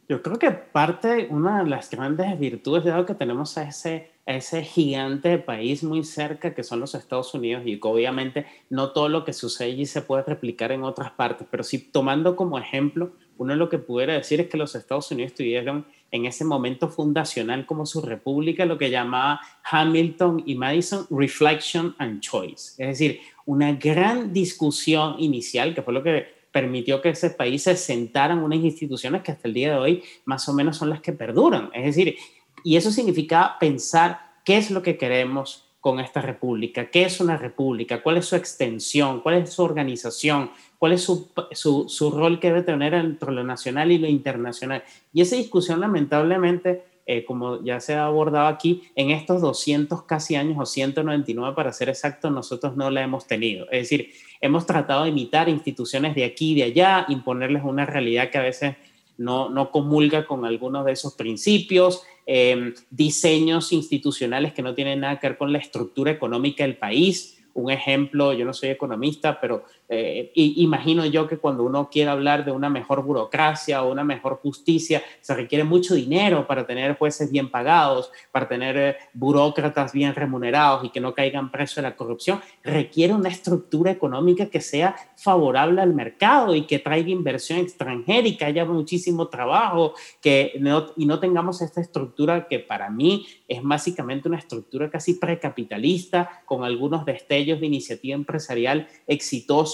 Yo 0.08 0.22
creo 0.22 0.38
que 0.38 0.52
parte, 0.52 1.28
una 1.32 1.64
de 1.64 1.70
las 1.70 1.90
grandes 1.90 2.38
virtudes, 2.40 2.84
dado 2.84 3.08
que 3.08 3.16
tenemos 3.16 3.58
a 3.58 3.64
ese, 3.64 4.12
a 4.28 4.36
ese 4.36 4.62
gigante 4.64 5.40
país 5.40 5.84
muy 5.84 6.04
cerca 6.04 6.54
que 6.54 6.64
son 6.64 6.80
los 6.80 6.94
Estados 6.94 7.34
Unidos 7.34 7.64
y 7.66 7.80
que 7.80 7.88
obviamente 7.88 8.46
no 8.70 8.92
todo 8.92 9.10
lo 9.10 9.26
que 9.26 9.34
sucede 9.34 9.70
allí 9.70 9.88
se 9.88 10.04
puede 10.04 10.24
replicar 10.24 10.72
en 10.72 10.84
otras 10.84 11.12
partes, 11.12 11.48
pero 11.50 11.64
si 11.64 11.80
tomando 11.80 12.36
como 12.36 12.60
ejemplo, 12.60 13.14
uno 13.38 13.56
lo 13.56 13.68
que 13.68 13.80
pudiera 13.80 14.14
decir 14.14 14.40
es 14.40 14.48
que 14.48 14.58
los 14.58 14.76
Estados 14.76 15.10
Unidos 15.12 15.34
tuvieron 15.34 15.86
en 16.12 16.26
ese 16.26 16.46
momento 16.46 16.88
fundacional 16.88 17.66
como 17.66 17.86
su 17.86 18.02
república, 18.02 18.66
lo 18.66 18.78
que 18.78 18.90
llamaba 18.90 19.42
Hamilton 19.70 20.44
y 20.46 20.56
Madison 20.56 21.06
Reflection 21.10 21.96
and 21.98 22.22
Choice. 22.22 22.82
Es 22.82 22.88
decir, 22.88 23.20
una 23.46 23.74
gran 23.74 24.32
discusión 24.32 25.16
inicial, 25.18 25.76
que 25.76 25.82
fue 25.82 25.94
lo 25.94 26.04
que 26.04 26.35
permitió 26.56 27.02
que 27.02 27.10
ese 27.10 27.32
país 27.32 27.64
se 27.64 27.76
sentaran 27.76 28.40
unas 28.40 28.60
instituciones 28.60 29.24
que 29.24 29.34
hasta 29.34 29.50
el 29.50 29.54
día 29.54 29.72
de 29.72 29.78
hoy 29.78 30.04
más 30.24 30.48
o 30.48 30.54
menos 30.54 30.78
son 30.78 30.90
las 30.90 31.02
que 31.02 31.12
perduran. 31.12 31.70
Es 31.74 31.84
decir, 31.84 32.16
y 32.64 32.78
eso 32.78 32.92
significa 32.92 33.58
pensar 33.60 34.22
qué 34.46 34.56
es 34.56 34.72
lo 34.72 34.82
que 34.82 34.98
queremos 34.98 35.66
con 35.82 36.00
esta 36.00 36.22
república, 36.22 36.90
qué 36.90 37.04
es 37.04 37.20
una 37.20 37.36
república, 37.36 38.02
cuál 38.02 38.16
es 38.16 38.28
su 38.28 38.38
extensión, 38.38 39.20
cuál 39.20 39.36
es 39.36 39.50
su 39.50 39.64
organización, 39.64 40.50
cuál 40.80 40.94
es 40.94 41.02
su, 41.02 41.30
su, 41.52 41.90
su, 41.90 42.10
rol 42.10 42.40
que 42.40 42.48
debe 42.48 42.64
tener 42.64 42.94
entre 42.94 43.34
lo 43.34 43.44
nacional 43.44 43.92
y 43.92 43.98
lo 43.98 44.08
internacional. 44.08 44.82
Y 45.12 45.24
esa 45.24 45.36
discusión 45.36 45.82
lamentablemente, 45.82 46.86
eh, 47.06 47.24
como 47.24 47.64
ya 47.64 47.80
se 47.80 47.94
ha 47.94 48.06
abordado 48.06 48.48
aquí, 48.48 48.84
en 48.96 49.12
estos 49.12 49.42
200 49.42 50.04
casi 50.04 50.36
años 50.36 50.58
o 50.60 50.66
199 50.66 51.56
para 51.56 51.72
ser 51.72 51.90
exacto, 51.90 52.30
nosotros 52.30 52.76
no 52.76 52.90
la 52.90 53.04
hemos 53.04 53.28
tenido. 53.28 53.66
Es 53.72 53.84
decir, 53.90 54.12
hemos 54.42 54.66
tratado 54.66 55.04
de 55.04 55.10
imitar 55.10 55.50
instituciones 55.50 56.16
de 56.16 56.26
aquí 56.26 56.52
y 56.52 56.56
de 56.56 56.64
allá, 56.64 57.06
imponerles 57.10 57.64
una 57.64 57.86
realidad 57.86 58.30
que 58.32 58.38
a 58.38 58.44
veces 58.44 58.76
no, 59.18 59.50
no 59.50 59.72
comulga 59.72 60.26
con 60.26 60.46
algunos 60.46 60.86
de 60.86 60.94
esos 60.94 61.14
principios, 61.14 62.04
eh, 62.26 62.74
diseños 62.90 63.72
institucionales 63.72 64.54
que 64.54 64.62
no 64.62 64.74
tienen 64.74 65.02
nada 65.02 65.20
que 65.20 65.28
ver 65.28 65.38
con 65.38 65.54
la 65.54 65.60
estructura 65.60 66.12
económica 66.12 66.64
del 66.64 66.78
país 66.78 67.36
un 67.56 67.72
ejemplo, 67.72 68.34
yo 68.34 68.46
no 68.46 68.54
soy 68.54 68.70
economista, 68.70 69.40
pero 69.40 69.64
eh, 69.88 70.32
imagino 70.36 71.06
yo 71.06 71.28
que 71.28 71.38
cuando 71.38 71.64
uno 71.64 71.90
quiere 71.90 72.10
hablar 72.10 72.44
de 72.44 72.52
una 72.52 72.70
mejor 72.70 73.04
burocracia 73.04 73.84
o 73.84 73.92
una 73.92 74.04
mejor 74.04 74.38
justicia, 74.38 75.04
se 75.22 75.36
requiere 75.36 75.64
mucho 75.64 75.94
dinero 75.96 76.48
para 76.48 76.66
tener 76.66 76.98
jueces 76.98 77.32
bien 77.32 77.50
pagados, 77.50 78.12
para 78.32 78.48
tener 78.48 78.78
eh, 78.78 78.96
burócratas 79.14 79.94
bien 79.94 80.16
remunerados 80.16 80.84
y 80.86 80.90
que 80.90 81.00
no 81.00 81.14
caigan 81.14 81.52
presos 81.52 81.78
de 81.78 81.82
la 81.84 81.96
corrupción. 81.96 82.42
Requiere 82.64 83.14
una 83.14 83.30
estructura 83.30 83.92
económica 83.92 84.48
que 84.48 84.62
sea 84.62 84.96
favorable 85.16 85.82
al 85.82 85.94
mercado 85.94 86.56
y 86.56 86.64
que 86.64 86.80
traiga 86.80 87.10
inversión 87.10 87.60
extranjera 87.60 88.28
y 88.28 88.38
que 88.38 88.46
haya 88.46 88.66
muchísimo 88.66 89.28
trabajo 89.28 89.94
que 90.22 90.54
y 90.96 91.06
no 91.06 91.20
tengamos 91.20 91.62
esta 91.62 91.82
estructura 91.82 92.48
que 92.48 92.60
para 92.60 92.90
mí 92.90 93.26
es 93.48 93.62
básicamente 93.62 94.28
una 94.28 94.38
estructura 94.38 94.90
casi 94.90 95.16
precapitalista 95.16 96.44
con 96.46 96.64
algunos 96.64 97.06
destellos 97.06 97.60
de 97.60 97.68
iniciativa 97.68 98.16
empresarial 98.16 98.88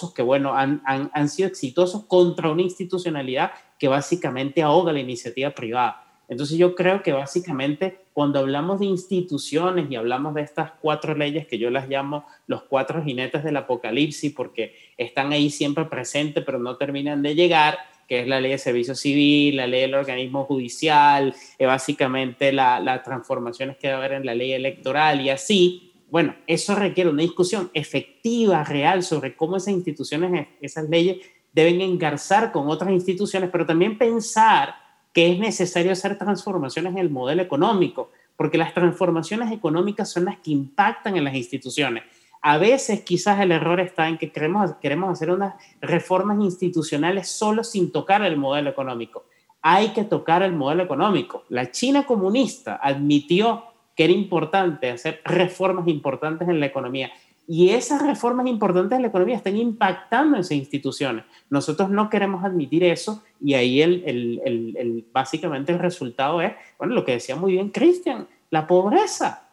que, 0.09 0.23
bueno, 0.23 0.55
han, 0.55 0.81
han, 0.85 1.11
han 1.13 1.29
sido 1.29 1.47
exitosos 1.47 2.05
contra 2.05 2.51
una 2.51 2.63
institucionalidad 2.63 3.51
que 3.77 3.87
básicamente 3.87 4.63
ahoga 4.63 4.91
la 4.91 4.99
iniciativa 4.99 5.51
privada. 5.51 6.11
Entonces 6.31 6.57
yo 6.57 6.75
creo 6.75 7.03
que 7.03 7.11
básicamente 7.11 8.05
cuando 8.13 8.39
hablamos 8.39 8.79
de 8.79 8.85
instituciones 8.85 9.91
y 9.91 9.97
hablamos 9.97 10.33
de 10.33 10.41
estas 10.41 10.71
cuatro 10.81 11.13
leyes 11.13 11.45
que 11.45 11.57
yo 11.57 11.69
las 11.69 11.89
llamo 11.89 12.25
los 12.47 12.63
cuatro 12.63 13.03
jinetes 13.03 13.43
del 13.43 13.57
apocalipsis 13.57 14.33
porque 14.33 14.73
están 14.97 15.33
ahí 15.33 15.49
siempre 15.49 15.83
presentes 15.83 16.41
pero 16.45 16.57
no 16.57 16.77
terminan 16.77 17.21
de 17.21 17.35
llegar, 17.35 17.77
que 18.07 18.21
es 18.21 18.27
la 18.27 18.39
ley 18.39 18.51
de 18.51 18.59
servicio 18.59 18.95
civil, 18.95 19.57
la 19.57 19.67
ley 19.67 19.81
del 19.81 19.95
organismo 19.95 20.45
judicial, 20.45 21.35
eh, 21.59 21.65
básicamente 21.65 22.53
las 22.53 22.81
la 22.81 23.03
transformaciones 23.03 23.75
que 23.75 23.89
va 23.89 23.95
a 23.95 23.97
haber 23.97 24.13
en 24.13 24.25
la 24.25 24.33
ley 24.33 24.53
electoral 24.53 25.19
y 25.19 25.29
así, 25.29 25.90
bueno, 26.11 26.35
eso 26.45 26.75
requiere 26.75 27.09
una 27.09 27.21
discusión 27.21 27.71
efectiva, 27.73 28.65
real, 28.65 29.01
sobre 29.01 29.33
cómo 29.33 29.55
esas 29.55 29.73
instituciones, 29.73 30.49
esas 30.59 30.89
leyes 30.89 31.25
deben 31.53 31.79
engarzar 31.79 32.51
con 32.51 32.69
otras 32.69 32.91
instituciones, 32.91 33.49
pero 33.49 33.65
también 33.65 33.97
pensar 33.97 34.75
que 35.13 35.31
es 35.31 35.39
necesario 35.39 35.93
hacer 35.93 36.17
transformaciones 36.17 36.91
en 36.91 36.97
el 36.97 37.09
modelo 37.09 37.41
económico, 37.41 38.11
porque 38.35 38.57
las 38.57 38.73
transformaciones 38.73 39.53
económicas 39.53 40.11
son 40.11 40.25
las 40.25 40.37
que 40.39 40.51
impactan 40.51 41.15
en 41.15 41.23
las 41.23 41.33
instituciones. 41.33 42.03
A 42.41 42.57
veces 42.57 43.01
quizás 43.01 43.39
el 43.39 43.53
error 43.53 43.79
está 43.79 44.09
en 44.09 44.17
que 44.17 44.33
queremos, 44.33 44.75
queremos 44.81 45.11
hacer 45.11 45.31
unas 45.31 45.55
reformas 45.79 46.41
institucionales 46.41 47.29
solo 47.29 47.63
sin 47.63 47.89
tocar 47.89 48.21
el 48.23 48.35
modelo 48.35 48.69
económico. 48.69 49.23
Hay 49.61 49.93
que 49.93 50.03
tocar 50.03 50.43
el 50.43 50.51
modelo 50.51 50.83
económico. 50.83 51.45
La 51.47 51.71
China 51.71 52.05
comunista 52.05 52.79
admitió 52.81 53.70
que 54.01 54.05
era 54.05 54.13
importante 54.13 54.89
hacer 54.89 55.21
reformas 55.23 55.87
importantes 55.87 56.49
en 56.49 56.59
la 56.59 56.65
economía. 56.65 57.11
Y 57.47 57.69
esas 57.69 58.01
reformas 58.01 58.47
importantes 58.47 58.95
en 58.95 59.03
la 59.03 59.09
economía 59.09 59.35
están 59.35 59.55
impactando 59.57 60.37
en 60.37 60.41
esas 60.41 60.53
instituciones. 60.53 61.23
Nosotros 61.51 61.91
no 61.91 62.09
queremos 62.09 62.43
admitir 62.43 62.83
eso 62.83 63.21
y 63.39 63.53
ahí 63.53 63.79
el, 63.79 64.03
el, 64.07 64.75
el, 64.75 65.05
básicamente 65.13 65.71
el 65.71 65.77
resultado 65.77 66.41
es, 66.41 66.53
bueno, 66.79 66.95
lo 66.95 67.05
que 67.05 67.11
decía 67.11 67.35
muy 67.35 67.51
bien 67.51 67.69
Cristian, 67.69 68.27
la 68.49 68.65
pobreza. 68.65 69.49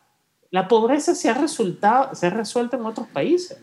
La 0.51 0.67
pobreza 0.67 1.15
se 1.15 1.29
ha, 1.29 1.35
resultado, 1.35 2.15
se 2.15 2.29
ha 2.29 2.31
resuelto 2.31 2.79
en 2.79 2.87
otros 2.87 3.07
países. 3.09 3.61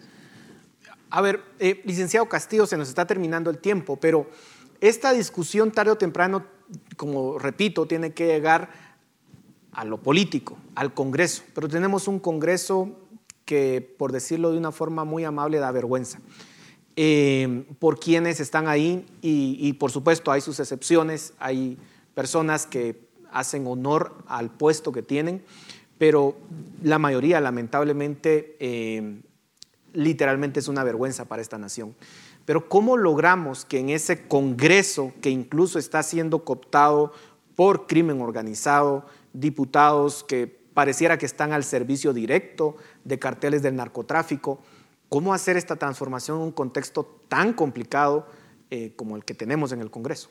A 1.10 1.20
ver, 1.20 1.42
eh, 1.58 1.82
licenciado 1.84 2.30
Castillo, 2.30 2.68
se 2.68 2.78
nos 2.78 2.90
está 2.90 3.08
terminando 3.08 3.50
el 3.50 3.58
tiempo, 3.58 3.98
pero 3.98 4.30
esta 4.82 5.14
discusión 5.14 5.72
tarde 5.72 5.94
o 5.94 5.98
temprano, 5.98 6.46
como 6.96 7.40
repito, 7.40 7.88
tiene 7.88 8.14
que 8.14 8.28
llegar 8.28 8.95
a 9.76 9.84
lo 9.84 9.98
político, 9.98 10.58
al 10.74 10.94
Congreso, 10.94 11.44
pero 11.54 11.68
tenemos 11.68 12.08
un 12.08 12.20
Congreso 12.20 12.90
que, 13.44 13.96
por 13.98 14.12
decirlo 14.12 14.52
de 14.52 14.58
una 14.58 14.72
forma 14.72 15.04
muy 15.04 15.26
amable, 15.26 15.60
da 15.60 15.72
vergüenza. 15.72 16.20
Eh, 16.96 17.66
por 17.78 18.00
quienes 18.00 18.40
están 18.40 18.70
ahí 18.70 19.06
y, 19.22 19.74
por 19.74 19.92
supuesto 19.92 20.32
hay 20.32 20.40
sus 20.40 20.62
excepciones, 20.62 21.34
hay 21.40 21.78
personas 22.14 22.66
que 22.66 23.06
hacen 23.32 23.68
honor 23.68 24.16
al 24.28 24.50
puesto 24.50 24.94
que 24.94 25.02
tienen, 25.02 25.44
pero 25.98 26.38
la 26.82 26.98
mayoría 26.98 27.42
lamentablemente 27.42 28.56
eh, 28.62 29.20
literalmente 29.92 30.62
es 30.62 30.70
una 30.70 30.86
vergüenza 30.86 31.26
para 31.26 31.42
esta 31.42 31.58
nación. 31.58 31.96
Pero 32.46 32.70
¿cómo 32.70 32.96
logramos 32.96 33.66
que 33.66 33.80
en 33.80 33.90
ese 33.90 34.26
Congreso 34.28 35.12
que 35.22 35.30
incluso 35.30 35.80
está 35.80 36.02
siendo 36.02 36.46
cooptado 36.46 37.12
por 37.56 37.88
crimen 37.88 38.22
organizado, 38.22 39.06
diputados 39.40 40.24
que 40.24 40.48
pareciera 40.48 41.18
que 41.18 41.26
están 41.26 41.54
al 41.54 41.64
servicio 41.64 42.14
directo 42.14 42.78
de 43.04 43.20
carteles 43.20 43.62
del 43.62 43.76
narcotráfico. 43.76 44.62
¿Cómo 45.10 45.34
hacer 45.34 45.58
esta 45.58 45.76
transformación 45.76 46.38
en 46.38 46.44
un 46.44 46.52
contexto 46.52 47.24
tan 47.28 47.54
complicado 47.54 48.28
eh, 48.72 48.94
como 48.96 49.16
el 49.16 49.24
que 49.24 49.34
tenemos 49.34 49.72
en 49.72 49.82
el 49.82 49.92
Congreso? 49.92 50.30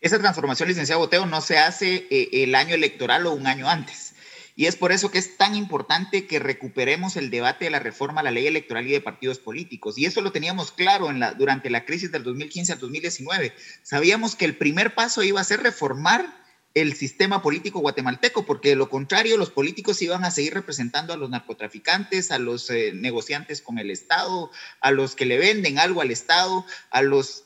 Esa 0.00 0.18
transformación, 0.18 0.68
licenciado 0.68 1.00
Boteo, 1.00 1.24
no 1.24 1.40
se 1.40 1.58
hace 1.58 2.06
eh, 2.10 2.28
el 2.44 2.54
año 2.54 2.74
electoral 2.74 3.26
o 3.26 3.32
un 3.32 3.46
año 3.46 3.68
antes. 3.68 4.14
Y 4.56 4.66
es 4.66 4.76
por 4.76 4.92
eso 4.92 5.10
que 5.10 5.18
es 5.18 5.36
tan 5.36 5.54
importante 5.56 6.26
que 6.26 6.38
recuperemos 6.38 7.16
el 7.16 7.30
debate 7.30 7.64
de 7.64 7.70
la 7.70 7.80
reforma 7.80 8.20
a 8.20 8.24
la 8.24 8.30
ley 8.30 8.46
electoral 8.46 8.86
y 8.86 8.92
de 8.92 9.00
partidos 9.00 9.38
políticos. 9.38 9.98
Y 9.98 10.04
eso 10.04 10.20
lo 10.20 10.30
teníamos 10.30 10.70
claro 10.70 11.08
durante 11.38 11.70
la 11.70 11.84
crisis 11.84 12.12
del 12.12 12.22
2015 12.22 12.74
al 12.74 12.78
2019. 12.78 13.54
Sabíamos 13.82 14.36
que 14.36 14.44
el 14.44 14.56
primer 14.56 14.94
paso 14.94 15.22
iba 15.22 15.40
a 15.40 15.44
ser 15.44 15.62
reformar 15.62 16.43
el 16.74 16.94
sistema 16.94 17.40
político 17.40 17.78
guatemalteco, 17.78 18.44
porque 18.44 18.70
de 18.70 18.76
lo 18.76 18.88
contrario 18.88 19.36
los 19.36 19.50
políticos 19.50 20.02
iban 20.02 20.24
a 20.24 20.32
seguir 20.32 20.54
representando 20.54 21.12
a 21.12 21.16
los 21.16 21.30
narcotraficantes, 21.30 22.32
a 22.32 22.38
los 22.38 22.68
eh, 22.70 22.92
negociantes 22.92 23.62
con 23.62 23.78
el 23.78 23.90
Estado, 23.90 24.50
a 24.80 24.90
los 24.90 25.14
que 25.14 25.24
le 25.24 25.38
venden 25.38 25.78
algo 25.78 26.00
al 26.00 26.10
Estado, 26.10 26.66
a 26.90 27.02
los 27.02 27.44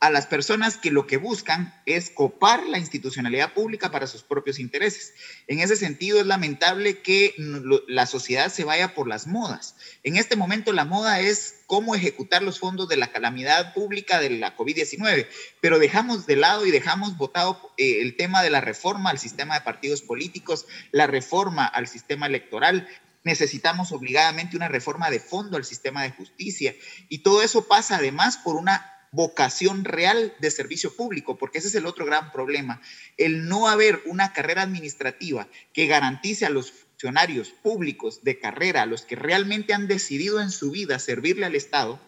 a 0.00 0.08
las 0.08 0.26
personas 0.26 0.78
que 0.78 0.90
lo 0.90 1.06
que 1.06 1.18
buscan 1.18 1.74
es 1.84 2.08
copar 2.08 2.66
la 2.66 2.78
institucionalidad 2.78 3.52
pública 3.52 3.90
para 3.90 4.06
sus 4.06 4.22
propios 4.22 4.58
intereses. 4.58 5.12
En 5.46 5.60
ese 5.60 5.76
sentido, 5.76 6.18
es 6.18 6.26
lamentable 6.26 7.02
que 7.02 7.34
la 7.86 8.06
sociedad 8.06 8.50
se 8.50 8.64
vaya 8.64 8.94
por 8.94 9.06
las 9.06 9.26
modas. 9.26 9.76
En 10.02 10.16
este 10.16 10.36
momento, 10.36 10.72
la 10.72 10.86
moda 10.86 11.20
es 11.20 11.56
cómo 11.66 11.94
ejecutar 11.94 12.42
los 12.42 12.58
fondos 12.58 12.88
de 12.88 12.96
la 12.96 13.12
calamidad 13.12 13.74
pública 13.74 14.18
de 14.20 14.30
la 14.30 14.56
COVID-19, 14.56 15.26
pero 15.60 15.78
dejamos 15.78 16.26
de 16.26 16.36
lado 16.36 16.64
y 16.64 16.70
dejamos 16.70 17.18
votado 17.18 17.70
eh, 17.76 18.00
el 18.00 18.16
tema 18.16 18.42
de 18.42 18.48
la 18.48 18.62
reforma 18.62 19.10
al 19.10 19.18
sistema 19.18 19.54
de 19.54 19.60
partidos 19.60 20.00
políticos, 20.00 20.64
la 20.92 21.08
reforma 21.08 21.66
al 21.66 21.86
sistema 21.86 22.26
electoral, 22.26 22.88
necesitamos 23.22 23.92
obligadamente 23.92 24.56
una 24.56 24.68
reforma 24.68 25.10
de 25.10 25.20
fondo 25.20 25.58
al 25.58 25.66
sistema 25.66 26.02
de 26.04 26.12
justicia. 26.12 26.74
Y 27.10 27.18
todo 27.18 27.42
eso 27.42 27.68
pasa 27.68 27.96
además 27.96 28.38
por 28.38 28.56
una 28.56 28.96
vocación 29.12 29.84
real 29.84 30.34
de 30.40 30.50
servicio 30.50 30.94
público, 30.94 31.36
porque 31.36 31.58
ese 31.58 31.68
es 31.68 31.74
el 31.74 31.86
otro 31.86 32.06
gran 32.06 32.30
problema, 32.32 32.80
el 33.16 33.48
no 33.48 33.68
haber 33.68 34.02
una 34.06 34.32
carrera 34.32 34.62
administrativa 34.62 35.48
que 35.72 35.86
garantice 35.86 36.46
a 36.46 36.50
los 36.50 36.70
funcionarios 36.70 37.50
públicos 37.50 38.22
de 38.22 38.38
carrera, 38.38 38.82
a 38.82 38.86
los 38.86 39.02
que 39.02 39.16
realmente 39.16 39.72
han 39.72 39.88
decidido 39.88 40.40
en 40.40 40.50
su 40.50 40.70
vida 40.70 40.98
servirle 40.98 41.46
al 41.46 41.54
Estado, 41.54 42.00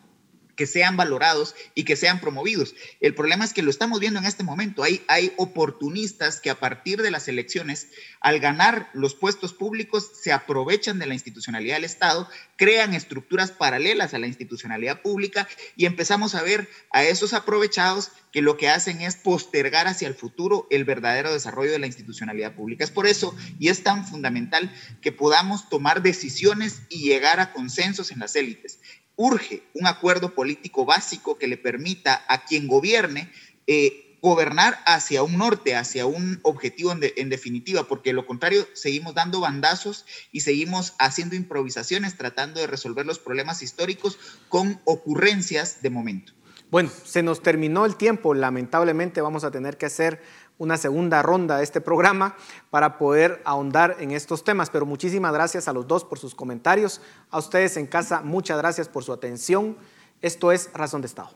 que 0.57 0.67
sean 0.67 0.97
valorados 0.97 1.55
y 1.75 1.85
que 1.85 1.97
sean 1.97 2.21
promovidos. 2.21 2.75
El 3.01 3.15
problema 3.15 3.45
es 3.45 3.53
que 3.53 3.63
lo 3.63 3.71
estamos 3.71 4.01
viendo 4.01 4.19
en 4.19 4.27
este 4.27 4.43
momento. 4.43 4.83
Hay, 4.83 5.03
hay 5.09 5.33
oportunistas 5.37 6.41
que 6.41 6.51
a 6.51 6.59
partir 6.59 7.03
de 7.03 7.11
las 7.11 7.29
elecciones, 7.29 7.89
al 8.21 8.39
ganar 8.41 8.91
los 8.93 9.15
puestos 9.15 9.53
públicos, 9.53 10.11
se 10.21 10.33
aprovechan 10.33 10.99
de 10.99 11.07
la 11.07 11.15
institucionalidad 11.15 11.77
del 11.77 11.85
Estado, 11.85 12.29
crean 12.57 12.95
estructuras 12.95 13.51
paralelas 13.51 14.15
a 14.15 14.19
la 14.19 14.27
institucionalidad 14.27 15.03
pública 15.03 15.49
y 15.77 15.87
empezamos 15.87 16.35
a 16.35 16.43
ver 16.43 16.69
a 16.91 17.05
esos 17.05 17.33
aprovechados 17.33 18.13
que 18.31 18.43
lo 18.43 18.57
que 18.57 18.69
hacen 18.69 19.03
es 19.03 19.17
postergar 19.17 19.87
hacia 19.87 20.09
el 20.09 20.15
futuro 20.15 20.67
el 20.71 20.85
verdadero 20.85 21.33
desarrollo 21.33 21.73
de 21.73 21.79
la 21.79 21.87
institucionalidad 21.87 22.55
pública. 22.55 22.85
Es 22.85 22.91
por 22.91 23.07
eso 23.07 23.37
y 23.59 23.69
es 23.69 23.83
tan 23.83 24.07
fundamental 24.07 24.73
que 25.01 25.13
podamos 25.13 25.69
tomar 25.69 26.03
decisiones 26.03 26.83
y 26.89 27.05
llegar 27.05 27.41
a 27.41 27.53
consensos 27.53 28.11
en 28.11 28.21
las 28.21 28.37
élites 28.37 28.81
urge 29.17 29.63
un 29.75 29.87
acuerdo 29.87 30.35
político 30.35 30.85
básico 30.85 31.39
que 31.39 31.49
le 31.49 31.57
permita 31.57 32.25
a 32.29 32.45
quien 32.45 32.67
gobierne 32.67 33.31
eh, 33.67 34.19
gobernar 34.23 34.79
hacia 34.87 35.25
un 35.25 35.37
norte, 35.37 35.75
hacia 35.75 36.07
un 36.07 36.39
objetivo 36.43 36.93
en, 36.93 37.29
definitiva, 37.29 37.89
porque 37.89 38.13
lo 38.13 38.25
contrario 38.25 38.65
seguimos 38.73 39.15
dando 39.15 39.41
bandazos 39.41 40.07
y 40.31 40.43
seguimos 40.43 40.95
haciendo 41.01 41.35
improvisaciones 41.35 42.17
tratando 42.17 42.61
de 42.61 42.69
resolver 42.69 43.05
los 43.05 43.19
problemas 43.19 43.63
históricos 43.63 44.19
con 44.49 44.81
ocurrencias 44.85 45.83
de 45.83 45.91
momento. 45.91 46.33
Bueno, 46.71 46.89
se 47.05 47.23
nos 47.23 47.43
terminó 47.43 47.85
el 47.85 47.97
tiempo, 47.97 48.33
lamentablemente 48.33 49.21
vamos 49.21 49.43
a 49.43 49.51
tener 49.51 49.77
que 49.77 49.87
hacer 49.87 50.23
una 50.59 50.77
segunda 50.77 51.23
ronda 51.23 51.59
de 51.59 51.65
este 51.65 51.81
programa 51.81 52.37
para 52.71 52.99
poder 52.99 53.43
ahondar 53.45 53.97
en 54.01 54.13
estos 54.13 54.45
temas. 54.45 54.71
Pero 54.71 54.87
muchísimas 54.87 55.33
gracias 55.33 55.69
a 55.69 55.73
los 55.73 55.87
dos 55.87 56.05
por 56.05 56.19
sus 56.19 56.35
comentarios. 56.35 57.01
A 57.31 57.39
ustedes 57.39 57.77
en 57.77 57.87
casa, 57.87 58.23
muchas 58.23 58.59
gracias 58.59 58.89
por 58.89 59.05
su 59.05 59.13
atención. 59.13 59.77
Esto 60.21 60.53
es 60.53 60.71
Razón 60.73 61.03
de 61.03 61.09
Estado. 61.09 61.31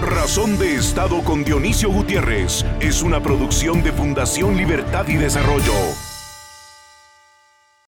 Razón 0.00 0.58
de 0.58 0.76
Estado 0.76 1.22
con 1.22 1.44
Dionisio 1.44 1.90
Gutiérrez 1.90 2.64
es 2.80 3.02
una 3.02 3.22
producción 3.22 3.82
de 3.82 3.92
Fundación 3.92 4.56
Libertad 4.56 5.06
y 5.08 5.16
Desarrollo. 5.16 5.74